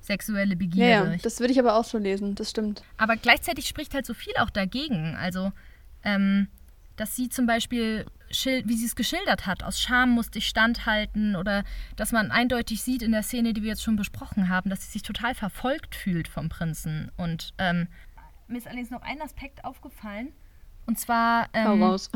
sexuelle 0.08 0.56
Begierde. 0.56 1.12
ja, 1.12 1.16
das 1.22 1.38
würde 1.38 1.52
ich 1.52 1.60
aber 1.60 1.76
auch 1.76 1.84
so 1.84 1.98
lesen, 1.98 2.34
das 2.34 2.50
stimmt. 2.50 2.82
aber 2.96 3.16
gleichzeitig 3.16 3.68
spricht 3.68 3.94
halt 3.94 4.06
so 4.06 4.14
viel 4.14 4.34
auch 4.38 4.50
dagegen. 4.50 5.14
Also, 5.16 5.52
ähm, 6.02 6.48
dass 6.96 7.14
sie 7.14 7.28
zum 7.28 7.46
Beispiel, 7.46 8.06
wie 8.28 8.76
sie 8.76 8.86
es 8.86 8.96
geschildert 8.96 9.46
hat, 9.46 9.62
aus 9.62 9.80
Scham 9.80 10.10
musste 10.10 10.38
ich 10.38 10.48
standhalten 10.48 11.36
oder 11.36 11.62
dass 11.94 12.10
man 12.10 12.32
eindeutig 12.32 12.82
sieht 12.82 13.02
in 13.02 13.12
der 13.12 13.22
Szene, 13.22 13.52
die 13.52 13.62
wir 13.62 13.68
jetzt 13.70 13.84
schon 13.84 13.96
besprochen 13.96 14.48
haben, 14.48 14.68
dass 14.68 14.82
sie 14.82 14.90
sich 14.90 15.02
total 15.02 15.34
verfolgt 15.34 15.94
fühlt 15.94 16.26
vom 16.26 16.48
Prinzen. 16.48 17.12
Und 17.16 17.54
ähm, 17.58 17.86
mir 18.48 18.58
ist 18.58 18.66
allerdings 18.66 18.90
noch 18.90 19.02
ein 19.02 19.22
Aspekt 19.22 19.64
aufgefallen. 19.64 20.32
Und 20.86 20.98
zwar, 20.98 21.48
ähm, 21.52 21.82
raus. 21.82 22.10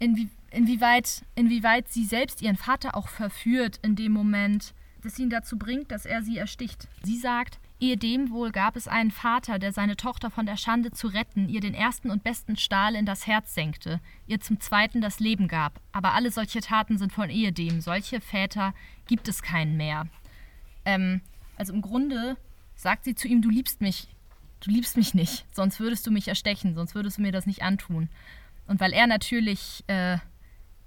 inwie 0.00 0.28
inwieweit, 0.50 1.22
inwieweit 1.34 1.88
sie 1.88 2.04
selbst 2.04 2.40
ihren 2.40 2.56
Vater 2.56 2.96
auch 2.96 3.08
verführt 3.08 3.78
in 3.82 3.94
dem 3.94 4.12
Moment, 4.12 4.72
das 5.06 5.18
ihn 5.18 5.30
dazu 5.30 5.56
bringt, 5.56 5.90
dass 5.90 6.04
er 6.04 6.22
sie 6.22 6.36
ersticht. 6.36 6.88
Sie 7.02 7.16
sagt, 7.16 7.58
ehedem 7.78 8.30
wohl 8.30 8.50
gab 8.50 8.76
es 8.76 8.88
einen 8.88 9.10
Vater, 9.10 9.58
der 9.58 9.72
seine 9.72 9.96
Tochter 9.96 10.30
von 10.30 10.46
der 10.46 10.56
Schande 10.56 10.90
zu 10.90 11.06
retten, 11.06 11.48
ihr 11.48 11.60
den 11.60 11.74
ersten 11.74 12.10
und 12.10 12.24
besten 12.24 12.56
Stahl 12.56 12.94
in 12.94 13.06
das 13.06 13.26
Herz 13.26 13.54
senkte, 13.54 14.00
ihr 14.26 14.40
zum 14.40 14.60
zweiten 14.60 15.00
das 15.00 15.20
Leben 15.20 15.48
gab. 15.48 15.80
Aber 15.92 16.14
alle 16.14 16.30
solche 16.30 16.60
Taten 16.60 16.98
sind 16.98 17.12
von 17.12 17.30
ehedem. 17.30 17.80
Solche 17.80 18.20
Väter 18.20 18.74
gibt 19.06 19.28
es 19.28 19.42
keinen 19.42 19.76
mehr. 19.76 20.08
Ähm, 20.84 21.20
also 21.56 21.72
im 21.72 21.82
Grunde 21.82 22.36
sagt 22.74 23.04
sie 23.04 23.14
zu 23.14 23.28
ihm, 23.28 23.42
du 23.42 23.48
liebst 23.48 23.80
mich, 23.80 24.08
du 24.60 24.70
liebst 24.70 24.96
mich 24.96 25.14
nicht, 25.14 25.46
sonst 25.52 25.80
würdest 25.80 26.06
du 26.06 26.10
mich 26.10 26.28
erstechen, 26.28 26.74
sonst 26.74 26.94
würdest 26.94 27.18
du 27.18 27.22
mir 27.22 27.32
das 27.32 27.46
nicht 27.46 27.62
antun. 27.62 28.08
Und 28.66 28.80
weil 28.80 28.92
er 28.92 29.06
natürlich 29.06 29.84
äh, 29.86 30.18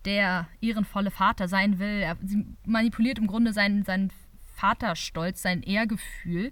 der 0.06 0.48
ehrenvolle 0.62 1.12
Vater 1.12 1.48
sein 1.48 1.80
will, 1.80 2.02
er, 2.02 2.18
sie 2.24 2.46
manipuliert 2.66 3.18
im 3.20 3.28
Grunde 3.28 3.54
seinen, 3.54 3.84
seinen 3.84 4.12
Vaterstolz, 4.56 5.42
sein 5.42 5.62
Ehrgefühl. 5.64 6.52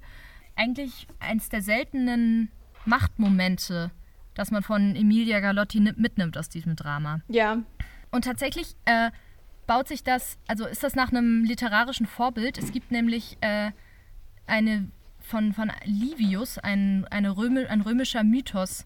Eigentlich 0.56 1.08
eins 1.20 1.50
der 1.50 1.62
seltenen 1.62 2.50
Machtmomente, 2.86 3.92
das 4.34 4.52
man 4.52 4.64
von 4.64 4.96
Emilia 4.96 5.40
Galotti 5.40 5.80
ni- 5.80 5.94
mitnimmt 5.96 6.38
aus 6.38 6.50
diesem 6.50 6.76
Drama. 6.76 7.22
Ja, 7.28 7.62
Und 8.12 8.26
tatsächlich 8.26 8.76
äh, 8.86 9.12
baut 9.66 9.88
sich 9.88 10.04
das, 10.04 10.38
also 10.48 10.66
ist 10.66 10.84
das 10.84 10.96
nach 10.96 11.12
einem 11.12 11.44
literarischen 11.44 12.06
Vorbild. 12.06 12.58
Es 12.58 12.72
gibt 12.72 12.92
nämlich 12.92 13.38
äh, 13.42 13.72
eine 14.46 14.90
von, 15.20 15.54
von 15.54 15.72
Livius, 15.84 16.58
ein, 16.58 17.06
eine 17.12 17.36
Römi, 17.36 17.66
ein 17.66 17.82
römischer 17.82 18.24
Mythos, 18.24 18.86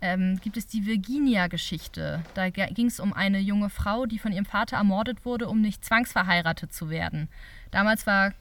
ähm, 0.00 0.38
gibt 0.42 0.56
es 0.56 0.66
die 0.66 0.86
Virginia-Geschichte. 0.86 2.22
Da 2.34 2.50
ging 2.50 2.86
es 2.86 3.00
um 3.00 3.12
eine 3.12 3.38
junge 3.38 3.70
Frau, 3.70 4.06
die 4.06 4.18
von 4.18 4.32
ihrem 4.32 4.44
Vater 4.44 4.76
ermordet 4.76 5.24
wurde, 5.24 5.48
um 5.48 5.60
nicht 5.60 5.84
zwangsverheiratet 5.84 6.72
zu 6.72 6.90
werden. 6.90 7.28
Damals 7.70 8.06
war, 8.06 8.32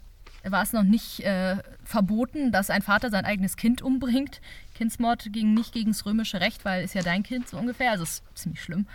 war 0.43 0.63
es 0.63 0.73
noch 0.73 0.83
nicht 0.83 1.21
äh, 1.21 1.57
verboten, 1.83 2.51
dass 2.51 2.69
ein 2.69 2.81
Vater 2.81 3.09
sein 3.09 3.25
eigenes 3.25 3.55
Kind 3.57 3.81
umbringt. 3.81 4.41
Kindsmord 4.75 5.31
ging 5.31 5.53
nicht 5.53 5.73
gegen 5.73 5.91
das 5.91 6.05
römische 6.05 6.41
Recht, 6.41 6.65
weil 6.65 6.83
es 6.83 6.93
ja 6.93 7.01
dein 7.01 7.23
Kind 7.23 7.47
so 7.47 7.57
ungefähr. 7.57 7.91
Also 7.91 8.03
ist 8.03 8.23
ziemlich 8.35 8.61
schlimm. 8.61 8.87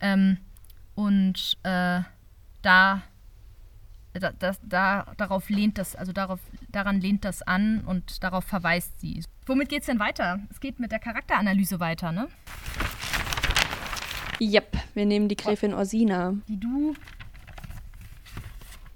Ähm, 0.00 0.36
und 0.94 1.56
äh, 1.62 2.00
da 2.60 3.02
da, 4.12 4.32
das, 4.32 4.60
da, 4.62 5.06
darauf 5.16 5.48
lehnt 5.48 5.78
das, 5.78 5.96
also 5.96 6.12
darauf, 6.12 6.40
daran 6.70 7.00
lehnt 7.00 7.24
das 7.24 7.42
an 7.42 7.82
und 7.86 8.22
darauf 8.22 8.44
verweist 8.44 9.00
sie. 9.00 9.22
Womit 9.46 9.68
geht 9.68 9.80
es 9.80 9.86
denn 9.86 9.98
weiter? 9.98 10.40
Es 10.50 10.60
geht 10.60 10.80
mit 10.80 10.92
der 10.92 10.98
Charakteranalyse 10.98 11.80
weiter, 11.80 12.12
ne? 12.12 12.28
Yep, 14.40 14.76
wir 14.94 15.06
nehmen 15.06 15.28
die 15.28 15.36
Gräfin 15.36 15.72
Orsina. 15.72 16.34
Die 16.48 16.58
du 16.58 16.94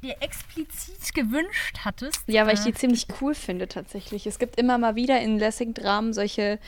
dir 0.02 0.16
explizit 0.20 1.14
gewünscht 1.14 1.78
hattest. 1.84 2.22
Ja, 2.26 2.46
weil 2.46 2.54
ich 2.54 2.60
die 2.60 2.70
äh, 2.70 2.74
ziemlich 2.74 3.06
cool 3.20 3.34
finde 3.34 3.68
tatsächlich. 3.68 4.26
Es 4.26 4.38
gibt 4.38 4.58
immer 4.58 4.78
mal 4.78 4.94
wieder 4.94 5.20
in 5.20 5.38
Lessing-Dramen 5.38 6.12
solche 6.12 6.58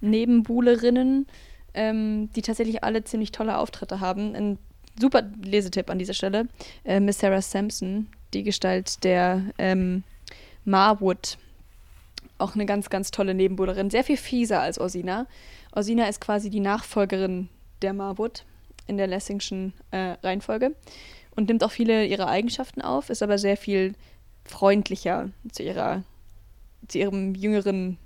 Nebenbuhlerinnen, 0.00 1.26
ähm, 1.74 2.30
die 2.34 2.42
tatsächlich 2.42 2.84
alle 2.84 3.04
ziemlich 3.04 3.32
tolle 3.32 3.58
Auftritte 3.58 4.00
haben. 4.00 4.34
Ein 4.34 4.58
super 4.98 5.22
Lesetipp 5.42 5.90
an 5.90 5.98
dieser 5.98 6.14
Stelle. 6.14 6.48
Äh, 6.84 7.00
Miss 7.00 7.18
Sarah 7.18 7.42
Sampson, 7.42 8.08
die 8.34 8.42
Gestalt 8.42 9.02
der 9.04 9.42
ähm, 9.58 10.02
Marwood. 10.64 11.38
Auch 12.38 12.54
eine 12.54 12.66
ganz, 12.66 12.90
ganz 12.90 13.10
tolle 13.10 13.34
Nebenbuhlerin. 13.34 13.90
Sehr 13.90 14.04
viel 14.04 14.16
fieser 14.16 14.60
als 14.60 14.78
Orsina. 14.78 15.26
Orsina 15.72 16.06
ist 16.06 16.20
quasi 16.20 16.50
die 16.50 16.60
Nachfolgerin 16.60 17.48
der 17.82 17.92
Marwood 17.92 18.44
in 18.86 18.96
der 18.96 19.06
Lessingschen 19.06 19.72
äh, 19.90 20.16
Reihenfolge 20.22 20.74
und 21.34 21.48
nimmt 21.48 21.62
auch 21.62 21.70
viele 21.70 22.06
ihrer 22.06 22.28
Eigenschaften 22.28 22.80
auf, 22.80 23.10
ist 23.10 23.22
aber 23.22 23.38
sehr 23.38 23.56
viel 23.56 23.94
freundlicher 24.44 25.30
zu 25.50 25.62
ihrer, 25.62 26.02
zu 26.88 26.98
ihrem 26.98 27.34
jüngeren, 27.34 27.98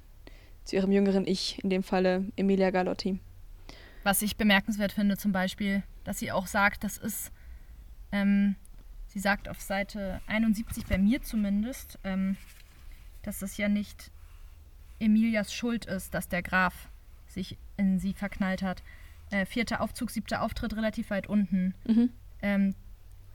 zu 0.64 0.76
ihrem 0.76 0.92
jüngeren 0.92 1.26
Ich, 1.26 1.62
in 1.62 1.70
dem 1.70 1.82
Falle 1.82 2.24
Emilia 2.36 2.70
Galotti. 2.70 3.18
Was 4.02 4.22
ich 4.22 4.36
bemerkenswert 4.36 4.92
finde, 4.92 5.16
zum 5.16 5.32
Beispiel, 5.32 5.82
dass 6.04 6.18
sie 6.18 6.32
auch 6.32 6.46
sagt, 6.46 6.84
das 6.84 6.96
ist, 6.96 7.32
ähm, 8.12 8.56
sie 9.08 9.18
sagt 9.18 9.48
auf 9.48 9.60
Seite 9.60 10.20
71 10.26 10.86
bei 10.86 10.98
mir 10.98 11.22
zumindest, 11.22 11.98
ähm, 12.04 12.36
dass 13.22 13.40
das 13.40 13.56
ja 13.56 13.68
nicht 13.68 14.10
Emilias 14.98 15.52
Schuld 15.52 15.86
ist, 15.86 16.14
dass 16.14 16.28
der 16.28 16.42
Graf 16.42 16.88
sich 17.26 17.56
in 17.76 17.98
sie 17.98 18.12
verknallt 18.12 18.62
hat. 18.62 18.82
Äh, 19.30 19.46
vierter 19.46 19.80
Aufzug, 19.80 20.10
siebter 20.10 20.42
Auftritt, 20.42 20.76
relativ 20.76 21.10
weit 21.10 21.26
unten. 21.26 21.74
Mhm. 21.86 22.10
Ähm, 22.42 22.74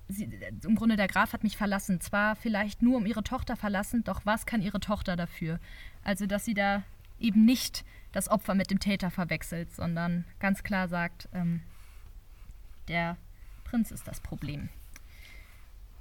sie, 0.07 0.29
Im 0.63 0.75
Grunde, 0.75 0.95
der 0.95 1.07
Graf 1.07 1.33
hat 1.33 1.43
mich 1.43 1.57
verlassen. 1.57 2.01
Zwar 2.01 2.35
vielleicht 2.35 2.81
nur 2.81 2.97
um 2.97 3.05
ihre 3.05 3.23
Tochter 3.23 3.55
verlassen, 3.55 4.03
doch 4.03 4.25
was 4.25 4.45
kann 4.45 4.61
ihre 4.61 4.79
Tochter 4.79 5.15
dafür? 5.15 5.59
Also, 6.03 6.25
dass 6.25 6.45
sie 6.45 6.53
da 6.53 6.83
eben 7.19 7.45
nicht 7.45 7.85
das 8.11 8.29
Opfer 8.29 8.55
mit 8.55 8.71
dem 8.71 8.79
Täter 8.79 9.09
verwechselt, 9.11 9.73
sondern 9.73 10.25
ganz 10.39 10.63
klar 10.63 10.87
sagt, 10.87 11.27
ähm, 11.33 11.61
der 12.87 13.17
Prinz 13.63 13.91
ist 13.91 14.07
das 14.07 14.19
Problem. 14.19 14.69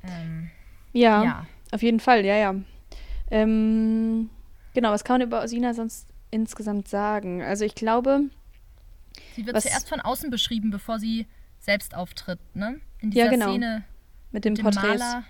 Ähm, 0.03 0.51
ja, 0.93 1.25
ja, 1.25 1.47
auf 1.73 1.83
jeden 1.83 2.01
Fall, 2.01 2.25
ja, 2.25 2.37
ja. 2.37 2.55
Ähm, 3.31 4.31
genau, 4.75 4.91
was 4.91 5.05
kann 5.05 5.15
man 5.15 5.29
über 5.29 5.43
Osina 5.43 5.75
sonst 5.75 6.09
insgesamt 6.31 6.89
sagen? 6.89 7.43
Also 7.43 7.65
ich 7.65 7.75
glaube. 7.75 8.23
Sie 9.35 9.47
wird 9.47 9.61
zuerst 9.61 9.89
von 9.89 10.01
außen 10.01 10.31
beschrieben, 10.31 10.71
bevor 10.71 10.99
sie 10.99 11.27
selbst 11.59 11.95
auftritt, 11.95 12.41
ne? 12.55 12.81
In 13.01 13.11
dieser 13.11 13.27
ja, 13.27 13.31
genau. 13.31 13.51
Szene 13.51 13.85
mit 14.33 14.45
dem, 14.45 14.53
mit 14.53 14.59
dem 14.59 14.65
Porträts. 14.65 15.01
Maler 15.01 15.25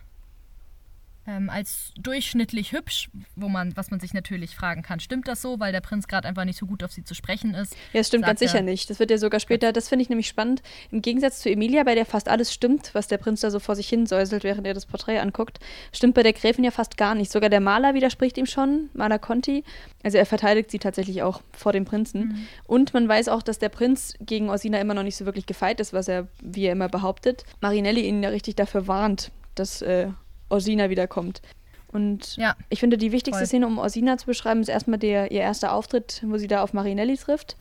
ähm, 1.26 1.48
als 1.48 1.92
durchschnittlich 1.96 2.72
hübsch, 2.72 3.08
wo 3.34 3.48
man, 3.48 3.76
was 3.76 3.90
man 3.90 4.00
sich 4.00 4.12
natürlich 4.12 4.54
fragen 4.54 4.82
kann, 4.82 5.00
stimmt 5.00 5.28
das 5.28 5.40
so, 5.40 5.58
weil 5.58 5.72
der 5.72 5.80
Prinz 5.80 6.06
gerade 6.06 6.28
einfach 6.28 6.44
nicht 6.44 6.58
so 6.58 6.66
gut 6.66 6.82
auf 6.84 6.92
sie 6.92 7.04
zu 7.04 7.14
sprechen 7.14 7.54
ist? 7.54 7.74
Ja, 7.92 8.00
es 8.00 8.08
stimmt 8.08 8.26
ganz 8.26 8.40
sicher 8.40 8.60
nicht. 8.60 8.90
Das 8.90 8.98
wird 8.98 9.10
ja 9.10 9.18
sogar 9.18 9.40
später, 9.40 9.72
das 9.72 9.88
finde 9.88 10.02
ich 10.02 10.08
nämlich 10.08 10.28
spannend. 10.28 10.62
Im 10.90 11.02
Gegensatz 11.02 11.40
zu 11.40 11.50
Emilia, 11.50 11.84
bei 11.84 11.94
der 11.94 12.06
fast 12.06 12.28
alles 12.28 12.52
stimmt, 12.52 12.90
was 12.94 13.08
der 13.08 13.18
Prinz 13.18 13.40
da 13.40 13.50
so 13.50 13.58
vor 13.58 13.76
sich 13.76 13.88
hin 13.88 14.06
säuselt, 14.06 14.44
während 14.44 14.66
er 14.66 14.74
das 14.74 14.86
Porträt 14.86 15.18
anguckt, 15.18 15.58
stimmt 15.92 16.14
bei 16.14 16.22
der 16.22 16.32
Gräfin 16.32 16.64
ja 16.64 16.70
fast 16.70 16.96
gar 16.96 17.14
nicht. 17.14 17.32
Sogar 17.32 17.50
der 17.50 17.60
Maler 17.60 17.94
widerspricht 17.94 18.36
ihm 18.36 18.46
schon, 18.46 18.90
Maler 18.92 19.18
Conti. 19.18 19.64
Also 20.02 20.18
er 20.18 20.26
verteidigt 20.26 20.70
sie 20.70 20.78
tatsächlich 20.78 21.22
auch 21.22 21.40
vor 21.52 21.72
dem 21.72 21.84
Prinzen. 21.84 22.20
Mhm. 22.20 22.46
Und 22.66 22.94
man 22.94 23.08
weiß 23.08 23.28
auch, 23.28 23.42
dass 23.42 23.58
der 23.58 23.70
Prinz 23.70 24.14
gegen 24.20 24.50
Orsina 24.50 24.78
immer 24.78 24.94
noch 24.94 25.02
nicht 25.02 25.16
so 25.16 25.24
wirklich 25.24 25.46
gefeit 25.46 25.80
ist, 25.80 25.92
was 25.92 26.08
er, 26.08 26.28
wie 26.42 26.66
er 26.66 26.72
immer 26.72 26.88
behauptet. 26.88 27.44
Marinelli 27.60 28.02
ihn 28.02 28.22
ja 28.22 28.28
richtig 28.28 28.56
dafür 28.56 28.86
warnt, 28.86 29.30
dass 29.54 29.82
äh, 29.82 30.08
Orsina 30.54 30.88
wiederkommt. 30.90 31.42
Und 31.88 32.36
ja, 32.36 32.56
ich 32.70 32.80
finde, 32.80 32.98
die 32.98 33.12
wichtigste 33.12 33.40
voll. 33.40 33.46
Szene, 33.46 33.66
um 33.66 33.78
Orsina 33.78 34.18
zu 34.18 34.26
beschreiben, 34.26 34.60
ist 34.60 34.68
erstmal 34.68 34.98
der, 34.98 35.30
ihr 35.30 35.40
erster 35.40 35.72
Auftritt, 35.72 36.22
wo 36.26 36.38
sie 36.38 36.48
da 36.48 36.62
auf 36.62 36.72
Marinelli 36.72 37.16
trifft. 37.16 37.56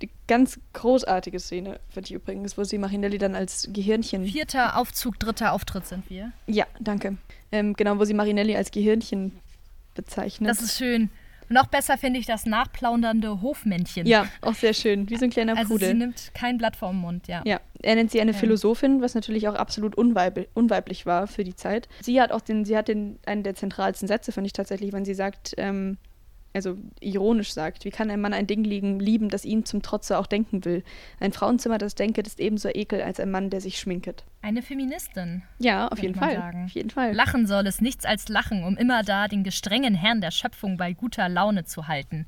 Die 0.00 0.10
ganz 0.28 0.60
großartige 0.74 1.40
Szene, 1.40 1.80
finde 1.90 2.06
ich 2.08 2.12
übrigens, 2.12 2.56
wo 2.56 2.64
sie 2.64 2.78
Marinelli 2.78 3.18
dann 3.18 3.34
als 3.34 3.68
Gehirnchen. 3.72 4.24
Vierter 4.24 4.76
Aufzug, 4.76 5.18
dritter 5.18 5.52
Auftritt 5.52 5.86
sind 5.86 6.08
wir. 6.08 6.32
Ja, 6.46 6.66
danke. 6.78 7.16
Ähm, 7.50 7.74
genau, 7.74 7.98
wo 7.98 8.04
sie 8.04 8.14
Marinelli 8.14 8.56
als 8.56 8.70
Gehirnchen 8.70 9.32
bezeichnet. 9.94 10.48
Das 10.50 10.62
ist 10.62 10.76
schön. 10.76 11.10
Noch 11.52 11.66
besser 11.66 11.98
finde 11.98 12.18
ich 12.18 12.26
das 12.26 12.46
nachplaudernde 12.46 13.42
Hofmännchen. 13.42 14.06
Ja, 14.06 14.26
auch 14.40 14.54
sehr 14.54 14.74
schön, 14.74 15.08
wie 15.10 15.16
so 15.16 15.24
ein 15.24 15.30
kleiner 15.30 15.56
also 15.56 15.74
Pudel. 15.74 15.88
sie 15.88 15.94
nimmt 15.94 16.32
kein 16.34 16.58
Blatt 16.58 16.76
vom 16.76 16.96
Mund, 16.96 17.28
ja. 17.28 17.42
Ja, 17.44 17.60
er 17.82 17.94
nennt 17.94 18.10
sie 18.10 18.20
eine 18.20 18.32
ja. 18.32 18.38
Philosophin, 18.38 19.02
was 19.02 19.14
natürlich 19.14 19.48
auch 19.48 19.54
absolut 19.54 19.94
unweib 19.94 20.48
unweiblich 20.54 21.06
war 21.06 21.26
für 21.26 21.44
die 21.44 21.54
Zeit. 21.54 21.88
Sie 22.00 22.20
hat 22.20 22.32
auch 22.32 22.40
den, 22.40 22.64
sie 22.64 22.76
hat 22.76 22.88
den, 22.88 23.18
einen 23.26 23.42
der 23.42 23.54
zentralsten 23.54 24.08
Sätze, 24.08 24.32
finde 24.32 24.46
ich 24.46 24.52
tatsächlich, 24.52 24.92
wenn 24.92 25.04
sie 25.04 25.14
sagt, 25.14 25.54
ähm, 25.58 25.98
also 26.54 26.76
ironisch 27.00 27.52
sagt, 27.52 27.84
wie 27.84 27.90
kann 27.90 28.10
ein 28.10 28.20
Mann 28.20 28.32
ein 28.32 28.46
Ding 28.46 28.64
liegen, 28.64 29.00
lieben, 29.00 29.28
das 29.28 29.44
ihn 29.44 29.64
zum 29.64 29.82
Trotze 29.82 30.18
auch 30.18 30.26
denken 30.26 30.64
will? 30.64 30.84
Ein 31.20 31.32
Frauenzimmer, 31.32 31.78
das 31.78 31.94
denket, 31.94 32.26
ist 32.26 32.40
ebenso 32.40 32.68
ekel 32.68 33.02
als 33.02 33.20
ein 33.20 33.30
Mann, 33.30 33.50
der 33.50 33.60
sich 33.60 33.78
schminket. 33.78 34.24
Eine 34.42 34.62
Feministin. 34.62 35.42
Ja, 35.58 35.88
auf 35.88 36.00
jeden 36.00 36.14
Fall. 36.14 36.34
Sagen. 36.34 36.64
Auf 36.66 36.72
jeden 36.72 36.90
Fall. 36.90 37.12
Lachen 37.14 37.46
soll 37.46 37.66
es 37.66 37.80
nichts 37.80 38.04
als 38.04 38.28
lachen, 38.28 38.64
um 38.64 38.76
immer 38.76 39.02
da 39.02 39.28
den 39.28 39.44
gestrengen 39.44 39.94
Herrn 39.94 40.20
der 40.20 40.30
Schöpfung 40.30 40.76
bei 40.76 40.92
guter 40.92 41.28
Laune 41.28 41.64
zu 41.64 41.88
halten. 41.88 42.26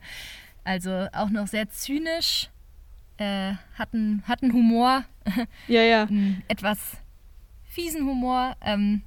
Also 0.65 1.09
auch 1.13 1.29
noch 1.29 1.47
sehr 1.47 1.69
zynisch, 1.69 2.49
äh, 3.19 3.53
hat, 3.75 3.93
einen, 3.93 4.23
hat 4.27 4.43
einen 4.43 4.53
Humor. 4.53 5.05
Ja, 5.69 5.83
ja. 5.83 6.07
etwas 6.49 6.99
fiesen 7.65 8.07
Humor. 8.07 8.57
Ähm, 8.63 9.03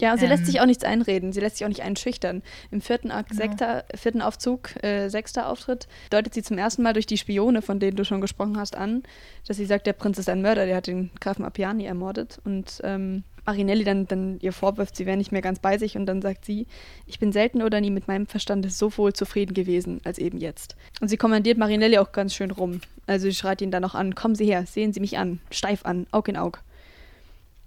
ja, 0.00 0.12
und 0.12 0.18
sie 0.18 0.24
ähm, 0.24 0.30
lässt 0.30 0.46
sich 0.46 0.60
auch 0.60 0.66
nichts 0.66 0.84
einreden. 0.84 1.32
Sie 1.32 1.40
lässt 1.40 1.56
sich 1.56 1.64
auch 1.64 1.68
nicht 1.68 1.82
einschüchtern. 1.82 2.42
Im 2.70 2.80
vierten, 2.80 3.10
Akt, 3.10 3.30
genau. 3.30 3.42
sechster, 3.42 3.84
vierten 3.94 4.22
Aufzug, 4.22 4.82
äh, 4.82 5.08
sechster 5.08 5.48
Auftritt, 5.48 5.88
deutet 6.08 6.34
sie 6.34 6.42
zum 6.42 6.58
ersten 6.58 6.82
Mal 6.82 6.94
durch 6.94 7.06
die 7.06 7.18
Spione, 7.18 7.60
von 7.60 7.80
denen 7.80 7.96
du 7.96 8.04
schon 8.04 8.20
gesprochen 8.20 8.58
hast, 8.58 8.76
an, 8.76 9.02
dass 9.46 9.58
sie 9.58 9.66
sagt, 9.66 9.86
der 9.86 9.92
Prinz 9.92 10.18
ist 10.18 10.28
ein 10.28 10.42
Mörder, 10.42 10.66
der 10.66 10.76
hat 10.76 10.86
den 10.86 11.10
Grafen 11.20 11.44
Appiani 11.44 11.84
ermordet. 11.84 12.40
Und 12.44 12.80
ähm, 12.82 13.24
Marinelli 13.44 13.84
dann, 13.84 14.06
dann 14.06 14.38
ihr 14.40 14.52
vorwirft, 14.52 14.96
sie 14.96 15.06
wäre 15.06 15.16
nicht 15.16 15.32
mehr 15.32 15.42
ganz 15.42 15.58
bei 15.58 15.76
sich. 15.76 15.96
Und 15.96 16.06
dann 16.06 16.22
sagt 16.22 16.44
sie, 16.44 16.66
ich 17.06 17.18
bin 17.18 17.32
selten 17.32 17.62
oder 17.62 17.80
nie 17.80 17.90
mit 17.90 18.08
meinem 18.08 18.26
Verstand 18.26 18.70
so 18.72 18.96
wohl 18.96 19.12
zufrieden 19.12 19.54
gewesen 19.54 20.00
als 20.04 20.18
eben 20.18 20.38
jetzt. 20.38 20.76
Und 21.00 21.08
sie 21.08 21.16
kommandiert 21.16 21.58
Marinelli 21.58 21.98
auch 21.98 22.12
ganz 22.12 22.34
schön 22.34 22.50
rum. 22.50 22.80
Also 23.06 23.24
sie 23.28 23.34
schreit 23.34 23.60
ihn 23.60 23.70
dann 23.70 23.82
noch 23.82 23.94
an, 23.94 24.14
kommen 24.14 24.34
Sie 24.34 24.46
her, 24.46 24.64
sehen 24.66 24.92
Sie 24.92 25.00
mich 25.00 25.18
an, 25.18 25.40
steif 25.50 25.84
an, 25.84 26.06
Aug 26.12 26.28
in 26.28 26.36
Aug. 26.36 26.58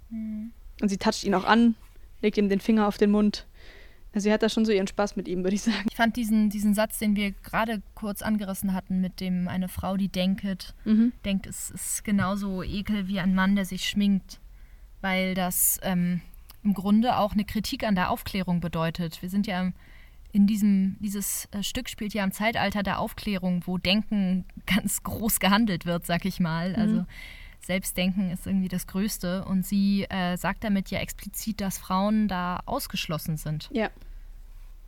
Mhm. 0.10 0.52
Und 0.82 0.90
sie 0.90 0.98
toucht 0.98 1.24
ihn 1.24 1.36
auch 1.36 1.46
an, 1.46 1.76
legt 2.24 2.38
ihm 2.38 2.50
den 2.50 2.60
Finger 2.60 2.88
auf 2.88 2.98
den 2.98 3.12
Mund. 3.12 3.46
Also 4.14 4.26
sie 4.26 4.34
hat 4.34 4.44
da 4.44 4.50
schon 4.50 4.66
so 4.66 4.72
ihren 4.72 4.88
Spaß 4.88 5.16
mit 5.16 5.28
ihm, 5.28 5.44
würde 5.44 5.56
ich 5.56 5.64
sagen. 5.64 5.86
Ich 5.90 5.96
fand 5.96 6.16
diesen, 6.16 6.50
diesen 6.50 6.74
Satz, 6.74 7.00
den 7.00 7.16
wir 7.16 7.32
gerade 7.32 7.82
kurz 7.96 8.22
angerissen 8.22 8.74
hatten, 8.74 9.02
mit 9.02 9.20
dem 9.20 9.48
eine 9.48 9.68
Frau, 9.68 9.98
die 9.98 10.10
denket, 10.10 10.74
mhm. 10.86 11.14
denkt, 11.26 11.48
es 11.48 11.72
ist 11.72 12.04
genauso 12.04 12.64
ekel 12.64 13.08
wie 13.08 13.20
ein 13.20 13.36
Mann, 13.36 13.56
der 13.56 13.66
sich 13.66 13.88
schminkt. 13.88 14.40
Weil 15.02 15.34
das 15.34 15.80
ähm, 15.84 16.22
im 16.64 16.74
Grunde 16.74 17.18
auch 17.18 17.34
eine 17.34 17.44
Kritik 17.44 17.84
an 17.84 17.96
der 17.96 18.10
Aufklärung 18.12 18.62
bedeutet. 18.62 19.22
Wir 19.22 19.30
sind 19.30 19.48
ja 19.48 19.72
in 20.32 20.48
diesem, 20.48 20.96
dieses 21.00 21.48
äh, 21.52 21.64
Stück 21.64 21.90
spielt 21.90 22.14
ja 22.14 22.24
im 22.24 22.32
Zeitalter 22.32 22.84
der 22.84 23.00
Aufklärung, 23.00 23.64
wo 23.66 23.78
Denken 23.78 24.46
ganz 24.68 25.02
groß 25.02 25.40
gehandelt 25.40 25.86
wird, 25.86 26.06
sag 26.06 26.26
ich 26.26 26.40
mal. 26.40 26.70
Mhm. 26.70 26.76
Also 26.76 27.06
Selbstdenken 27.66 28.32
ist 28.32 28.46
irgendwie 28.46 28.68
das 28.68 28.88
Größte. 28.88 29.46
Und 29.46 29.66
sie 29.66 30.06
äh, 30.10 30.38
sagt 30.38 30.64
damit 30.64 30.90
ja 30.92 31.00
explizit, 31.00 31.62
dass 31.62 31.78
Frauen 31.78 32.28
da 32.28 32.62
ausgeschlossen 32.66 33.38
sind. 33.38 33.70
Ja. 33.72 33.90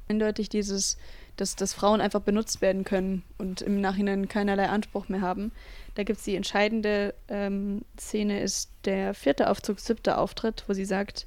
Eindeutig 0.08 0.50
dieses, 0.50 0.98
dass, 1.36 1.56
dass 1.56 1.74
Frauen 1.74 2.00
einfach 2.02 2.22
benutzt 2.22 2.62
werden 2.62 2.84
können 2.84 3.24
und 3.38 3.62
im 3.62 3.82
Nachhinein 3.82 4.28
keinerlei 4.28 4.70
Anspruch 4.70 5.10
mehr 5.10 5.22
haben. 5.22 5.52
Da 5.96 6.04
gibt 6.04 6.20
es 6.20 6.26
die 6.26 6.36
entscheidende 6.36 7.16
ähm, 7.28 7.84
Szene, 7.98 8.42
ist 8.42 8.70
der 8.86 9.14
vierte 9.14 9.50
Aufzug, 9.50 9.80
siebte 9.80 10.18
Auftritt, 10.18 10.64
wo 10.68 10.74
sie 10.74 10.86
sagt, 10.86 11.26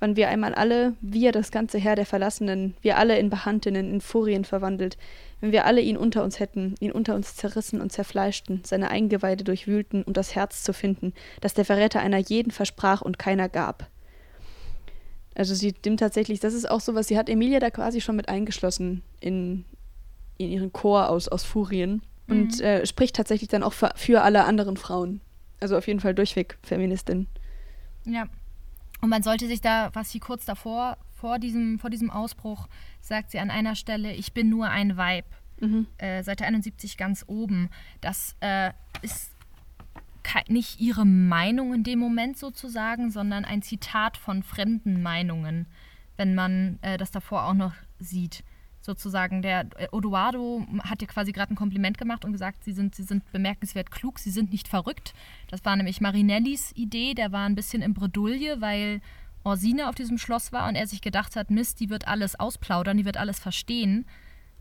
wann 0.00 0.16
wir 0.16 0.28
einmal 0.28 0.54
alle, 0.54 0.94
wir 1.00 1.32
das 1.32 1.50
ganze 1.50 1.78
Heer 1.78 1.96
der 1.96 2.06
Verlassenen, 2.06 2.74
wir 2.82 2.98
alle 2.98 3.18
in 3.18 3.30
Behandinnen, 3.30 3.90
in 3.90 4.00
Furien 4.00 4.44
verwandelt, 4.44 4.98
wenn 5.44 5.52
wir 5.52 5.66
alle 5.66 5.82
ihn 5.82 5.98
unter 5.98 6.24
uns 6.24 6.40
hätten, 6.40 6.74
ihn 6.80 6.90
unter 6.90 7.14
uns 7.14 7.36
zerrissen 7.36 7.82
und 7.82 7.92
zerfleischten, 7.92 8.62
seine 8.64 8.88
Eingeweide 8.88 9.44
durchwühlten, 9.44 10.02
um 10.02 10.14
das 10.14 10.34
Herz 10.34 10.62
zu 10.62 10.72
finden, 10.72 11.12
das 11.42 11.52
der 11.52 11.66
Verräter 11.66 12.00
einer 12.00 12.16
jeden 12.16 12.50
versprach 12.50 13.02
und 13.02 13.18
keiner 13.18 13.50
gab. 13.50 13.90
Also 15.34 15.54
sie 15.54 15.74
nimmt 15.84 16.00
tatsächlich, 16.00 16.40
das 16.40 16.54
ist 16.54 16.70
auch 16.70 16.80
so 16.80 16.94
was, 16.94 17.08
sie 17.08 17.18
hat 17.18 17.28
Emilia 17.28 17.60
da 17.60 17.68
quasi 17.68 18.00
schon 18.00 18.16
mit 18.16 18.30
eingeschlossen 18.30 19.02
in, 19.20 19.66
in 20.38 20.48
ihren 20.48 20.72
Chor 20.72 21.10
aus, 21.10 21.28
aus 21.28 21.44
Furien 21.44 22.00
und 22.26 22.58
Mhm. 22.60 22.64
äh, 22.64 22.86
spricht 22.86 23.14
tatsächlich 23.14 23.50
dann 23.50 23.62
auch 23.62 23.74
für, 23.74 23.90
für 23.96 24.22
alle 24.22 24.46
anderen 24.46 24.78
Frauen. 24.78 25.20
Also 25.60 25.76
auf 25.76 25.86
jeden 25.86 26.00
Fall 26.00 26.14
durchweg 26.14 26.56
Feministin. 26.62 27.26
Ja. 28.06 28.28
Und 29.02 29.10
man 29.10 29.22
sollte 29.22 29.46
sich 29.46 29.60
da, 29.60 29.90
was 29.92 30.10
sie 30.10 30.20
kurz 30.20 30.46
davor, 30.46 30.96
vor 31.24 31.38
diesem, 31.38 31.78
vor 31.78 31.88
diesem 31.88 32.10
Ausbruch, 32.10 32.68
sagt 33.00 33.30
sie 33.30 33.38
an 33.38 33.50
einer 33.50 33.76
Stelle, 33.76 34.12
ich 34.12 34.34
bin 34.34 34.50
nur 34.50 34.68
ein 34.68 34.98
Weib. 34.98 35.24
Mhm. 35.58 35.86
Äh, 35.96 36.22
Seite 36.22 36.44
71 36.44 36.98
ganz 36.98 37.24
oben. 37.26 37.70
Das 38.02 38.36
äh, 38.40 38.72
ist 39.00 39.32
nicht 40.48 40.80
ihre 40.80 41.06
Meinung 41.06 41.72
in 41.72 41.82
dem 41.82 41.98
Moment 41.98 42.36
sozusagen, 42.36 43.10
sondern 43.10 43.46
ein 43.46 43.62
Zitat 43.62 44.18
von 44.18 44.42
fremden 44.42 45.00
Meinungen, 45.00 45.66
wenn 46.18 46.34
man 46.34 46.78
äh, 46.82 46.98
das 46.98 47.10
davor 47.10 47.44
auch 47.44 47.54
noch 47.54 47.72
sieht. 47.98 48.44
Sozusagen, 48.82 49.40
der 49.40 49.60
äh, 49.78 49.88
Odoardo 49.92 50.66
hat 50.80 51.00
ihr 51.00 51.08
quasi 51.08 51.32
gerade 51.32 51.54
ein 51.54 51.56
Kompliment 51.56 51.96
gemacht 51.96 52.26
und 52.26 52.32
gesagt, 52.32 52.64
sie 52.64 52.74
sind, 52.74 52.94
sie 52.94 53.02
sind 53.02 53.32
bemerkenswert 53.32 53.90
klug, 53.90 54.18
sie 54.18 54.30
sind 54.30 54.52
nicht 54.52 54.68
verrückt. 54.68 55.14
Das 55.48 55.64
war 55.64 55.74
nämlich 55.74 56.02
Marinellis 56.02 56.72
Idee, 56.74 57.14
der 57.14 57.32
war 57.32 57.46
ein 57.46 57.54
bisschen 57.54 57.80
in 57.80 57.94
Bredouille, 57.94 58.60
weil 58.60 59.00
Orsine 59.44 59.88
auf 59.88 59.94
diesem 59.94 60.18
Schloss 60.18 60.52
war 60.52 60.68
und 60.68 60.74
er 60.74 60.86
sich 60.86 61.00
gedacht 61.00 61.36
hat, 61.36 61.50
Mist, 61.50 61.80
die 61.80 61.90
wird 61.90 62.08
alles 62.08 62.38
ausplaudern, 62.38 62.96
die 62.96 63.04
wird 63.04 63.18
alles 63.18 63.38
verstehen. 63.38 64.06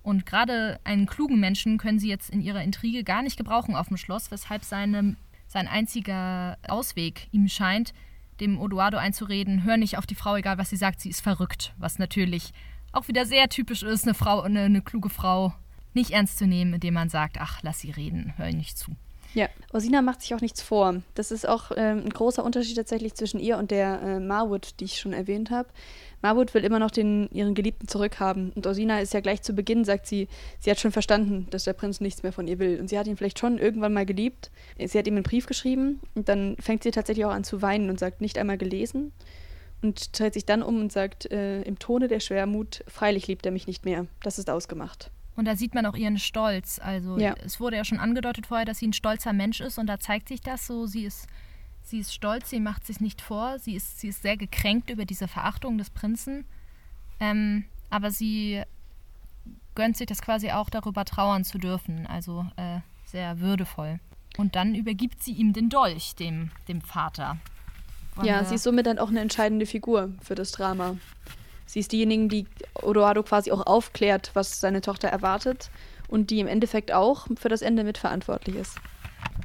Und 0.03 0.25
gerade 0.25 0.79
einen 0.83 1.05
klugen 1.05 1.39
Menschen 1.39 1.77
können 1.77 1.99
sie 1.99 2.09
jetzt 2.09 2.29
in 2.29 2.41
ihrer 2.41 2.61
Intrige 2.61 3.03
gar 3.03 3.23
nicht 3.23 3.37
gebrauchen 3.37 3.75
auf 3.75 3.87
dem 3.87 3.97
Schloss, 3.97 4.29
weshalb 4.31 4.63
seine, 4.65 5.15
sein 5.47 5.67
einziger 5.67 6.57
Ausweg 6.67 7.27
ihm 7.31 7.47
scheint, 7.47 7.93
dem 8.41 8.59
Odoardo 8.59 8.97
einzureden, 8.97 9.63
hör 9.63 9.77
nicht 9.77 9.97
auf 9.97 10.05
die 10.05 10.15
Frau, 10.15 10.35
egal 10.35 10.57
was 10.57 10.69
sie 10.69 10.77
sagt, 10.77 10.99
sie 10.99 11.09
ist 11.09 11.21
verrückt. 11.21 11.73
Was 11.77 11.99
natürlich 11.99 12.51
auch 12.91 13.07
wieder 13.07 13.25
sehr 13.25 13.47
typisch 13.47 13.83
ist, 13.83 14.03
eine 14.03 14.13
Frau, 14.13 14.41
eine, 14.41 14.63
eine 14.63 14.81
kluge 14.81 15.09
Frau 15.09 15.53
nicht 15.93 16.11
ernst 16.11 16.37
zu 16.37 16.47
nehmen, 16.47 16.73
indem 16.73 16.95
man 16.95 17.09
sagt, 17.09 17.37
ach, 17.39 17.61
lass 17.61 17.79
sie 17.79 17.91
reden, 17.91 18.33
hör 18.37 18.51
nicht 18.51 18.77
zu. 18.77 18.95
Ja, 19.33 19.49
Orsina 19.73 20.03
macht 20.03 20.21
sich 20.21 20.35
auch 20.35 20.41
nichts 20.41 20.61
vor. 20.61 21.01
Das 21.15 21.31
ist 21.31 21.47
auch 21.47 21.71
ähm, 21.75 22.03
ein 22.05 22.09
großer 22.09 22.43
Unterschied 22.43 22.75
tatsächlich 22.75 23.15
zwischen 23.15 23.39
ihr 23.39 23.57
und 23.57 23.71
der 23.71 24.01
äh, 24.01 24.19
Marwood, 24.19 24.79
die 24.79 24.85
ich 24.85 24.99
schon 24.99 25.13
erwähnt 25.13 25.49
habe. 25.49 25.69
Marwood 26.21 26.53
will 26.53 26.63
immer 26.63 26.77
noch 26.77 26.91
den, 26.91 27.29
ihren 27.31 27.55
Geliebten 27.55 27.87
zurückhaben. 27.87 28.51
Und 28.55 28.67
Orsina 28.67 28.99
ist 28.99 29.13
ja 29.13 29.21
gleich 29.21 29.41
zu 29.41 29.53
Beginn, 29.53 29.85
sagt 29.85 30.05
sie, 30.05 30.27
sie 30.59 30.69
hat 30.69 30.79
schon 30.79 30.91
verstanden, 30.91 31.47
dass 31.49 31.63
der 31.63 31.73
Prinz 31.73 31.99
nichts 31.99 32.21
mehr 32.21 32.31
von 32.31 32.47
ihr 32.47 32.59
will. 32.59 32.79
Und 32.79 32.89
sie 32.89 32.99
hat 32.99 33.07
ihn 33.07 33.17
vielleicht 33.17 33.39
schon 33.39 33.57
irgendwann 33.57 33.93
mal 33.93 34.05
geliebt. 34.05 34.51
Sie 34.77 34.97
hat 34.97 35.07
ihm 35.07 35.15
einen 35.15 35.23
Brief 35.23 35.47
geschrieben 35.47 35.99
und 36.13 36.29
dann 36.29 36.55
fängt 36.59 36.83
sie 36.83 36.91
tatsächlich 36.91 37.25
auch 37.25 37.31
an 37.31 37.43
zu 37.43 37.61
weinen 37.61 37.89
und 37.89 37.99
sagt, 37.99 38.21
nicht 38.21 38.37
einmal 38.37 38.59
gelesen. 38.59 39.13
Und 39.81 40.17
dreht 40.17 40.35
sich 40.35 40.45
dann 40.45 40.61
um 40.61 40.79
und 40.79 40.91
sagt 40.91 41.29
äh, 41.31 41.61
im 41.63 41.77
Tone 41.79 42.07
der 42.07 42.21
Schwermut, 42.21 42.85
freilich 42.87 43.27
liebt 43.27 43.45
er 43.45 43.51
mich 43.51 43.67
nicht 43.67 43.83
mehr. 43.83 44.05
Das 44.21 44.39
ist 44.39 44.49
ausgemacht. 44.49 45.11
Und 45.35 45.45
da 45.45 45.55
sieht 45.55 45.73
man 45.73 45.85
auch 45.85 45.95
ihren 45.95 46.19
Stolz. 46.19 46.79
Also 46.79 47.17
Ja. 47.17 47.33
es 47.43 47.59
wurde 47.59 47.77
ja 47.77 47.85
schon 47.85 47.99
angedeutet 47.99 48.45
vorher, 48.47 48.65
dass 48.65 48.79
sie 48.79 48.87
ein 48.87 48.93
stolzer 48.93 49.33
Mensch 49.33 49.61
ist 49.61 49.77
und 49.79 49.87
da 49.87 49.99
zeigt 49.99 50.27
sich 50.27 50.41
das 50.41 50.67
so. 50.67 50.85
Sie 50.85 51.05
ist, 51.05 51.27
sie 51.81 51.99
ist 51.99 52.13
stolz, 52.13 52.49
sie 52.49 52.59
macht 52.59 52.85
sich 52.85 52.99
nicht 52.99 53.21
vor, 53.21 53.57
sie 53.59 53.75
ist, 53.75 53.99
sie 53.99 54.09
ist 54.09 54.21
sehr 54.21 54.37
gekränkt 54.37 54.89
über 54.89 55.05
diese 55.05 55.27
Verachtung 55.27 55.77
des 55.77 55.89
Prinzen. 55.89 56.45
Ähm, 57.19 57.65
aber 57.89 58.11
sie 58.11 58.61
gönnt 59.75 59.97
sich 59.97 60.05
das 60.07 60.21
quasi 60.21 60.51
auch 60.51 60.69
darüber 60.69 61.03
trauern 61.05 61.43
zu 61.43 61.57
dürfen. 61.57 62.05
Also 62.05 62.45
äh, 62.57 62.79
sehr 63.05 63.39
würdevoll. 63.39 63.99
Und 64.37 64.55
dann 64.55 64.75
übergibt 64.75 65.23
sie 65.23 65.33
ihm 65.33 65.53
den 65.53 65.69
Dolch, 65.69 66.15
dem, 66.15 66.51
dem 66.67 66.81
Vater. 66.81 67.37
Wollen 68.15 68.27
Ja, 68.27 68.43
sie 68.43 68.55
ist 68.55 68.63
somit 68.63 68.85
dann 68.85 68.99
auch 68.99 69.09
eine 69.09 69.19
entscheidende 69.21 69.65
Figur 69.65 70.11
für 70.21 70.35
das 70.35 70.51
Drama. 70.51 70.97
Sie 71.73 71.79
ist 71.79 71.91
diejenige, 71.91 72.27
die 72.27 72.47
Odoardo 72.75 73.23
quasi 73.23 73.51
auch 73.51 73.65
aufklärt, 73.65 74.29
was 74.35 74.59
seine 74.59 74.81
Tochter 74.81 75.07
erwartet 75.07 75.71
und 76.07 76.29
die 76.29 76.39
im 76.39 76.45
Endeffekt 76.45 76.91
auch 76.91 77.25
für 77.35 77.49
das 77.49 77.63
Ende 77.63 77.83
mitverantwortlich 77.83 78.57
ist. 78.57 78.79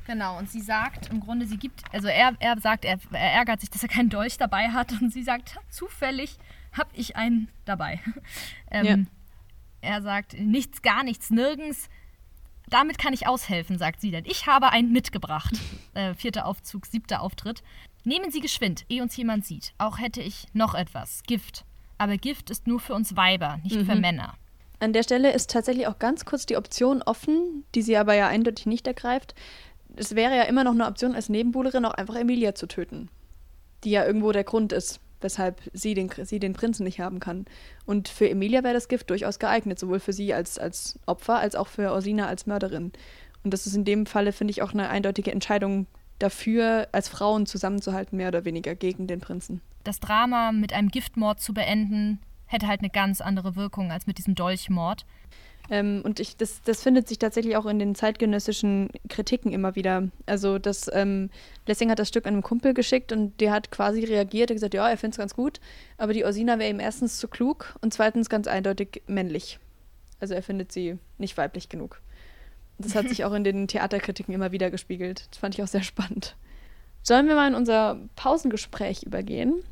Genau, 0.06 0.36
und 0.36 0.50
sie 0.50 0.60
sagt 0.60 1.08
im 1.08 1.20
Grunde, 1.20 1.46
sie 1.46 1.56
gibt, 1.56 1.82
also 1.90 2.06
er, 2.06 2.34
er 2.38 2.60
sagt, 2.60 2.84
er, 2.84 2.98
er 3.12 3.32
ärgert 3.32 3.60
sich, 3.60 3.70
dass 3.70 3.82
er 3.82 3.88
keinen 3.88 4.10
Dolch 4.10 4.36
dabei 4.36 4.68
hat 4.68 4.92
und 5.00 5.10
sie 5.10 5.22
sagt, 5.22 5.56
zufällig 5.70 6.36
habe 6.76 6.90
ich 6.92 7.16
einen 7.16 7.48
dabei. 7.64 7.98
ähm, 8.70 8.84
Ja. 8.84 8.96
Er 9.80 10.02
sagt, 10.02 10.38
nichts, 10.38 10.82
gar 10.82 11.04
nichts, 11.04 11.30
nirgends. 11.30 11.88
Damit 12.68 12.98
kann 12.98 13.14
ich 13.14 13.26
aushelfen, 13.26 13.78
sagt 13.78 14.02
sie, 14.02 14.10
denn 14.10 14.26
ich 14.26 14.46
habe 14.46 14.68
einen 14.68 14.92
mitgebracht. 14.92 15.54
Äh, 15.94 16.14
vierter 16.14 16.46
Aufzug, 16.46 16.86
siebter 16.86 17.22
Auftritt. 17.22 17.62
Nehmen 18.04 18.30
Sie 18.30 18.40
geschwind, 18.40 18.84
ehe 18.88 19.02
uns 19.02 19.16
jemand 19.16 19.44
sieht. 19.46 19.72
Auch 19.78 19.98
hätte 19.98 20.20
ich 20.20 20.46
noch 20.52 20.74
etwas, 20.74 21.22
Gift. 21.26 21.64
Aber 21.98 22.16
Gift 22.16 22.50
ist 22.50 22.66
nur 22.66 22.80
für 22.80 22.94
uns 22.94 23.16
Weiber, 23.16 23.58
nicht 23.64 23.76
für 23.82 23.96
Männer. 23.96 24.34
An 24.80 24.92
der 24.92 25.02
Stelle 25.02 25.32
ist 25.32 25.50
tatsächlich 25.50 25.88
auch 25.88 25.98
ganz 25.98 26.24
kurz 26.24 26.46
die 26.46 26.56
Option 26.56 27.02
offen, 27.02 27.64
die 27.74 27.82
sie 27.82 27.96
aber 27.96 28.14
ja 28.14 28.28
eindeutig 28.28 28.66
nicht 28.66 28.86
ergreift. 28.86 29.34
Es 29.96 30.14
wäre 30.14 30.36
ja 30.36 30.44
immer 30.44 30.62
noch 30.62 30.72
eine 30.72 30.86
Option, 30.86 31.16
als 31.16 31.28
Nebenbuhlerin 31.28 31.84
auch 31.84 31.94
einfach 31.94 32.14
Emilia 32.14 32.54
zu 32.54 32.68
töten. 32.68 33.08
Die 33.82 33.90
ja 33.90 34.04
irgendwo 34.04 34.30
der 34.30 34.44
Grund 34.44 34.72
ist, 34.72 35.00
weshalb 35.20 35.60
sie 35.72 35.94
den, 35.94 36.08
sie 36.22 36.38
den 36.38 36.52
Prinzen 36.52 36.84
nicht 36.84 37.00
haben 37.00 37.18
kann. 37.18 37.46
Und 37.86 38.08
für 38.08 38.30
Emilia 38.30 38.62
wäre 38.62 38.74
das 38.74 38.86
Gift 38.86 39.10
durchaus 39.10 39.40
geeignet, 39.40 39.80
sowohl 39.80 39.98
für 39.98 40.12
sie 40.12 40.32
als, 40.32 40.58
als 40.58 41.00
Opfer 41.06 41.40
als 41.40 41.56
auch 41.56 41.66
für 41.66 41.90
Orsina 41.90 42.28
als 42.28 42.46
Mörderin. 42.46 42.92
Und 43.42 43.52
das 43.52 43.66
ist 43.66 43.74
in 43.74 43.84
dem 43.84 44.06
Falle, 44.06 44.32
finde 44.32 44.52
ich, 44.52 44.62
auch 44.62 44.72
eine 44.72 44.88
eindeutige 44.88 45.32
Entscheidung 45.32 45.86
dafür, 46.20 46.88
als 46.92 47.08
Frauen 47.08 47.46
zusammenzuhalten, 47.46 48.16
mehr 48.16 48.28
oder 48.28 48.44
weniger 48.44 48.74
gegen 48.74 49.06
den 49.06 49.20
Prinzen. 49.20 49.60
Das 49.84 50.00
Drama 50.00 50.52
mit 50.52 50.72
einem 50.72 50.88
Giftmord 50.88 51.40
zu 51.40 51.54
beenden, 51.54 52.20
hätte 52.46 52.66
halt 52.66 52.80
eine 52.80 52.90
ganz 52.90 53.20
andere 53.20 53.56
Wirkung 53.56 53.92
als 53.92 54.06
mit 54.06 54.18
diesem 54.18 54.34
Dolchmord. 54.34 55.04
Ähm, 55.70 56.00
und 56.04 56.18
ich, 56.18 56.36
das, 56.36 56.62
das 56.62 56.82
findet 56.82 57.08
sich 57.08 57.18
tatsächlich 57.18 57.56
auch 57.56 57.66
in 57.66 57.78
den 57.78 57.94
zeitgenössischen 57.94 58.88
Kritiken 59.08 59.52
immer 59.52 59.74
wieder. 59.74 60.08
Also 60.26 60.58
das, 60.58 60.90
ähm, 60.92 61.30
Lessing 61.66 61.90
hat 61.90 61.98
das 61.98 62.08
Stück 62.08 62.26
einem 62.26 62.42
Kumpel 62.42 62.72
geschickt 62.72 63.12
und 63.12 63.38
der 63.40 63.52
hat 63.52 63.70
quasi 63.70 64.04
reagiert 64.04 64.50
und 64.50 64.56
gesagt, 64.56 64.74
ja, 64.74 64.88
er 64.88 64.96
findet 64.96 65.14
es 65.14 65.18
ganz 65.18 65.34
gut, 65.34 65.60
aber 65.98 66.14
die 66.14 66.24
Orsina 66.24 66.58
wäre 66.58 66.70
ihm 66.70 66.80
erstens 66.80 67.18
zu 67.18 67.28
klug 67.28 67.76
und 67.82 67.92
zweitens 67.92 68.30
ganz 68.30 68.46
eindeutig 68.46 69.02
männlich. 69.06 69.58
Also 70.20 70.34
er 70.34 70.42
findet 70.42 70.72
sie 70.72 70.98
nicht 71.18 71.36
weiblich 71.36 71.68
genug. 71.68 72.00
Das 72.78 72.94
hat 72.94 73.08
sich 73.08 73.24
auch 73.24 73.34
in 73.34 73.44
den 73.44 73.68
Theaterkritiken 73.68 74.32
immer 74.32 74.52
wieder 74.52 74.70
gespiegelt. 74.70 75.26
Das 75.30 75.38
fand 75.38 75.54
ich 75.54 75.62
auch 75.62 75.68
sehr 75.68 75.82
spannend. 75.82 76.36
Sollen 77.02 77.26
wir 77.26 77.34
mal 77.34 77.48
in 77.48 77.54
unser 77.54 78.00
Pausengespräch 78.16 79.02
übergehen? 79.02 79.62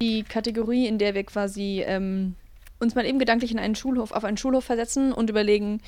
Die 0.00 0.22
Kategorie, 0.22 0.86
in 0.86 0.98
der 0.98 1.14
wir 1.14 1.24
quasi 1.24 1.82
ähm, 1.86 2.34
uns 2.78 2.94
mal 2.94 3.06
eben 3.06 3.18
gedanklich 3.18 3.52
in 3.52 3.58
einen 3.58 3.74
Schulhof, 3.74 4.12
auf 4.12 4.24
einen 4.24 4.36
Schulhof 4.36 4.64
versetzen 4.64 5.12
und 5.12 5.30
überlegen, 5.30 5.80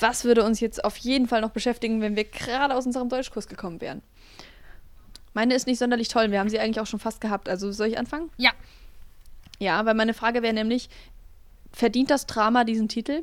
was 0.00 0.24
würde 0.24 0.44
uns 0.44 0.60
jetzt 0.60 0.84
auf 0.84 0.96
jeden 0.96 1.26
Fall 1.26 1.40
noch 1.40 1.50
beschäftigen, 1.50 2.00
wenn 2.00 2.16
wir 2.16 2.24
gerade 2.24 2.74
aus 2.74 2.86
unserem 2.86 3.08
Deutschkurs 3.08 3.48
gekommen 3.48 3.80
wären. 3.80 4.02
Meine 5.34 5.54
ist 5.54 5.66
nicht 5.66 5.78
sonderlich 5.78 6.08
toll, 6.08 6.30
wir 6.30 6.40
haben 6.40 6.48
sie 6.48 6.58
eigentlich 6.58 6.80
auch 6.80 6.86
schon 6.86 7.00
fast 7.00 7.20
gehabt. 7.20 7.48
Also 7.48 7.70
soll 7.70 7.88
ich 7.88 7.98
anfangen? 7.98 8.30
Ja. 8.36 8.50
Ja, 9.58 9.84
weil 9.86 9.94
meine 9.94 10.14
Frage 10.14 10.42
wäre 10.42 10.54
nämlich, 10.54 10.88
verdient 11.72 12.10
das 12.10 12.26
Drama 12.26 12.64
diesen 12.64 12.88
Titel? 12.88 13.22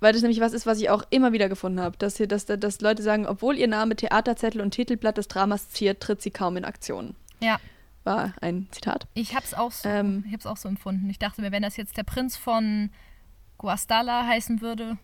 Weil 0.00 0.12
das 0.12 0.22
nämlich 0.22 0.40
was 0.40 0.52
ist, 0.52 0.66
was 0.66 0.78
ich 0.78 0.90
auch 0.90 1.04
immer 1.10 1.32
wieder 1.32 1.48
gefunden 1.48 1.80
habe, 1.80 1.96
dass, 1.96 2.16
hier, 2.18 2.28
dass, 2.28 2.44
dass 2.46 2.80
Leute 2.80 3.02
sagen, 3.02 3.26
obwohl 3.26 3.56
ihr 3.56 3.68
Name 3.68 3.96
Theaterzettel 3.96 4.60
und 4.60 4.72
Titelblatt 4.72 5.16
des 5.16 5.28
Dramas 5.28 5.70
ziert, 5.70 6.02
tritt 6.02 6.20
sie 6.20 6.30
kaum 6.30 6.56
in 6.56 6.64
Aktion. 6.66 7.14
Ja, 7.40 7.58
War 8.04 8.34
ein 8.40 8.68
Zitat. 8.70 9.06
ich 9.14 9.34
habe 9.34 9.44
es 9.44 9.54
auch, 9.54 9.72
so, 9.72 9.88
Ähm. 9.88 10.24
ich 10.26 10.32
hab's 10.34 10.46
auch 10.46 10.58
so 10.58 10.68
empfunden. 10.68 11.08
Ich 11.08 11.18
dachte 11.18 11.40
mir, 11.40 11.50
wenn 11.50 11.62
das 11.62 11.76
jetzt 11.76 11.96
der 11.96 12.02
Prinz 12.04 12.36
von 12.36 12.90
Guastalla 13.58 14.26
heißen 14.26 14.60
würde, 14.60 14.98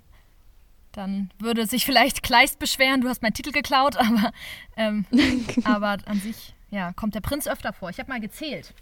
dann 0.93 1.31
würde 1.39 1.67
sich 1.67 1.87
vielleicht 1.87 2.23
Kleist 2.23 2.59
beschweren, 2.59 3.01
du 3.01 3.09
hast 3.09 3.23
meinen 3.23 3.33
Titel 3.33 3.51
geklaut, 3.53 3.97
aber, 3.99 4.33
ähm, 4.77 5.07
aber 5.65 5.97
an 6.05 6.21
sich 6.21 6.55
ja, 6.71 6.93
kommt 6.93 7.15
der 7.15 7.21
Prinz 7.21 7.47
öfter 7.47 7.73
vor. 7.73 7.91
Ich 7.91 7.99
habe 7.99 8.11
mal 8.11 8.21
gezählt. 8.21 8.75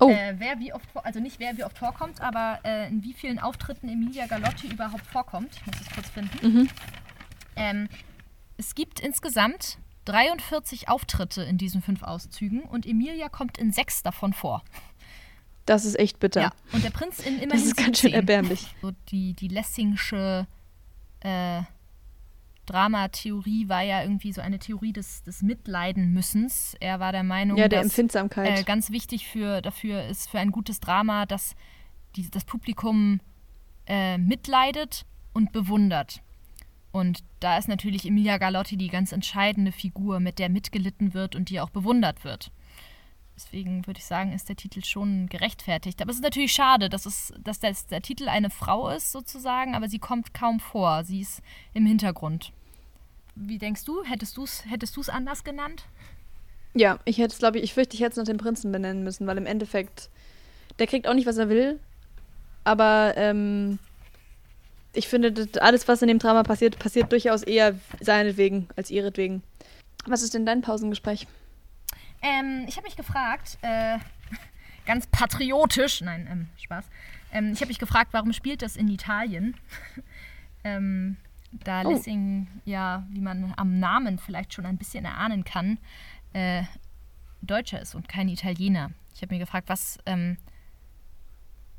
Oh, 0.00 0.10
Äh, 0.10 0.34
wer 0.38 0.58
wie 0.58 0.72
oft, 0.72 0.86
also 0.94 1.20
nicht 1.20 1.38
wer 1.38 1.56
wie 1.56 1.64
oft 1.64 1.78
vorkommt, 1.78 2.20
aber 2.20 2.60
äh, 2.64 2.88
in 2.88 3.02
wie 3.02 3.12
vielen 3.12 3.38
Auftritten 3.38 3.88
Emilia 3.88 4.26
Galotti 4.26 4.68
überhaupt 4.68 5.06
vorkommt. 5.06 5.50
Ich 5.56 5.66
muss 5.66 5.76
es 5.80 5.90
kurz 5.94 6.08
finden. 6.10 6.46
Mhm. 6.46 6.68
Ähm, 7.56 7.88
es 8.58 8.74
gibt 8.74 9.00
insgesamt 9.00 9.78
43 10.06 10.88
Auftritte 10.88 11.42
in 11.42 11.58
diesen 11.58 11.82
fünf 11.82 12.02
Auszügen 12.02 12.62
und 12.62 12.86
Emilia 12.86 13.28
kommt 13.28 13.58
in 13.58 13.72
sechs 13.72 14.02
davon 14.02 14.32
vor. 14.32 14.62
das 15.66 15.84
ist 15.84 15.98
echt 15.98 16.20
bitter. 16.20 16.40
Ja. 16.42 16.52
Und 16.72 16.84
der 16.84 16.90
Prinz 16.90 17.18
in 17.18 17.34
immerhin 17.34 17.50
das 17.50 17.62
ist 17.62 17.76
ganz 17.76 17.98
schön 17.98 18.12
17. 18.12 18.14
erbärmlich. 18.14 18.74
So 18.82 18.92
die, 19.08 19.34
die 19.34 19.48
Lessingsche 19.48 20.46
äh, 21.20 21.62
Dramatheorie 22.66 23.68
war 23.68 23.82
ja 23.82 24.02
irgendwie 24.02 24.32
so 24.32 24.40
eine 24.40 24.58
Theorie 24.58 24.92
des, 24.92 25.22
des 25.22 25.42
Mitleidenmüssens. 25.42 26.76
Er 26.80 27.00
war 27.00 27.12
der 27.12 27.22
Meinung, 27.22 27.56
ja, 27.56 27.68
der 27.68 27.80
dass 27.80 27.88
Empfindsamkeit. 27.88 28.60
Äh, 28.60 28.62
ganz 28.64 28.90
wichtig 28.90 29.28
für, 29.28 29.62
dafür 29.62 30.04
ist 30.04 30.28
für 30.28 30.38
ein 30.38 30.50
gutes 30.50 30.80
Drama, 30.80 31.26
dass 31.26 31.54
die, 32.16 32.30
das 32.30 32.44
Publikum 32.44 33.20
äh, 33.86 34.18
mitleidet 34.18 35.06
und 35.32 35.52
bewundert. 35.52 36.22
Und 36.92 37.20
da 37.40 37.58
ist 37.58 37.68
natürlich 37.68 38.06
Emilia 38.06 38.38
Galotti 38.38 38.76
die 38.76 38.88
ganz 38.88 39.12
entscheidende 39.12 39.70
Figur, 39.70 40.18
mit 40.18 40.38
der 40.38 40.48
mitgelitten 40.48 41.14
wird 41.14 41.36
und 41.36 41.50
die 41.50 41.60
auch 41.60 41.70
bewundert 41.70 42.24
wird. 42.24 42.50
Deswegen 43.36 43.86
würde 43.86 43.98
ich 43.98 44.06
sagen, 44.06 44.32
ist 44.32 44.48
der 44.48 44.56
Titel 44.56 44.82
schon 44.82 45.28
gerechtfertigt. 45.28 46.00
Aber 46.00 46.10
es 46.10 46.16
ist 46.16 46.22
natürlich 46.22 46.52
schade, 46.52 46.88
dass, 46.88 47.04
es, 47.04 47.34
dass 47.38 47.60
das, 47.60 47.86
der 47.86 48.00
Titel 48.00 48.28
eine 48.28 48.48
Frau 48.48 48.88
ist, 48.88 49.12
sozusagen, 49.12 49.74
aber 49.74 49.90
sie 49.90 49.98
kommt 49.98 50.32
kaum 50.32 50.58
vor. 50.58 51.04
Sie 51.04 51.20
ist 51.20 51.42
im 51.74 51.84
Hintergrund. 51.84 52.52
Wie 53.34 53.58
denkst 53.58 53.84
du? 53.84 54.02
Hättest 54.04 54.38
du 54.38 54.44
es 54.44 54.64
hättest 54.66 55.10
anders 55.10 55.44
genannt? 55.44 55.84
Ja, 56.72 56.98
ich 57.04 57.18
hätte 57.18 57.34
es, 57.34 57.38
glaube 57.38 57.58
ich, 57.58 57.64
ich 57.64 57.74
fürchte, 57.74 57.94
ich 57.94 58.00
hätte 58.00 58.12
es 58.12 58.16
nach 58.16 58.24
dem 58.24 58.38
Prinzen 58.38 58.72
benennen 58.72 59.04
müssen, 59.04 59.26
weil 59.26 59.36
im 59.36 59.46
Endeffekt, 59.46 60.08
der 60.78 60.86
kriegt 60.86 61.06
auch 61.06 61.14
nicht, 61.14 61.26
was 61.26 61.36
er 61.36 61.50
will. 61.50 61.78
Aber 62.64 63.14
ähm, 63.16 63.78
ich 64.94 65.08
finde, 65.08 65.48
alles, 65.60 65.86
was 65.88 66.00
in 66.00 66.08
dem 66.08 66.18
Drama 66.18 66.42
passiert, 66.42 66.78
passiert 66.78 67.12
durchaus 67.12 67.42
eher 67.42 67.78
seinetwegen 68.00 68.68
als 68.76 68.90
ihretwegen. 68.90 69.42
Was 70.06 70.22
ist 70.22 70.32
denn 70.32 70.46
dein 70.46 70.62
Pausengespräch? 70.62 71.26
Ähm, 72.22 72.64
ich 72.68 72.76
habe 72.76 72.86
mich 72.86 72.96
gefragt, 72.96 73.58
äh, 73.62 73.98
ganz 74.86 75.06
patriotisch, 75.06 76.00
nein, 76.00 76.26
ähm, 76.30 76.48
Spaß. 76.62 76.86
Ähm, 77.32 77.52
ich 77.52 77.60
habe 77.60 77.68
mich 77.68 77.78
gefragt, 77.78 78.12
warum 78.12 78.32
spielt 78.32 78.62
das 78.62 78.76
in 78.76 78.88
Italien? 78.88 79.56
Ähm, 80.64 81.16
da 81.52 81.82
oh. 81.84 81.90
Lessing 81.92 82.48
ja, 82.64 83.06
wie 83.10 83.20
man 83.20 83.54
am 83.56 83.78
Namen 83.78 84.18
vielleicht 84.18 84.52
schon 84.52 84.66
ein 84.66 84.78
bisschen 84.78 85.04
erahnen 85.04 85.44
kann, 85.44 85.78
äh, 86.32 86.64
Deutscher 87.40 87.80
ist 87.80 87.94
und 87.94 88.08
kein 88.08 88.28
Italiener. 88.28 88.90
Ich 89.14 89.22
habe 89.22 89.34
mir 89.34 89.38
gefragt, 89.38 89.68
was, 89.68 89.98
ähm, 90.06 90.38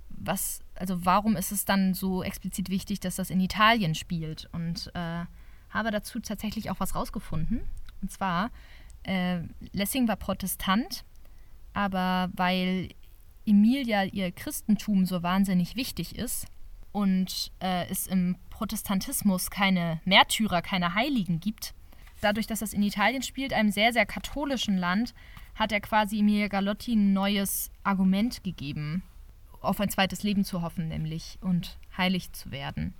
was, 0.09 0.61
also 0.75 1.05
warum 1.05 1.35
ist 1.35 1.51
es 1.51 1.65
dann 1.65 1.93
so 1.93 2.23
explizit 2.23 2.69
wichtig, 2.69 2.99
dass 3.01 3.17
das 3.17 3.29
in 3.29 3.41
Italien 3.41 3.93
spielt? 3.93 4.47
Und 4.53 4.89
äh, 4.95 5.25
habe 5.69 5.91
dazu 5.91 6.19
tatsächlich 6.19 6.69
auch 6.69 6.79
was 6.79 6.95
rausgefunden. 6.95 7.61
Und 8.01 8.11
zwar 8.11 8.51
äh, 9.03 9.39
Lessing 9.71 10.07
war 10.07 10.15
Protestant, 10.15 11.03
aber 11.73 12.29
weil 12.33 12.89
Emilia 13.45 14.03
ihr 14.03 14.31
Christentum 14.31 15.05
so 15.05 15.23
wahnsinnig 15.23 15.75
wichtig 15.75 16.17
ist 16.17 16.47
und 16.91 17.51
äh, 17.59 17.87
es 17.89 18.07
im 18.07 18.35
Protestantismus 18.49 19.49
keine 19.49 20.01
Märtyrer, 20.03 20.61
keine 20.61 20.95
Heiligen 20.95 21.39
gibt, 21.39 21.73
dadurch, 22.21 22.47
dass 22.47 22.59
das 22.59 22.73
in 22.73 22.83
Italien 22.83 23.21
spielt, 23.21 23.53
einem 23.53 23.71
sehr, 23.71 23.93
sehr 23.93 24.05
katholischen 24.05 24.77
Land, 24.77 25.13
hat 25.55 25.71
er 25.71 25.79
quasi 25.79 26.19
Emilia 26.19 26.47
Galotti 26.47 26.95
ein 26.95 27.13
neues 27.13 27.71
Argument 27.83 28.43
gegeben, 28.43 29.03
auf 29.61 29.79
ein 29.79 29.89
zweites 29.89 30.23
Leben 30.23 30.43
zu 30.43 30.61
hoffen, 30.61 30.87
nämlich 30.87 31.37
und 31.41 31.77
heilig 31.97 32.31
zu 32.33 32.51
werden. 32.51 32.93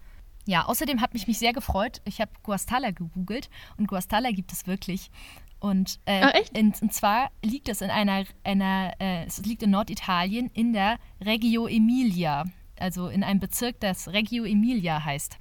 Ja, 0.45 0.65
außerdem 0.65 1.01
hat 1.01 1.13
mich 1.13 1.27
mich 1.27 1.39
sehr 1.39 1.51
gefreut. 1.51 2.01
Ich 2.05 2.21
habe 2.21 2.31
Guastalla 2.41 2.91
gegoogelt 2.91 3.49
und 3.77 3.87
Guastalla 3.87 4.31
gibt 4.31 4.53
es 4.53 4.65
wirklich. 4.65 5.11
Und, 5.59 5.99
äh, 6.05 6.21
Ach, 6.23 6.33
echt? 6.33 6.57
In, 6.57 6.73
und 6.81 6.93
zwar 6.93 7.29
liegt 7.43 7.67
es 7.69 7.81
in 7.81 7.89
einer, 7.89 8.25
einer 8.43 8.93
äh, 8.99 9.25
es 9.25 9.39
liegt 9.39 9.63
in 9.63 9.71
Norditalien 9.71 10.51
in 10.53 10.73
der 10.73 10.99
Reggio 11.21 11.67
Emilia, 11.67 12.45
also 12.79 13.07
in 13.07 13.23
einem 13.23 13.39
Bezirk, 13.39 13.79
das 13.79 14.07
Reggio 14.09 14.43
Emilia 14.43 15.03
heißt. 15.03 15.37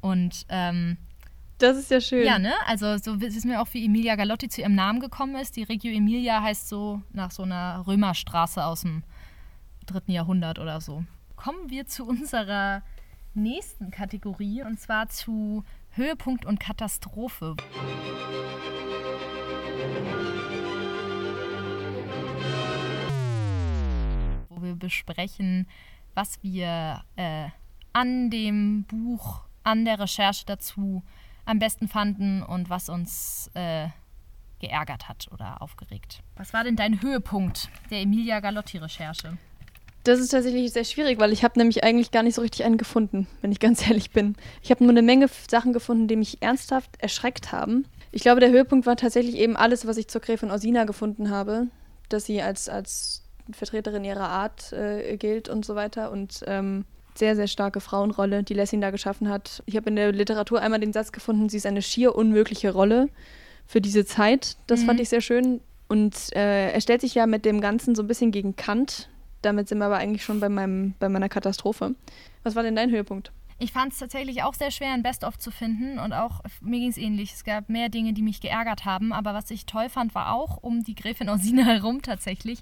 Und 0.00 0.44
ähm, 0.50 0.98
das 1.58 1.76
ist 1.76 1.90
ja 1.90 2.00
schön. 2.00 2.24
Ja, 2.24 2.38
ne? 2.38 2.52
Also 2.66 2.98
so 2.98 3.20
wissen 3.20 3.50
wir 3.50 3.60
auch, 3.60 3.68
wie 3.72 3.84
Emilia 3.84 4.14
Galotti 4.14 4.48
zu 4.48 4.60
ihrem 4.60 4.74
Namen 4.74 5.00
gekommen 5.00 5.34
ist. 5.36 5.56
Die 5.56 5.64
Reggio 5.64 5.92
Emilia 5.92 6.40
heißt 6.40 6.68
so 6.68 7.02
nach 7.12 7.32
so 7.32 7.42
einer 7.42 7.84
Römerstraße 7.86 8.64
aus 8.64 8.82
dem 8.82 9.02
dritten 9.86 10.12
Jahrhundert 10.12 10.58
oder 10.58 10.80
so. 10.80 11.04
Kommen 11.34 11.68
wir 11.68 11.86
zu 11.86 12.06
unserer 12.06 12.82
nächsten 13.34 13.90
Kategorie 13.90 14.62
und 14.62 14.78
zwar 14.78 15.08
zu 15.08 15.64
Höhepunkt 15.90 16.44
und 16.44 16.60
Katastrophe. 16.60 17.56
Wo 24.58 24.62
wir 24.62 24.74
besprechen, 24.74 25.68
was 26.14 26.42
wir 26.42 27.04
äh, 27.14 27.46
an 27.92 28.28
dem 28.28 28.82
Buch, 28.84 29.42
an 29.62 29.84
der 29.84 30.00
Recherche 30.00 30.44
dazu 30.46 31.04
am 31.44 31.60
besten 31.60 31.86
fanden 31.86 32.42
und 32.42 32.68
was 32.68 32.88
uns 32.88 33.52
äh, 33.54 33.86
geärgert 34.58 35.08
hat 35.08 35.28
oder 35.30 35.62
aufgeregt. 35.62 36.24
Was 36.36 36.52
war 36.52 36.64
denn 36.64 36.74
dein 36.74 37.00
Höhepunkt 37.02 37.68
der 37.90 38.00
Emilia 38.00 38.40
Galotti-Recherche? 38.40 39.38
Das 40.02 40.18
ist 40.18 40.30
tatsächlich 40.30 40.72
sehr 40.72 40.84
schwierig, 40.84 41.20
weil 41.20 41.32
ich 41.32 41.44
habe 41.44 41.56
nämlich 41.56 41.84
eigentlich 41.84 42.10
gar 42.10 42.24
nicht 42.24 42.34
so 42.34 42.42
richtig 42.42 42.64
einen 42.64 42.78
gefunden, 42.78 43.28
wenn 43.40 43.52
ich 43.52 43.60
ganz 43.60 43.80
ehrlich 43.88 44.10
bin. 44.10 44.34
Ich 44.60 44.72
habe 44.72 44.82
nur 44.82 44.92
eine 44.92 45.02
Menge 45.02 45.28
Sachen 45.48 45.72
gefunden, 45.72 46.08
die 46.08 46.16
mich 46.16 46.42
ernsthaft 46.42 47.00
erschreckt 47.00 47.52
haben. 47.52 47.86
Ich 48.10 48.22
glaube, 48.22 48.40
der 48.40 48.50
Höhepunkt 48.50 48.86
war 48.86 48.96
tatsächlich 48.96 49.36
eben 49.36 49.56
alles, 49.56 49.86
was 49.86 49.98
ich 49.98 50.08
zur 50.08 50.20
Gräfin 50.20 50.50
Orsina 50.50 50.82
gefunden 50.82 51.30
habe, 51.30 51.68
dass 52.08 52.24
sie 52.24 52.42
als, 52.42 52.68
als 52.68 53.22
Vertreterin 53.52 54.04
ihrer 54.04 54.28
Art 54.28 54.72
äh, 54.72 55.16
gilt 55.16 55.48
und 55.48 55.64
so 55.64 55.74
weiter 55.74 56.10
und 56.10 56.42
ähm, 56.46 56.84
sehr, 57.14 57.36
sehr 57.36 57.48
starke 57.48 57.80
Frauenrolle, 57.80 58.42
die 58.44 58.54
Lessing 58.54 58.80
da 58.80 58.90
geschaffen 58.90 59.28
hat. 59.28 59.62
Ich 59.66 59.76
habe 59.76 59.90
in 59.90 59.96
der 59.96 60.12
Literatur 60.12 60.60
einmal 60.60 60.80
den 60.80 60.92
Satz 60.92 61.12
gefunden, 61.12 61.48
sie 61.48 61.56
ist 61.56 61.66
eine 61.66 61.82
schier 61.82 62.14
unmögliche 62.14 62.72
Rolle 62.72 63.08
für 63.66 63.80
diese 63.80 64.04
Zeit. 64.04 64.56
Das 64.66 64.82
mhm. 64.82 64.86
fand 64.86 65.00
ich 65.00 65.08
sehr 65.08 65.20
schön. 65.20 65.60
Und 65.88 66.14
äh, 66.36 66.70
er 66.72 66.80
stellt 66.80 67.00
sich 67.00 67.14
ja 67.14 67.26
mit 67.26 67.44
dem 67.44 67.60
Ganzen 67.60 67.94
so 67.94 68.02
ein 68.02 68.08
bisschen 68.08 68.30
gegen 68.30 68.56
Kant. 68.56 69.08
Damit 69.42 69.68
sind 69.68 69.78
wir 69.78 69.86
aber 69.86 69.96
eigentlich 69.96 70.24
schon 70.24 70.40
bei, 70.40 70.48
meinem, 70.48 70.94
bei 70.98 71.08
meiner 71.08 71.28
Katastrophe. 71.28 71.94
Was 72.42 72.54
war 72.54 72.62
denn 72.62 72.76
dein 72.76 72.90
Höhepunkt? 72.90 73.32
Ich 73.60 73.72
fand 73.72 73.92
es 73.92 73.98
tatsächlich 73.98 74.44
auch 74.44 74.54
sehr 74.54 74.70
schwer, 74.70 74.92
ein 74.92 75.02
Best-of 75.02 75.36
zu 75.36 75.50
finden 75.50 75.98
und 75.98 76.12
auch 76.12 76.42
mir 76.60 76.78
ging 76.78 76.90
es 76.90 76.96
ähnlich. 76.96 77.32
Es 77.34 77.42
gab 77.42 77.68
mehr 77.68 77.88
Dinge, 77.88 78.12
die 78.12 78.22
mich 78.22 78.40
geärgert 78.40 78.84
haben, 78.84 79.12
aber 79.12 79.34
was 79.34 79.50
ich 79.50 79.66
toll 79.66 79.88
fand, 79.88 80.14
war 80.14 80.32
auch 80.32 80.58
um 80.62 80.84
die 80.84 80.94
Gräfin 80.94 81.28
Orsina 81.28 81.64
herum 81.64 82.00
tatsächlich, 82.00 82.60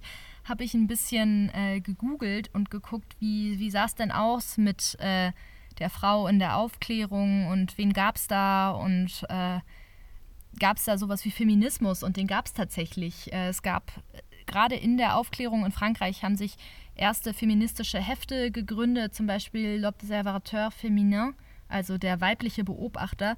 habe 0.49 0.65
ich 0.65 0.75
ein 0.75 0.87
bisschen 0.87 1.51
äh, 1.55 1.81
gegoogelt 1.81 2.51
und 2.53 2.71
geguckt, 2.71 3.17
wie, 3.19 3.59
wie 3.59 3.71
sah 3.71 3.85
es 3.85 3.95
denn 3.95 4.13
aus 4.13 4.57
mit 4.59 4.97
äh, 5.01 5.33
der 5.79 5.91
Frau 5.91 6.27
in 6.29 6.39
der 6.39 6.57
Aufklärung 6.57 7.49
und 7.49 7.77
wen 7.79 7.93
gab 7.93 8.17
es 8.17 8.29
da 8.29 8.71
und 8.71 9.25
äh, 9.29 9.61
gab 10.59 10.77
es 10.79 10.85
da 10.85 10.99
sowas 10.99 11.25
wie 11.25 11.31
Feminismus 11.31 12.03
und 12.03 12.17
den 12.17 12.27
gab 12.27 12.47
es 12.47 12.53
tatsächlich. 12.53 13.33
Äh, 13.33 13.49
es 13.49 13.63
gab 13.63 13.91
äh, 14.13 14.21
gerade 14.47 14.77
in 14.77 14.97
der 14.97 15.17
Aufklärung 15.17 15.65
in 15.65 15.73
Frankreich 15.73 16.23
haben 16.23 16.37
sich 16.37 16.57
erste 16.95 17.35
feministische 17.35 17.99
Hefte 17.99 18.51
gegründet, 18.51 19.15
zum 19.15 19.27
Beispiel 19.27 19.85
L'Observateur 19.85 20.71
Féminin, 20.71 21.35
also 21.69 21.99
der 21.99 22.21
weibliche 22.21 22.65
Beobachter. 22.65 23.37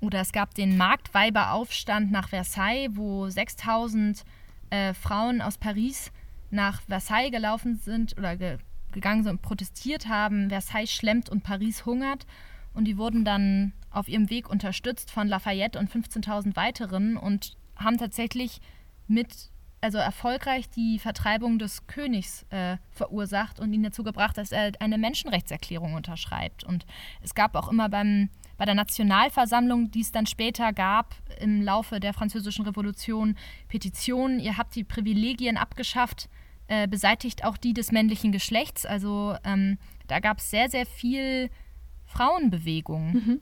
Oder 0.00 0.20
es 0.20 0.32
gab 0.32 0.54
den 0.54 0.76
Marktweiberaufstand 0.76 2.12
nach 2.12 2.28
Versailles, 2.28 2.90
wo 2.94 3.28
6000 3.28 4.24
äh, 4.70 4.94
Frauen 4.94 5.40
aus 5.40 5.58
Paris 5.58 6.12
nach 6.50 6.80
Versailles 6.82 7.30
gelaufen 7.30 7.76
sind 7.76 8.16
oder 8.16 8.36
ge 8.36 8.58
gegangen 8.90 9.22
sind 9.22 9.32
und 9.32 9.42
protestiert 9.42 10.08
haben. 10.08 10.48
Versailles 10.48 10.90
schlemmt 10.90 11.28
und 11.28 11.42
Paris 11.42 11.84
hungert. 11.84 12.26
Und 12.72 12.86
die 12.86 12.96
wurden 12.96 13.22
dann 13.22 13.72
auf 13.90 14.08
ihrem 14.08 14.30
Weg 14.30 14.48
unterstützt 14.48 15.10
von 15.10 15.28
Lafayette 15.28 15.78
und 15.78 15.90
15.000 15.90 16.56
weiteren 16.56 17.18
und 17.18 17.56
haben 17.76 17.98
tatsächlich 17.98 18.60
mit 19.06 19.50
also 19.80 19.98
erfolgreich 19.98 20.68
die 20.70 20.98
Vertreibung 20.98 21.58
des 21.58 21.86
Königs 21.86 22.44
äh, 22.50 22.78
verursacht 22.90 23.60
und 23.60 23.72
ihn 23.72 23.82
dazu 23.82 24.02
gebracht, 24.02 24.36
dass 24.36 24.50
er 24.50 24.72
eine 24.80 24.98
Menschenrechtserklärung 24.98 25.94
unterschreibt. 25.94 26.64
Und 26.64 26.84
es 27.22 27.34
gab 27.34 27.54
auch 27.54 27.68
immer 27.68 27.88
beim, 27.88 28.28
bei 28.56 28.64
der 28.64 28.74
Nationalversammlung, 28.74 29.90
die 29.90 30.00
es 30.00 30.10
dann 30.10 30.26
später 30.26 30.72
gab 30.72 31.14
im 31.38 31.62
Laufe 31.62 32.00
der 32.00 32.12
Französischen 32.12 32.64
Revolution, 32.64 33.36
Petitionen, 33.68 34.40
ihr 34.40 34.56
habt 34.56 34.74
die 34.74 34.84
Privilegien 34.84 35.56
abgeschafft, 35.56 36.28
äh, 36.68 36.86
beseitigt 36.86 37.44
auch 37.44 37.56
die 37.56 37.74
des 37.74 37.92
männlichen 37.92 38.32
Geschlechts. 38.32 38.86
Also 38.86 39.36
ähm, 39.44 39.78
da 40.06 40.20
gab 40.20 40.38
es 40.38 40.50
sehr, 40.50 40.70
sehr 40.70 40.86
viel 40.86 41.50
Frauenbewegung. 42.06 43.12
Mhm. 43.12 43.40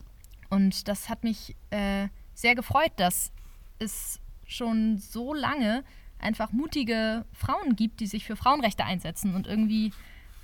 Und 0.49 0.89
das 0.89 1.09
hat 1.09 1.24
mich 1.24 1.57
äh, 1.70 2.09
sehr 2.35 2.55
gefreut, 2.55 2.93
dass 2.97 3.33
es 3.79 4.20
schon 4.47 4.99
so 4.99 5.35
lange 5.35 5.85
einfach 6.18 6.53
mutige 6.53 7.24
Frauen 7.33 7.77
gibt, 7.77 8.01
die 8.01 8.07
sich 8.07 8.24
für 8.24 8.37
Frauenrechte 8.37 8.85
einsetzen. 8.85 9.35
Und 9.35 9.47
irgendwie 9.47 9.93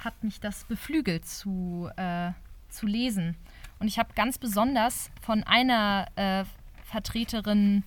hat 0.00 0.22
mich 0.24 0.40
das 0.40 0.64
beflügelt 0.64 1.26
zu, 1.26 1.88
äh, 1.96 2.32
zu 2.68 2.86
lesen. 2.86 3.36
Und 3.78 3.88
ich 3.88 3.98
habe 3.98 4.14
ganz 4.14 4.38
besonders 4.38 5.10
von 5.20 5.42
einer 5.44 6.06
äh, 6.16 6.44
Vertreterin 6.84 7.84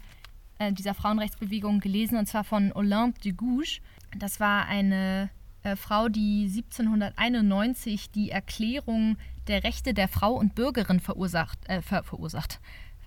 äh, 0.58 0.72
dieser 0.72 0.94
Frauenrechtsbewegung 0.94 1.80
gelesen, 1.80 2.18
und 2.18 2.28
zwar 2.28 2.44
von 2.44 2.72
Olympe 2.74 3.20
de 3.22 3.34
Gouges. 3.34 3.80
Das 4.18 4.40
war 4.40 4.66
eine 4.66 5.30
äh, 5.64 5.76
Frau, 5.76 6.08
die 6.10 6.46
1791 6.48 8.12
die 8.12 8.32
Erklärung 8.32 9.18
der 9.48 9.64
Rechte 9.64 9.94
der 9.94 10.08
Frau 10.08 10.34
und 10.34 10.56
Bürgerin 10.56 11.00
verursacht, 11.00 11.60
äh, 11.68 11.82
ver 11.82 12.04
verursacht 12.04 12.60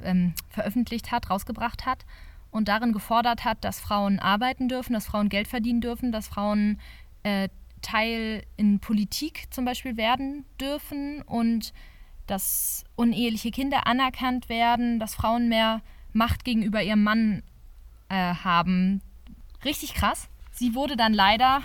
ähm, 0.03 0.35
veröffentlicht 0.51 1.11
hat, 1.11 1.31
rausgebracht 1.31 1.87
hat 1.87 2.05
und 2.51 2.69
darin 2.69 2.93
gefordert 2.93 3.45
hat, 3.45 3.65
dass 3.65 3.81
Frauen 3.81 4.19
arbeiten 4.19 4.69
dürfen, 4.69 4.93
dass 4.93 5.07
Frauen 5.07 5.29
Geld 5.29 5.49
verdienen 5.49 5.81
dürfen, 5.81 6.13
dass 6.13 6.29
Frauen 6.29 6.79
äh, 7.23 7.49
Teil 7.83 8.45
in 8.57 8.81
Politik 8.81 9.47
zum 9.51 9.65
Beispiel 9.65 9.97
werden 9.97 10.45
dürfen 10.61 11.23
und 11.23 11.73
dass 12.27 12.85
uneheliche 12.97 13.51
Kinder 13.51 13.87
anerkannt 13.87 14.49
werden, 14.49 14.99
dass 14.99 15.15
Frauen 15.15 15.49
mehr 15.49 15.81
Macht 16.13 16.45
gegenüber 16.45 16.83
ihrem 16.83 17.03
Mann 17.03 17.43
äh, 18.09 18.35
haben. 18.35 19.01
Richtig 19.65 19.95
krass. 19.95 20.29
Sie 20.59 20.75
wurde 20.75 20.97
dann 20.97 21.15
leider, 21.15 21.63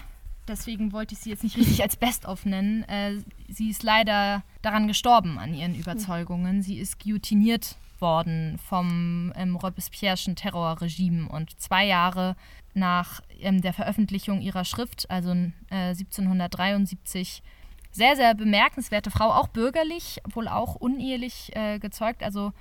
deswegen 0.47 0.93
wollte 0.93 1.15
ich 1.15 1.21
sie 1.21 1.31
jetzt 1.31 1.43
nicht 1.43 1.57
richtig 1.57 1.81
als 1.81 1.95
Best-of 1.95 2.45
nennen, 2.45 2.83
äh, 2.83 3.15
sie 3.47 3.71
ist 3.71 3.81
leider 3.81 4.43
daran 4.61 4.87
gestorben 4.87 5.39
an 5.39 5.55
ihren 5.55 5.73
Überzeugungen. 5.73 6.61
Sie 6.61 6.77
ist 6.77 7.03
guillotiniert 7.03 7.75
worden 7.99 8.59
vom 8.69 9.33
ähm, 9.35 9.57
Robespierre'schen 9.57 10.35
Terrorregime 10.35 11.27
und 11.27 11.59
zwei 11.59 11.87
Jahre 11.87 12.35
nach 12.75 13.21
ähm, 13.39 13.61
der 13.61 13.73
Veröffentlichung 13.73 14.41
ihrer 14.41 14.63
Schrift, 14.63 15.09
also 15.09 15.31
äh, 15.71 15.89
1773, 15.89 17.41
sehr, 17.89 18.15
sehr 18.15 18.35
bemerkenswerte 18.35 19.09
Frau, 19.09 19.31
auch 19.31 19.47
bürgerlich, 19.47 20.19
wohl 20.31 20.47
auch 20.47 20.75
unehelich 20.75 21.51
äh, 21.55 21.79
gezeugt, 21.79 22.21
also 22.21 22.53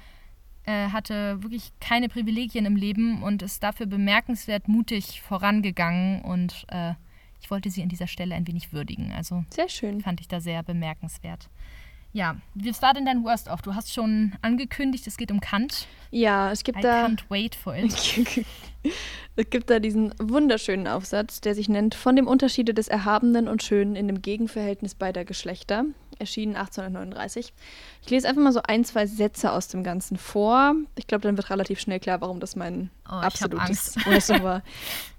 äh, 0.65 0.89
hatte 0.89 1.43
wirklich 1.43 1.73
keine 1.81 2.09
Privilegien 2.09 2.67
im 2.67 2.77
Leben 2.77 3.23
und 3.23 3.43
ist 3.43 3.63
dafür 3.63 3.87
bemerkenswert 3.87 4.69
mutig 4.69 5.21
vorangegangen 5.21 6.23
und 6.23 6.65
äh, 6.69 6.95
ich 7.41 7.51
wollte 7.51 7.71
sie 7.71 7.83
an 7.83 7.89
dieser 7.89 8.07
Stelle 8.07 8.35
ein 8.35 8.47
wenig 8.47 8.73
würdigen. 8.73 9.13
Also 9.13 9.45
sehr 9.51 9.69
schön. 9.69 10.01
Fand 10.01 10.21
ich 10.21 10.29
da 10.29 10.41
sehr 10.41 10.63
bemerkenswert. 10.63 11.49
Ja, 12.15 12.37
was 12.55 12.83
war 12.83 12.93
denn 12.93 13.07
dein 13.07 13.25
Worst 13.25 13.49
of? 13.49 13.63
Du 13.63 13.75
hast 13.75 13.93
schon 13.93 14.33
angekündigt, 14.43 15.07
es 15.07 15.17
geht 15.17 15.33
um 15.33 15.41
Kant. 15.41 15.87
Ja, 16.11 16.53
es 16.53 16.63
gibt 16.63 16.79
I 16.79 16.83
da. 16.83 17.07
can't 17.07 17.23
wait 17.31 17.55
for 17.55 17.75
it. 17.75 17.95
es 19.37 19.51
gibt 19.51 19.71
da 19.71 19.79
diesen 19.79 20.13
wunderschönen 20.19 20.87
Aufsatz, 20.87 21.41
der 21.41 21.55
sich 21.55 21.71
nennt 21.71 21.95
Von 21.95 22.15
dem 22.15 22.27
Unterschiede 22.27 22.75
des 22.75 22.89
Erhabenen 22.89 23.49
und 23.49 23.63
Schönen 23.63 23.97
in 23.97 24.09
dem 24.09 24.21
Gegenverhältnis 24.21 24.95
beider 24.95 25.25
Geschlechter, 25.25 25.87
erschienen 26.23 26.57
1839. 26.57 27.53
Ich 28.03 28.11
lese 28.11 28.29
einfach 28.29 28.43
mal 28.43 28.53
so 28.53 28.63
ein, 28.67 28.85
zwei 28.85 29.07
Sätze 29.07 29.53
aus 29.53 29.69
dem 29.69 29.85
Ganzen 29.85 30.17
vor. 30.17 30.75
Ich 30.97 31.07
glaube, 31.07 31.23
dann 31.23 31.37
wird 31.37 31.51
relativ 31.51 31.81
schnell 31.81 32.01
klar, 32.01 32.21
warum 32.21 32.41
das 32.41 32.57
mein 32.57 32.91
oh, 33.07 33.15
absolutes 33.15 33.97
Worst 34.07 34.31
war. 34.43 34.63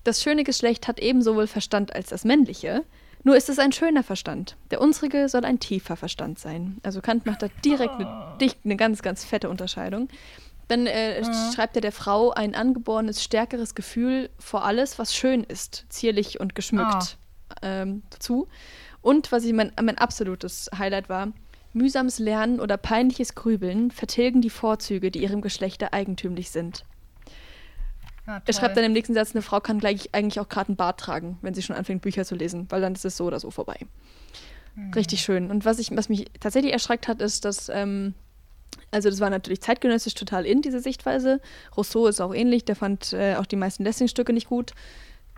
Das 0.04 0.24
schöne 0.24 0.44
Geschlecht 0.44 0.88
hat 0.88 1.00
ebenso 1.00 1.36
wohl 1.36 1.48
Verstand 1.48 1.96
als 1.96 2.10
das 2.10 2.26
männliche. 2.26 2.84
Nur 3.24 3.38
ist 3.38 3.50
es 3.50 3.60
ein 3.60 3.72
schöner 3.72 4.04
Verstand. 4.04 4.58
Der 4.72 4.82
unsrige 4.82 5.30
soll 5.30 5.46
ein 5.46 5.60
tiefer 5.60 5.96
Verstand 5.96 6.40
sein. 6.40 6.80
Also 6.84 7.02
Kant 7.02 7.26
macht 7.26 7.42
da 7.42 7.48
direkt 7.64 7.96
eine, 7.96 8.36
dicht, 8.42 8.60
eine 8.66 8.76
ganz, 8.76 9.02
ganz 9.02 9.24
fette 9.24 9.50
Unterscheidung. 9.50 10.10
Dann 10.68 10.88
äh, 10.88 11.22
mhm. 11.22 11.54
schreibt 11.54 11.76
er 11.76 11.82
der 11.82 11.92
Frau 11.92 12.32
ein 12.32 12.56
angeborenes, 12.56 13.24
stärkeres 13.24 13.76
Gefühl 13.76 14.30
vor 14.40 14.66
alles, 14.66 15.00
was 15.00 15.16
schön 15.16 15.44
ist, 15.44 15.86
zierlich 15.90 16.40
und 16.40 16.56
geschmückt 16.56 17.18
oh. 17.52 17.58
ähm, 17.62 18.04
zu. 18.20 18.48
Und 19.04 19.32
was 19.32 19.44
ich 19.44 19.54
mein, 19.54 19.72
mein 19.80 20.00
absolutes 20.00 20.72
Highlight 20.76 21.10
war, 21.10 21.28
mühsames 21.74 22.20
Lernen 22.20 22.60
oder 22.60 22.78
peinliches 22.78 23.36
Grübeln 23.36 23.92
vertilgen 23.92 24.42
die 24.42 24.50
Vorzüge, 24.50 25.12
die 25.12 25.22
ihrem 25.22 25.42
Geschlechter 25.42 25.94
eigentümlich 25.94 26.50
sind. 26.50 26.86
Ja, 28.26 28.42
er 28.46 28.54
schreibt 28.54 28.78
dann 28.78 28.86
im 28.86 28.94
nächsten 28.94 29.14
Satz, 29.14 29.36
eine 29.36 29.42
Frau 29.42 29.60
kann 29.60 29.80
gleich 29.80 30.10
eigentlich 30.14 30.40
auch 30.40 30.48
gerade 30.48 30.70
einen 30.70 30.78
Bart 30.78 31.02
tragen, 31.02 31.38
wenn 31.42 31.54
sie 31.54 31.62
schon 31.62 31.76
anfängt, 31.76 32.02
Bücher 32.02 32.24
zu 32.24 32.36
lesen, 32.36 32.68
weil 32.70 32.80
dann 32.80 32.94
ist 32.94 33.04
es 33.04 33.18
so 33.18 33.26
oder 33.26 33.42
so 33.42 33.52
vorbei. 33.52 33.78
Mhm. 34.76 34.94
Richtig 34.94 35.22
schön. 35.22 35.52
Und 35.52 35.66
was, 35.66 35.80
ich, 35.80 35.92
was 35.92 36.08
mich 36.08 36.28
tatsächlich 36.40 36.72
erschreckt 36.72 37.10
hat, 37.10 37.22
ist, 37.22 37.44
dass, 37.44 37.68
ähm, 37.68 38.14
also 38.92 39.10
das 39.10 39.20
war 39.20 39.30
natürlich 39.30 39.60
zeitgenössisch 39.60 40.14
total 40.14 40.46
in, 40.46 40.62
diese 40.62 40.80
Sichtweise. 40.80 41.42
Rousseau 41.76 42.08
ist 42.08 42.22
auch 42.22 42.34
ähnlich, 42.34 42.64
der 42.64 42.78
fand 42.78 43.12
äh, 43.12 43.36
auch 43.36 43.46
die 43.46 43.58
meisten 43.58 43.84
Lessing-Stücke 43.84 44.32
nicht 44.32 44.48
gut. 44.48 44.74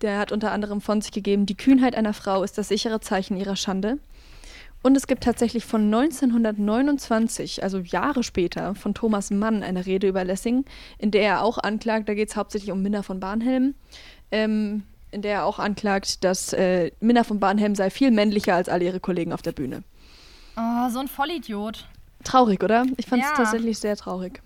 Der 0.02 0.20
hat 0.20 0.32
unter 0.32 0.52
anderem 0.52 0.82
von 0.82 1.02
sich 1.02 1.12
gegeben, 1.12 1.46
die 1.46 1.58
Kühnheit 1.58 1.96
einer 1.96 2.14
Frau 2.14 2.43
ist 2.43 2.58
das 2.58 2.68
sichere 2.68 3.00
Zeichen 3.00 3.38
ihrer 3.38 3.56
Schande. 3.56 3.98
Und 4.84 4.96
es 4.96 5.08
gibt 5.08 5.24
tatsächlich 5.24 5.66
von 5.66 5.86
1929, 5.86 7.64
also 7.64 7.80
Jahre 7.80 8.22
später, 8.22 8.76
von 8.76 8.93
Thomas 8.93 9.32
Mann 9.32 9.64
eine 9.64 9.88
Rede 9.88 10.08
über 10.08 10.24
Lessing, 10.24 10.64
in 11.00 11.10
der 11.10 11.24
er 11.24 11.41
auch 11.43 11.58
anklagt, 11.58 12.08
da 12.08 12.14
geht 12.14 12.30
es 12.30 12.36
hauptsächlich 12.36 12.72
um 12.72 12.84
Minna 12.84 13.02
von 13.02 13.20
Barnhelm, 13.20 13.74
ähm, 14.32 14.84
in 15.10 15.24
der 15.24 15.34
er 15.34 15.46
auch 15.46 15.58
anklagt, 15.58 16.24
dass 16.24 16.54
äh, 16.54 16.91
Minna 17.00 17.24
von 17.24 17.39
Barnhelm 17.39 17.74
sei 17.74 17.89
viel 17.89 18.12
männlicher 18.12 18.54
als 18.54 18.70
alle 18.70 18.86
ihre 18.86 19.00
Kollegen 19.00 19.34
auf 19.34 19.41
der 19.41 19.54
Bühne. 19.54 19.82
Oh, 20.56 20.89
so 20.89 21.00
ein 21.00 21.08
Vollidiot. 21.08 21.88
Traurig, 22.24 22.64
oder? 22.64 22.86
Ich 22.98 23.08
fand 23.08 23.24
es 23.24 23.30
ja. 23.30 23.36
tatsächlich 23.36 23.80
sehr 23.80 23.96
traurig. 23.96 24.41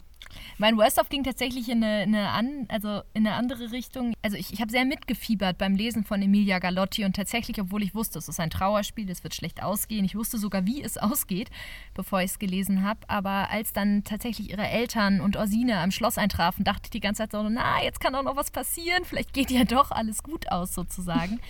Mein 0.58 0.78
Worst-of 0.78 1.10
ging 1.10 1.24
tatsächlich 1.24 1.70
in 1.70 1.84
eine, 1.84 2.04
eine, 2.04 2.30
an, 2.30 2.66
also 2.70 3.02
in 3.14 3.26
eine 3.26 3.36
andere 3.36 3.72
Richtung. 3.72 4.14
Also 4.22 4.38
ich, 4.38 4.54
ich 4.54 4.62
habe 4.62 4.72
sehr 4.72 4.86
mitgefiebert 4.86 5.58
beim 5.58 5.76
Lesen 5.76 6.04
von 6.04 6.22
Emilia 6.22 6.60
Galotti 6.60 7.06
und 7.06 7.16
tatsächlich, 7.16 7.60
obwohl 7.62 7.84
ich 7.84 7.96
wusste, 7.96 8.20
es 8.20 8.30
ist 8.30 8.40
ein 8.40 8.50
Trauerspiel, 8.50 9.10
es 9.10 9.24
wird 9.24 9.36
schlecht 9.36 9.64
ausgehen, 9.64 10.06
ich 10.06 10.16
wusste 10.16 10.38
sogar, 10.38 10.66
wie 10.66 10.84
es 10.84 10.98
ausgeht, 10.98 11.50
bevor 11.94 12.22
ich 12.22 12.32
es 12.32 12.40
gelesen 12.40 12.84
habe. 12.84 13.00
Aber 13.08 13.50
als 13.50 13.74
dann 13.74 14.04
tatsächlich 14.04 14.50
ihre 14.50 14.68
Eltern 14.68 15.22
und 15.22 15.38
Orsine 15.38 15.80
am 15.80 15.92
Schloss 15.92 16.18
eintrafen, 16.18 16.64
dachte 16.64 16.84
ich 16.86 16.92
die 16.92 17.00
ganze 17.00 17.24
Zeit 17.24 17.32
so, 17.32 17.48
na, 17.48 17.84
jetzt 17.84 18.00
kann 18.00 18.16
auch 18.16 18.24
noch 18.24 18.36
was 18.36 18.52
passieren, 18.52 19.06
vielleicht 19.06 19.34
geht 19.34 19.52
ja 19.52 19.64
doch 19.66 19.92
alles 19.92 20.24
gut 20.24 20.52
aus 20.52 20.74
sozusagen. 20.74 21.40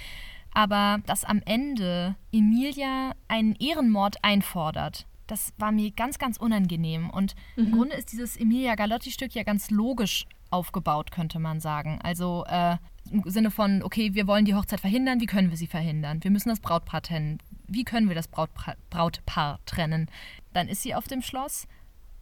Aber 0.54 1.00
dass 1.06 1.24
am 1.24 1.42
Ende 1.46 2.16
Emilia 2.32 3.14
einen 3.28 3.56
Ehrenmord 3.56 4.24
einfordert, 4.24 5.06
das 5.32 5.54
war 5.58 5.72
mir 5.72 5.92
ganz, 5.92 6.20
ganz 6.20 6.38
unangenehm. 6.38 7.10
Und 7.10 7.36
mhm. 7.56 7.66
im 7.66 7.72
Grunde 7.72 7.96
ist 7.96 8.12
dieses 8.12 8.38
Emilia 8.38 8.76
Galotti-Stück 8.76 9.34
ja 9.34 9.44
ganz 9.44 9.72
logisch 9.72 10.26
aufgebaut, 10.50 11.12
könnte 11.12 11.40
man 11.40 11.60
sagen. 11.60 12.00
Also 12.02 12.46
äh, 12.48 12.78
im 13.12 13.24
Sinne 13.26 13.52
von, 13.52 13.84
okay, 13.84 14.14
wir 14.14 14.28
wollen 14.28 14.46
die 14.46 14.56
Hochzeit 14.56 14.80
verhindern, 14.80 15.20
wie 15.20 15.26
können 15.26 15.50
wir 15.50 15.58
sie 15.58 15.68
verhindern? 15.68 16.24
Wir 16.24 16.32
müssen 16.32 16.50
das 16.50 16.60
Brautpaar 16.60 17.02
trennen. 17.02 17.40
Wie 17.68 17.84
können 17.84 18.08
wir 18.08 18.16
das 18.16 18.28
Brautpa 18.28 18.74
Brautpaar 18.90 19.60
trennen? 19.66 20.10
Dann 20.54 20.68
ist 20.68 20.82
sie 20.82 20.96
auf 20.96 21.08
dem 21.08 21.22
Schloss 21.22 21.68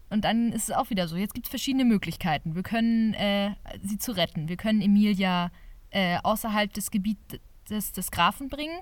und 0.10 0.26
dann 0.26 0.52
ist 0.52 0.70
es 0.70 0.76
auch 0.76 0.90
wieder 0.90 1.08
so. 1.08 1.16
Jetzt 1.16 1.34
gibt 1.34 1.48
es 1.48 1.50
verschiedene 1.50 1.86
Möglichkeiten. 1.86 2.56
Wir 2.56 2.64
können 2.64 3.14
äh, 3.14 3.52
sie 3.82 3.98
zu 3.98 4.12
retten. 4.12 4.50
Wir 4.50 4.58
können 4.58 4.82
Emilia 4.82 5.52
äh, 5.92 6.18
außerhalb 6.22 6.74
des 6.74 6.92
Gebietes 6.92 7.40
des, 7.70 7.92
des 7.92 8.12
Grafen 8.12 8.50
bringen 8.50 8.80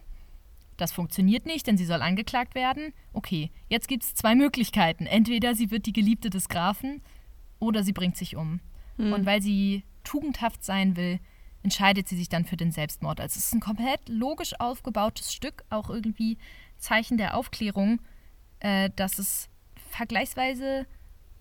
das 0.78 0.91
funktioniert 0.91 1.45
nicht, 1.45 1.67
denn 1.67 1.78
sie 1.78 1.86
soll 1.86 2.01
angeklagt 2.01 2.55
werden. 2.55 2.93
Okay, 3.13 3.51
jetzt 3.69 3.88
gibt 3.88 4.03
es 4.03 4.13
zwei 4.13 4.36
Möglichkeiten. 4.36 5.05
Entweder 5.05 5.55
sie 5.55 5.71
wird 5.71 5.86
die 5.86 5.93
Geliebte 5.93 6.30
des 6.30 6.49
Grafen 6.49 7.01
oder 7.59 7.84
sie 7.84 7.93
bringt 7.93 8.17
sich 8.17 8.36
um. 8.36 8.59
Mhm. 8.97 9.13
Und 9.13 9.26
weil 9.26 9.41
sie 9.41 9.84
tugendhaft 10.03 10.63
sein 10.63 10.95
will, 10.95 11.19
entscheidet 11.63 12.07
sie 12.07 12.17
sich 12.17 12.30
dann 12.30 12.45
für 12.45 12.57
den 12.57 12.71
Selbstmord. 12.71 13.19
Also 13.19 13.38
es 13.38 13.45
ist 13.45 13.53
ein 13.53 13.59
komplett 13.59 14.07
logisch 14.07 14.59
aufgebautes 14.59 15.34
Stück, 15.34 15.63
auch 15.69 15.89
irgendwie 15.89 16.38
Zeichen 16.78 17.17
der 17.17 17.36
Aufklärung, 17.36 17.99
äh, 18.59 18.89
dass 18.95 19.17
es 19.17 19.49
vergleichsweise 19.89 20.86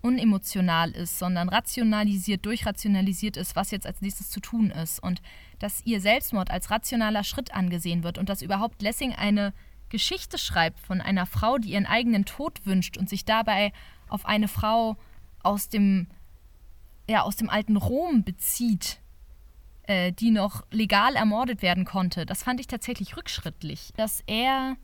unemotional 0.05 0.91
ist, 0.91 1.17
sondern 1.17 1.49
rationalisiert, 1.49 2.45
durchrationalisiert 2.45 3.37
ist, 3.37 3.55
was 3.55 3.71
jetzt 3.71 3.87
als 3.87 4.01
nächstes 4.01 4.29
zu 4.29 4.39
tun 4.39 4.69
ist. 4.69 5.01
Und 5.01 5.21
dass 5.57 5.83
ihr 5.85 5.99
Selbstmord 5.99 6.51
als 6.51 6.69
rationaler 6.69 7.23
Schritt 7.23 7.53
angesehen 7.55 8.03
wird 8.03 8.19
und 8.19 8.29
dass 8.29 8.43
überhaupt 8.43 8.81
Lessing 8.83 9.13
eine 9.13 9.53
Geschichte 9.89 10.37
schreibt 10.37 10.79
von 10.79 11.01
einer 11.01 11.25
Frau, 11.25 11.57
die 11.57 11.71
ihren 11.71 11.87
eigenen 11.87 12.25
Tod 12.25 12.65
wünscht 12.65 12.97
und 12.97 13.09
sich 13.09 13.25
dabei 13.25 13.73
auf 14.07 14.25
eine 14.25 14.47
Frau 14.47 14.95
aus 15.41 15.69
dem, 15.69 16.07
ja, 17.09 17.23
aus 17.23 17.35
dem 17.35 17.49
alten 17.49 17.77
Rom 17.77 18.23
bezieht, 18.23 18.99
äh, 19.83 20.11
die 20.11 20.31
noch 20.31 20.63
legal 20.71 21.15
ermordet 21.15 21.61
werden 21.61 21.85
konnte. 21.85 22.25
Das 22.25 22.43
fand 22.43 22.59
ich 22.59 22.67
tatsächlich 22.67 23.17
rückschrittlich. 23.17 23.91
Dass 23.95 24.21
er 24.27 24.75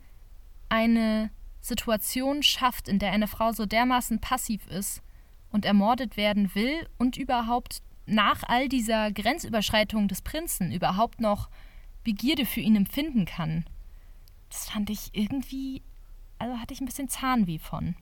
eine 0.68 1.30
Situation 1.60 2.42
schafft, 2.42 2.88
in 2.88 2.98
der 2.98 3.12
eine 3.12 3.28
Frau 3.28 3.52
so 3.52 3.66
dermaßen 3.66 4.20
passiv 4.20 4.66
ist, 4.66 5.02
und 5.52 5.64
ermordet 5.64 6.16
werden 6.16 6.54
will 6.54 6.88
und 6.98 7.16
überhaupt 7.16 7.82
nach 8.06 8.42
all 8.44 8.68
dieser 8.68 9.12
Grenzüberschreitung 9.12 10.08
des 10.08 10.22
Prinzen 10.22 10.72
überhaupt 10.72 11.20
noch 11.20 11.48
Begierde 12.04 12.46
für 12.46 12.60
ihn 12.60 12.74
empfinden 12.74 13.26
kann. 13.26 13.64
Das 14.48 14.68
fand 14.68 14.90
ich 14.90 15.10
irgendwie, 15.12 15.82
also 16.38 16.58
hatte 16.58 16.74
ich 16.74 16.80
ein 16.80 16.86
bisschen 16.86 17.08
Zahnweh 17.08 17.58
von. 17.58 17.94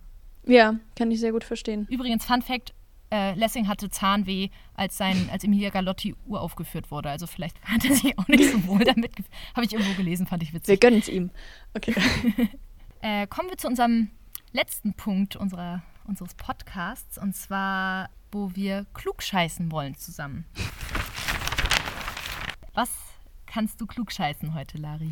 Ja, 0.46 0.76
kann 0.96 1.10
ich 1.10 1.20
sehr 1.20 1.32
gut 1.32 1.44
verstehen. 1.44 1.86
Übrigens, 1.90 2.24
Fun 2.24 2.40
Fact, 2.40 2.72
äh, 3.12 3.34
Lessing 3.34 3.68
hatte 3.68 3.90
Zahnweh, 3.90 4.48
als 4.74 4.96
sein, 4.96 5.28
als 5.30 5.44
Emilia 5.44 5.70
Galotti 5.70 6.14
uraufgeführt 6.26 6.90
wurde. 6.90 7.10
Also 7.10 7.26
vielleicht 7.26 7.60
hat 7.64 7.84
er 7.84 7.94
sich 7.94 8.18
auch 8.18 8.28
nicht 8.28 8.50
so 8.50 8.66
wohl 8.66 8.84
damit. 8.84 9.12
Habe 9.54 9.66
ich 9.66 9.72
irgendwo 9.72 9.94
gelesen, 9.94 10.26
fand 10.26 10.42
ich 10.42 10.54
witzig. 10.54 10.68
Wir 10.68 10.78
gönnen 10.78 11.00
es 11.00 11.08
ihm. 11.08 11.30
Okay. 11.74 11.94
äh, 13.02 13.26
kommen 13.26 13.50
wir 13.50 13.58
zu 13.58 13.68
unserem 13.68 14.10
letzten 14.52 14.94
Punkt 14.94 15.36
unserer 15.36 15.82
unseres 16.10 16.34
Podcasts 16.34 17.16
und 17.18 17.34
zwar, 17.34 18.10
wo 18.32 18.50
wir 18.54 18.84
klugscheißen 18.94 19.70
wollen 19.72 19.96
zusammen. 19.96 20.44
Was 22.74 22.90
kannst 23.46 23.80
du 23.80 23.86
klugscheißen 23.86 24.54
heute, 24.54 24.76
Lari? 24.78 25.10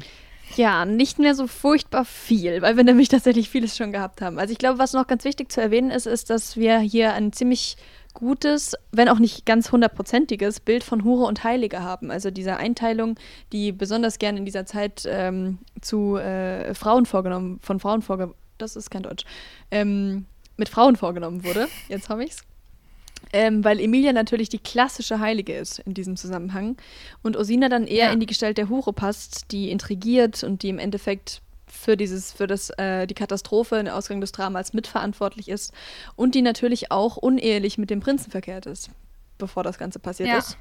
Ja, 0.56 0.84
nicht 0.84 1.18
mehr 1.18 1.34
so 1.34 1.46
furchtbar 1.46 2.04
viel, 2.04 2.62
weil 2.62 2.76
wir 2.76 2.84
nämlich 2.84 3.08
tatsächlich 3.08 3.48
vieles 3.48 3.76
schon 3.76 3.92
gehabt 3.92 4.22
haben. 4.22 4.38
Also 4.38 4.52
ich 4.52 4.58
glaube, 4.58 4.78
was 4.78 4.92
noch 4.92 5.06
ganz 5.06 5.24
wichtig 5.24 5.52
zu 5.52 5.60
erwähnen 5.60 5.90
ist, 5.90 6.06
ist, 6.06 6.30
dass 6.30 6.56
wir 6.56 6.78
hier 6.78 7.12
ein 7.12 7.32
ziemlich 7.32 7.76
gutes, 8.14 8.74
wenn 8.90 9.08
auch 9.08 9.18
nicht 9.18 9.46
ganz 9.46 9.70
hundertprozentiges 9.70 10.60
Bild 10.60 10.82
von 10.82 11.04
Hure 11.04 11.26
und 11.26 11.44
Heilige 11.44 11.82
haben. 11.82 12.10
Also 12.10 12.30
diese 12.30 12.56
Einteilung, 12.56 13.16
die 13.52 13.70
besonders 13.70 14.18
gern 14.18 14.36
in 14.36 14.46
dieser 14.46 14.66
Zeit 14.66 15.06
ähm, 15.06 15.58
zu 15.80 16.16
äh, 16.16 16.74
Frauen 16.74 17.06
vorgenommen, 17.06 17.60
von 17.62 17.78
Frauen 17.78 18.02
vorgenommen, 18.02 18.34
das 18.56 18.74
ist 18.74 18.90
kein 18.90 19.02
Deutsch, 19.02 19.24
ähm, 19.70 20.26
mit 20.58 20.68
Frauen 20.68 20.96
vorgenommen 20.96 21.44
wurde. 21.44 21.68
Jetzt 21.88 22.08
habe 22.08 22.24
ich's. 22.24 22.38
Ähm, 23.32 23.64
weil 23.64 23.80
Emilia 23.80 24.12
natürlich 24.12 24.48
die 24.48 24.58
klassische 24.58 25.18
Heilige 25.20 25.54
ist 25.54 25.80
in 25.80 25.92
diesem 25.92 26.16
Zusammenhang 26.16 26.76
und 27.22 27.36
Osina 27.36 27.68
dann 27.68 27.86
eher 27.86 28.06
Ja. 28.06 28.12
in 28.12 28.20
die 28.20 28.26
Gestalt 28.26 28.58
der 28.58 28.68
Hure 28.68 28.92
passt, 28.92 29.50
die 29.50 29.70
intrigiert 29.70 30.44
und 30.44 30.62
die 30.62 30.68
im 30.68 30.78
Endeffekt 30.78 31.42
für 31.66 31.96
dieses, 31.96 32.32
für 32.32 32.46
das, 32.46 32.70
äh, 32.78 33.06
die 33.06 33.14
Katastrophe, 33.14 33.76
den 33.76 33.88
Ausgang 33.88 34.20
des 34.20 34.32
Dramas 34.32 34.72
mitverantwortlich 34.72 35.48
ist 35.48 35.72
und 36.16 36.34
die 36.34 36.42
natürlich 36.42 36.90
auch 36.90 37.16
unehelich 37.16 37.76
mit 37.76 37.90
dem 37.90 38.00
Prinzen 38.00 38.30
verkehrt 38.30 38.66
ist, 38.66 38.88
bevor 39.36 39.62
das 39.64 39.78
Ganze 39.78 39.98
passiert 39.98 40.28
Ja. 40.30 40.38
ist. 40.38 40.56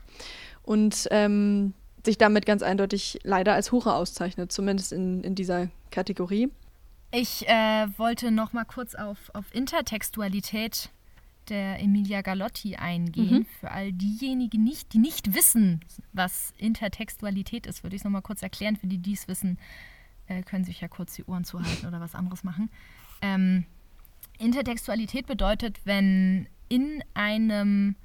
Und 0.64 1.08
ähm, 1.12 1.74
sich 2.06 2.18
damit 2.18 2.46
ganz 2.46 2.64
eindeutig 2.64 3.20
leider 3.24 3.54
als 3.54 3.72
Hure 3.72 3.94
auszeichnet, 3.94 4.52
zumindest 4.52 4.92
in, 4.92 5.24
in 5.24 5.36
dieser 5.36 5.70
Kategorie. 5.92 6.50
Ich 7.12 7.48
äh, 7.48 7.88
wollte 7.98 8.32
noch 8.32 8.54
mal 8.54 8.66
kurz 8.66 8.96
auf, 8.96 9.32
auf 9.34 9.54
Intertextualität 9.54 10.90
der 11.50 11.80
Emilia 11.82 12.22
Galotti 12.22 12.76
eingehen. 12.76 13.40
Mhm. 13.40 13.46
Für 13.60 13.72
all 13.72 13.94
diejenigen, 13.94 14.64
nicht, 14.64 14.94
die 14.94 14.98
nicht 14.98 15.34
wissen, 15.34 15.80
was 16.14 16.54
Intertextualität 16.58 17.66
ist, 17.66 17.84
würde 17.84 17.96
ich 17.96 18.02
es 18.02 18.04
noch 18.04 18.12
mal 18.12 18.22
kurz 18.22 18.42
erklären. 18.42 18.76
Für 18.76 18.88
die, 18.88 18.98
die 18.98 19.14
es 19.14 19.28
wissen, 19.28 19.58
äh, 20.28 20.44
können 20.44 20.66
sich 20.66 20.82
ja 20.82 20.88
kurz 20.88 21.16
die 21.16 21.24
Ohren 21.24 21.46
zuhalten 21.46 21.88
oder 21.88 22.02
was 22.02 22.16
anderes 22.16 22.44
machen. 22.44 22.70
Ähm, 23.22 23.66
Intertextualität 24.38 25.26
bedeutet, 25.26 25.80
wenn 25.86 26.48
in 26.70 27.04
einem 27.14 27.96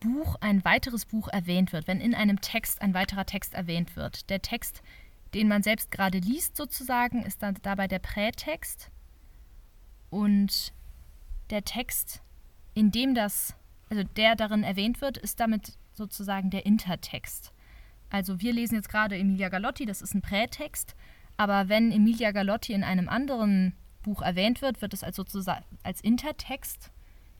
Buch 0.00 0.36
ein 0.40 0.64
weiteres 0.64 1.04
Buch 1.04 1.28
erwähnt 1.28 1.72
wird, 1.72 1.86
wenn 1.86 2.00
in 2.00 2.14
einem 2.14 2.40
Text 2.40 2.82
ein 2.82 2.94
weiterer 2.94 3.26
Text 3.26 3.54
erwähnt 3.54 3.96
wird. 3.96 4.28
Der 4.30 4.42
Text, 4.42 4.82
den 5.34 5.48
man 5.48 5.62
selbst 5.62 5.90
gerade 5.90 6.18
liest, 6.18 6.56
sozusagen, 6.56 7.22
ist 7.22 7.42
dann 7.42 7.56
dabei 7.62 7.88
der 7.88 7.98
Prätext. 7.98 8.90
Und 10.10 10.72
der 11.50 11.64
Text, 11.64 12.20
in 12.74 12.90
dem 12.90 13.14
das, 13.14 13.54
also 13.88 14.02
der 14.02 14.36
darin 14.36 14.62
erwähnt 14.62 15.00
wird, 15.00 15.16
ist 15.16 15.40
damit 15.40 15.72
sozusagen 15.94 16.50
der 16.50 16.66
Intertext. 16.66 17.52
Also 18.10 18.40
wir 18.40 18.52
lesen 18.52 18.74
jetzt 18.74 18.88
gerade 18.88 19.16
Emilia 19.16 19.48
Galotti, 19.48 19.86
das 19.86 20.02
ist 20.02 20.14
ein 20.14 20.22
Prätext, 20.22 20.96
aber 21.36 21.68
wenn 21.68 21.92
Emilia 21.92 22.32
Galotti 22.32 22.72
in 22.72 22.84
einem 22.84 23.08
anderen 23.08 23.74
Buch 24.02 24.22
erwähnt 24.22 24.62
wird, 24.62 24.82
wird 24.82 24.94
es 24.94 25.04
als 25.04 25.16
sozusagen 25.16 25.64
als 25.82 26.00
Intertext 26.00 26.90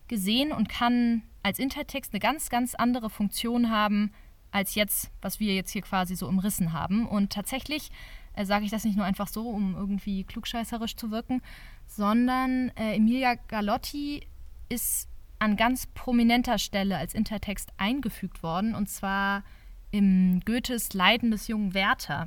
gesehen 0.09 0.53
und 0.53 0.69
kann 0.69 1.23
als 1.43 1.59
Intertext 1.59 2.13
eine 2.13 2.21
ganz, 2.21 2.51
ganz 2.51 2.75
andere 2.75 3.11
Funktion 3.11 3.71
haben, 3.71 4.13
als 4.51 4.75
jetzt, 4.75 5.11
was 5.21 5.41
wir 5.41 5.55
jetzt 5.55 5.71
hier 5.71 5.83
quasi 5.83 6.17
so 6.17 6.29
umrissen 6.29 6.73
haben. 6.73 7.07
Und 7.07 7.33
tatsächlich 7.33 7.91
äh, 8.35 8.45
sage 8.45 8.65
ich 8.65 8.71
das 8.71 8.85
nicht 8.85 8.97
nur 8.97 9.05
einfach 9.05 9.29
so, 9.29 9.49
um 9.49 9.75
irgendwie 9.75 10.25
klugscheißerisch 10.25 10.97
zu 10.97 11.11
wirken, 11.11 11.43
sondern 11.87 12.71
äh, 12.77 12.95
Emilia 12.97 13.35
Galotti 13.49 14.27
ist 14.69 15.09
an 15.39 15.57
ganz 15.57 15.87
prominenter 15.87 16.59
Stelle 16.59 16.99
als 16.99 17.15
Intertext 17.15 17.71
eingefügt 17.79 18.43
worden, 18.43 18.75
und 18.75 18.89
zwar 18.89 19.43
im 19.91 20.41
Goethes 20.45 20.93
Leiden 20.93 21.31
des 21.31 21.49
jungen 21.49 21.75
Werther. 21.75 22.27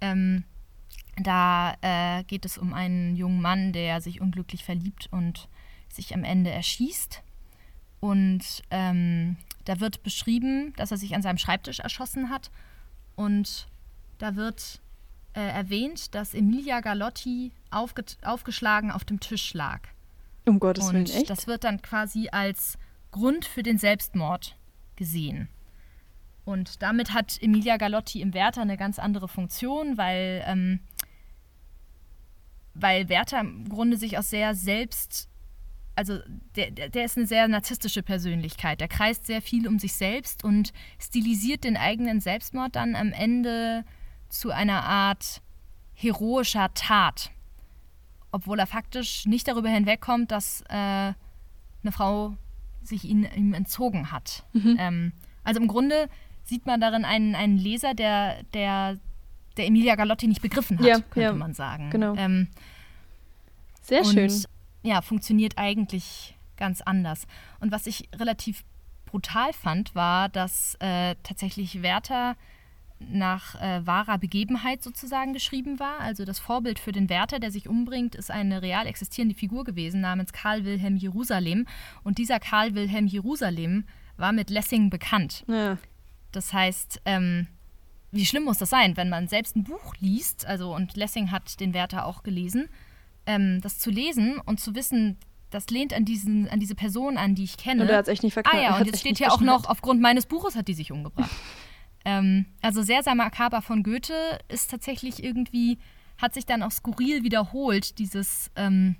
Ähm, 0.00 0.44
da 1.16 1.74
äh, 1.80 2.22
geht 2.24 2.44
es 2.44 2.58
um 2.58 2.72
einen 2.72 3.16
jungen 3.16 3.40
Mann, 3.40 3.72
der 3.72 4.00
sich 4.00 4.20
unglücklich 4.20 4.64
verliebt 4.64 5.08
und 5.10 5.48
sich 5.88 6.14
am 6.14 6.22
Ende 6.22 6.50
erschießt. 6.50 7.22
Und 8.00 8.62
ähm, 8.70 9.36
da 9.68 9.80
wird 9.80 10.02
beschrieben, 10.02 10.72
dass 10.76 10.92
er 10.92 10.96
sich 10.96 11.14
an 11.14 11.20
seinem 11.20 11.36
Schreibtisch 11.36 11.80
erschossen 11.80 12.30
hat. 12.30 12.50
Und 13.16 13.68
da 14.16 14.34
wird 14.34 14.80
äh, 15.34 15.40
erwähnt, 15.40 16.14
dass 16.14 16.32
Emilia 16.32 16.80
Galotti 16.80 17.52
aufge 17.70 18.02
aufgeschlagen 18.22 18.90
auf 18.90 19.04
dem 19.04 19.20
Tisch 19.20 19.52
lag. 19.52 19.82
Um 20.46 20.58
Gottes 20.58 20.88
Willen, 20.88 21.02
Und 21.02 21.14
echt? 21.14 21.28
das 21.28 21.46
wird 21.46 21.64
dann 21.64 21.82
quasi 21.82 22.30
als 22.32 22.78
Grund 23.10 23.44
für 23.44 23.62
den 23.62 23.76
Selbstmord 23.76 24.56
gesehen. 24.96 25.50
Und 26.46 26.80
damit 26.82 27.12
hat 27.12 27.36
Emilia 27.42 27.76
Galotti 27.76 28.22
im 28.22 28.32
Werther 28.32 28.62
eine 28.62 28.78
ganz 28.78 28.98
andere 28.98 29.28
Funktion, 29.28 29.98
weil, 29.98 30.42
ähm, 30.46 30.80
weil 32.72 33.10
Werther 33.10 33.40
im 33.40 33.68
Grunde 33.68 33.98
sich 33.98 34.16
aus 34.16 34.30
sehr 34.30 34.54
selbst, 34.54 35.28
also 35.98 36.18
der, 36.56 36.70
der, 36.70 37.04
ist 37.04 37.16
eine 37.16 37.26
sehr 37.26 37.46
narzisstische 37.48 38.02
Persönlichkeit. 38.02 38.80
Der 38.80 38.88
kreist 38.88 39.26
sehr 39.26 39.42
viel 39.42 39.68
um 39.68 39.78
sich 39.78 39.94
selbst 39.94 40.44
und 40.44 40.72
stilisiert 40.98 41.64
den 41.64 41.76
eigenen 41.76 42.20
Selbstmord 42.20 42.76
dann 42.76 42.96
am 42.96 43.12
Ende 43.12 43.84
zu 44.28 44.50
einer 44.50 44.84
Art 44.84 45.42
heroischer 45.94 46.72
Tat 46.74 47.30
obwohl 48.32 48.58
er 48.58 48.66
faktisch 48.66 49.26
nicht 49.26 49.48
darüber 49.48 49.68
hinwegkommt, 49.68 50.30
dass 50.30 50.62
äh, 50.68 50.74
eine 50.74 51.92
Frau 51.92 52.36
sich 52.82 53.04
ihn, 53.04 53.26
ihm 53.36 53.54
entzogen 53.54 54.12
hat. 54.12 54.44
Ähm, 54.78 55.12
also 55.44 55.60
im 55.60 55.68
Grunde 55.68 56.08
sieht 56.44 56.66
man 56.66 56.80
darin 56.80 57.04
einen, 57.04 57.34
einen 57.34 57.58
Leser, 57.58 57.94
der, 57.94 58.42
der, 58.54 58.98
der 59.56 59.66
Emilia 59.66 59.94
Galotti 59.94 60.26
nicht 60.26 60.42
begriffen 60.42 60.78
hat, 60.78 60.86
Ja, 60.86 60.94
könnte 61.00 61.20
ja, 61.20 61.32
man 61.32 61.54
sagen. 61.54 61.90
genau. 61.90 62.14
Ähm, 62.16 62.48
Sehr 63.82 64.04
schön. 64.04 64.30
Ja, 64.82 65.02
funktioniert 65.02 65.54
eigentlich 65.56 66.36
ganz 66.56 66.80
anders. 66.80 67.26
Und 67.60 67.72
was 67.72 67.86
ich 67.86 68.08
relativ 68.14 68.64
brutal 69.06 69.52
fand, 69.52 69.94
war, 69.94 70.28
dass 70.28 70.76
äh, 70.80 71.14
tatsächlich 71.22 71.82
Werther 71.82 72.36
nach 73.00 73.54
äh, 73.60 73.86
wahrer 73.86 74.18
Begebenheit 74.18 74.82
sozusagen 74.82 75.32
geschrieben 75.32 75.78
war. 75.78 76.00
Also 76.00 76.24
das 76.24 76.38
Vorbild 76.38 76.78
für 76.78 76.92
den 76.92 77.08
Werther, 77.08 77.38
der 77.38 77.50
sich 77.50 77.68
umbringt, 77.68 78.14
ist 78.14 78.30
eine 78.30 78.60
real 78.60 78.86
existierende 78.86 79.34
Figur 79.34 79.64
gewesen 79.64 80.00
namens 80.00 80.32
Karl 80.32 80.64
Wilhelm 80.64 80.96
Jerusalem. 80.96 81.66
Und 82.02 82.18
dieser 82.18 82.40
Karl 82.40 82.74
Wilhelm 82.74 83.06
Jerusalem 83.06 83.84
war 84.16 84.32
mit 84.32 84.50
Lessing 84.50 84.90
bekannt. 84.90 85.44
Ja. 85.46 85.78
Das 86.32 86.52
heißt, 86.52 87.02
ähm, 87.04 87.46
wie 88.10 88.26
schlimm 88.26 88.44
muss 88.44 88.58
das 88.58 88.70
sein, 88.70 88.96
wenn 88.96 89.08
man 89.08 89.28
selbst 89.28 89.54
ein 89.54 89.64
Buch 89.64 89.94
liest, 90.00 90.46
also 90.46 90.74
und 90.74 90.96
Lessing 90.96 91.30
hat 91.30 91.60
den 91.60 91.74
Werther 91.74 92.04
auch 92.04 92.22
gelesen, 92.22 92.68
ähm, 93.28 93.60
das 93.62 93.78
zu 93.78 93.90
lesen 93.90 94.40
und 94.44 94.58
zu 94.58 94.74
wissen, 94.74 95.16
das 95.50 95.68
lehnt 95.70 95.94
an, 95.94 96.04
diesen, 96.04 96.48
an 96.48 96.58
diese 96.60 96.74
Person 96.74 97.16
an, 97.16 97.34
die 97.34 97.44
ich 97.44 97.56
kenne. 97.56 97.82
Und 97.82 97.88
er 97.88 97.98
hat 97.98 98.06
es 98.06 98.12
echt 98.12 98.22
nicht 98.22 98.32
verknallt. 98.32 98.56
Ah 98.58 98.62
ja, 98.70 98.76
und 98.78 98.86
jetzt 98.86 99.00
steht 99.00 99.18
hier 99.18 99.32
auch 99.32 99.40
noch, 99.40 99.66
aufgrund 99.66 100.00
meines 100.00 100.26
Buches 100.26 100.56
hat 100.56 100.66
die 100.68 100.74
sich 100.74 100.90
umgebracht. 100.92 101.30
ähm, 102.04 102.46
also 102.62 102.82
sehr, 102.82 103.02
sehr 103.02 103.14
makaber 103.14 103.62
von 103.62 103.82
Goethe 103.82 104.14
ist 104.48 104.70
tatsächlich 104.70 105.22
irgendwie, 105.22 105.78
hat 106.18 106.34
sich 106.34 106.44
dann 106.46 106.62
auch 106.62 106.70
skurril 106.72 107.22
wiederholt, 107.22 107.98
dieses 107.98 108.50
ähm, 108.56 108.96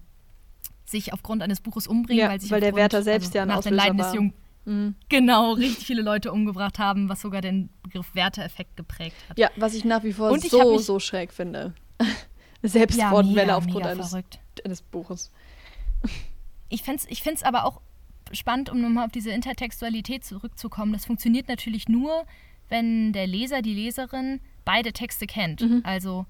sich 0.86 1.12
aufgrund 1.12 1.42
eines 1.42 1.60
Buches 1.60 1.86
umbringen, 1.86 2.22
Ja, 2.24 2.30
weil 2.30 2.40
sich 2.40 2.50
weil 2.50 2.60
der 2.60 2.68
aufgrund- 2.70 2.82
Werther 2.82 3.02
selbst 3.02 3.34
ja 3.34 3.42
ein 3.42 3.48
nach 3.48 3.56
den 3.56 3.74
Auslöser 3.74 3.76
Leiden 3.76 3.98
des 3.98 4.14
jungen 4.14 4.32
Mhm. 4.64 4.96
genau 5.08 5.52
richtig 5.52 5.86
viele 5.86 6.02
Leute 6.02 6.30
umgebracht 6.30 6.78
haben, 6.78 7.08
was 7.08 7.22
sogar 7.22 7.40
den 7.40 7.70
Begriff 7.82 8.14
Werther-Effekt 8.14 8.76
geprägt 8.76 9.16
hat. 9.28 9.38
Ja, 9.38 9.48
was 9.56 9.72
ich 9.72 9.84
nach 9.86 10.02
wie 10.04 10.12
vor 10.12 10.38
so, 10.38 10.76
so 10.78 10.98
schräg 10.98 11.32
finde. 11.32 11.72
Selbstmordwelle 12.62 13.42
mega, 13.42 13.56
aufgrund 13.56 13.86
eines, 13.86 14.16
eines 14.64 14.82
Buches. 14.82 15.30
Ich 16.68 16.82
finde 16.82 17.02
es 17.02 17.10
ich 17.10 17.22
find's 17.22 17.42
aber 17.42 17.64
auch 17.64 17.80
spannend, 18.32 18.70
um 18.70 18.80
nochmal 18.80 19.06
auf 19.06 19.12
diese 19.12 19.30
Intertextualität 19.30 20.24
zurückzukommen. 20.24 20.92
Das 20.92 21.06
funktioniert 21.06 21.48
natürlich 21.48 21.88
nur, 21.88 22.26
wenn 22.68 23.12
der 23.12 23.26
Leser, 23.26 23.62
die 23.62 23.74
Leserin 23.74 24.40
beide 24.64 24.92
Texte 24.92 25.26
kennt. 25.26 25.62
Also 25.84 26.26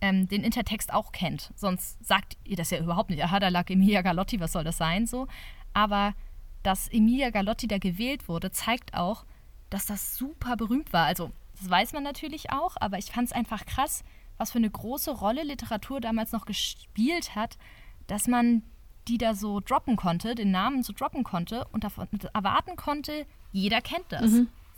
ähm, 0.00 0.28
den 0.28 0.42
Intertext 0.42 0.92
auch 0.92 1.12
kennt. 1.12 1.52
Sonst 1.54 2.04
sagt 2.04 2.36
ihr 2.44 2.56
das 2.56 2.70
ja 2.70 2.78
überhaupt 2.78 3.10
nicht. 3.10 3.22
Aha, 3.22 3.38
da 3.38 3.48
lag 3.48 3.70
Emilia 3.70 4.02
Galotti, 4.02 4.40
was 4.40 4.52
soll 4.52 4.64
das 4.64 4.76
sein? 4.76 5.06
So. 5.06 5.28
Aber 5.74 6.14
dass 6.62 6.88
Emilia 6.88 7.30
Galotti 7.30 7.68
da 7.68 7.78
gewählt 7.78 8.28
wurde, 8.28 8.50
zeigt 8.50 8.94
auch, 8.94 9.24
dass 9.70 9.86
das 9.86 10.16
super 10.16 10.56
berühmt 10.56 10.92
war. 10.92 11.06
Also, 11.06 11.30
das 11.58 11.70
weiß 11.70 11.92
man 11.92 12.02
natürlich 12.02 12.50
auch, 12.50 12.76
aber 12.80 12.98
ich 12.98 13.06
fand 13.06 13.26
es 13.26 13.32
einfach 13.32 13.64
krass, 13.64 14.02
was 14.38 14.52
für 14.52 14.58
eine 14.58 14.70
große 14.70 15.10
Rolle 15.10 15.42
Literatur 15.44 16.00
damals 16.00 16.32
noch 16.32 16.46
gespielt 16.46 17.34
hat, 17.34 17.58
dass 18.06 18.26
man 18.26 18.62
die 19.08 19.18
da 19.18 19.34
so 19.34 19.60
droppen 19.60 19.96
konnte, 19.96 20.34
den 20.34 20.50
Namen 20.52 20.82
so 20.82 20.92
droppen 20.92 21.24
konnte 21.24 21.66
und 21.72 21.82
davon 21.84 22.06
erwarten 22.34 22.76
konnte, 22.76 23.26
jeder 23.50 23.80
kennt 23.80 24.04
das. 24.10 24.30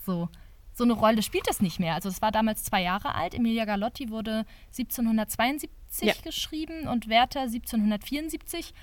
So. 0.05 0.29
So 0.73 0.83
eine 0.85 0.95
Rolle 0.95 1.23
spielt 1.23 1.47
das 1.47 1.61
nicht 1.61 1.79
mehr. 1.79 1.95
Also 1.95 2.09
es 2.09 2.21
war 2.23 2.33
damals 2.33 2.65
zwei 2.65 2.83
Jahre 2.83 3.15
alt. 3.15 3.35
Emilia 3.35 3.65
Galotti 3.65 4.11
wurde 4.11 4.45
1772 4.77 5.71
Ja. 6.03 6.15
geschrieben 6.23 6.89
und 6.89 7.09
Werther 7.09 7.43
1774. 7.43 8.75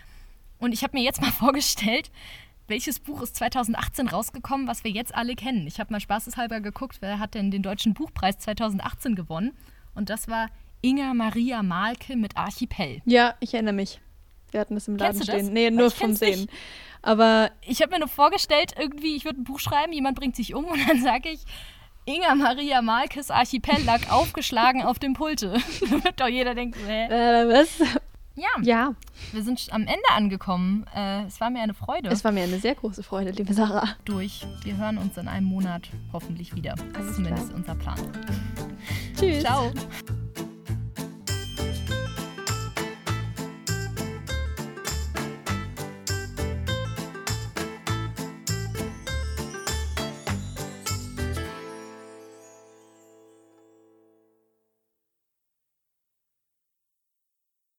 Und 0.60 0.74
ich 0.74 0.84
habe 0.84 0.98
mir 0.98 1.04
jetzt 1.04 1.22
mal 1.22 1.32
vorgestellt, 1.32 2.12
welches 2.68 3.00
Buch 3.00 3.22
ist 3.22 3.36
2018 3.36 4.08
rausgekommen, 4.08 4.68
was 4.68 4.84
wir 4.84 4.92
jetzt 4.92 5.14
alle 5.14 5.36
kennen. 5.36 5.68
Ich 5.68 5.80
habe 5.80 5.92
mal 5.92 6.00
spaßeshalber 6.00 6.62
geguckt, 6.62 6.98
wer 7.02 7.20
hat 7.20 7.34
denn 7.34 7.52
den 7.52 7.64
Deutschen 7.64 7.94
Buchpreis 7.94 8.38
2018 8.40 9.16
gewonnen. 9.16 9.52
Und 9.94 10.10
das 10.10 10.30
war 10.30 10.48
Inga 10.82 11.14
Maria 11.14 11.62
Malke 11.64 12.16
mit 12.16 12.36
Archipel. 12.38 13.02
Ja, 13.06 13.36
ich 13.40 13.54
erinnere 13.54 13.74
mich. 13.76 14.00
Wir 14.52 14.60
hatten 14.60 14.74
das 14.76 14.88
im 14.88 14.98
Laden 14.98 15.14
Kennst 15.18 15.28
du 15.28 15.32
das? 15.32 15.42
stehen. 15.42 15.54
Nee, 15.54 15.70
nur 15.72 15.92
vom 15.92 16.14
Sehen. 16.14 16.42
nicht. 16.42 16.50
Aber 17.02 17.52
Ich 17.66 17.82
habe 17.82 17.92
mir 17.94 18.00
nur 18.00 18.08
vorgestellt, 18.08 18.74
irgendwie, 18.78 19.16
ich 19.16 19.26
würde 19.26 19.42
ein 19.42 19.44
Buch 19.44 19.60
schreiben, 19.60 19.94
jemand 19.94 20.18
bringt 20.20 20.36
sich 20.36 20.54
um 20.54 20.66
und 20.72 20.80
dann 20.90 21.02
sage 21.02 21.30
ich, 21.30 21.42
Inga 22.06 22.34
Maria 22.36 22.82
Malkes 22.82 23.30
Archipel 23.32 23.84
lag 23.86 24.10
aufgeschlagen 24.12 24.82
auf 24.84 24.98
dem 25.00 25.14
Pulte. 25.14 25.54
Damit 25.90 26.20
doch 26.20 26.28
jeder 26.28 26.56
denkt, 26.56 26.78
hä? 26.86 27.06
äh, 27.06 27.48
was? 27.48 27.70
Ja, 28.36 28.48
Ja, 28.62 28.96
wir 29.34 29.44
sind 29.44 29.68
am 29.72 29.82
Ende 29.82 30.10
angekommen. 30.16 30.86
Äh, 30.96 31.26
es 31.26 31.40
war 31.42 31.50
mir 31.50 31.62
eine 31.62 31.74
Freude. 31.74 32.10
es 32.10 32.24
war 32.24 32.32
mir 32.32 32.44
eine 32.44 32.60
sehr 32.60 32.76
große 32.76 33.04
Freude, 33.04 33.32
liebe 33.32 33.54
Sarah. 33.54 33.96
durch. 34.06 34.46
Wir 34.64 34.78
hören 34.78 34.98
uns 34.98 35.18
in 35.18 35.28
einem 35.28 35.46
Monat 35.48 35.90
hoffentlich 36.14 36.56
wieder. 36.56 36.76
Das 36.94 37.06
ist 37.06 37.16
zumindest 37.16 37.48
klar. 37.50 37.58
unser 37.58 37.76
Plan. 37.76 38.00
Tschüss. 39.18 39.42
Ciao. 39.44 39.72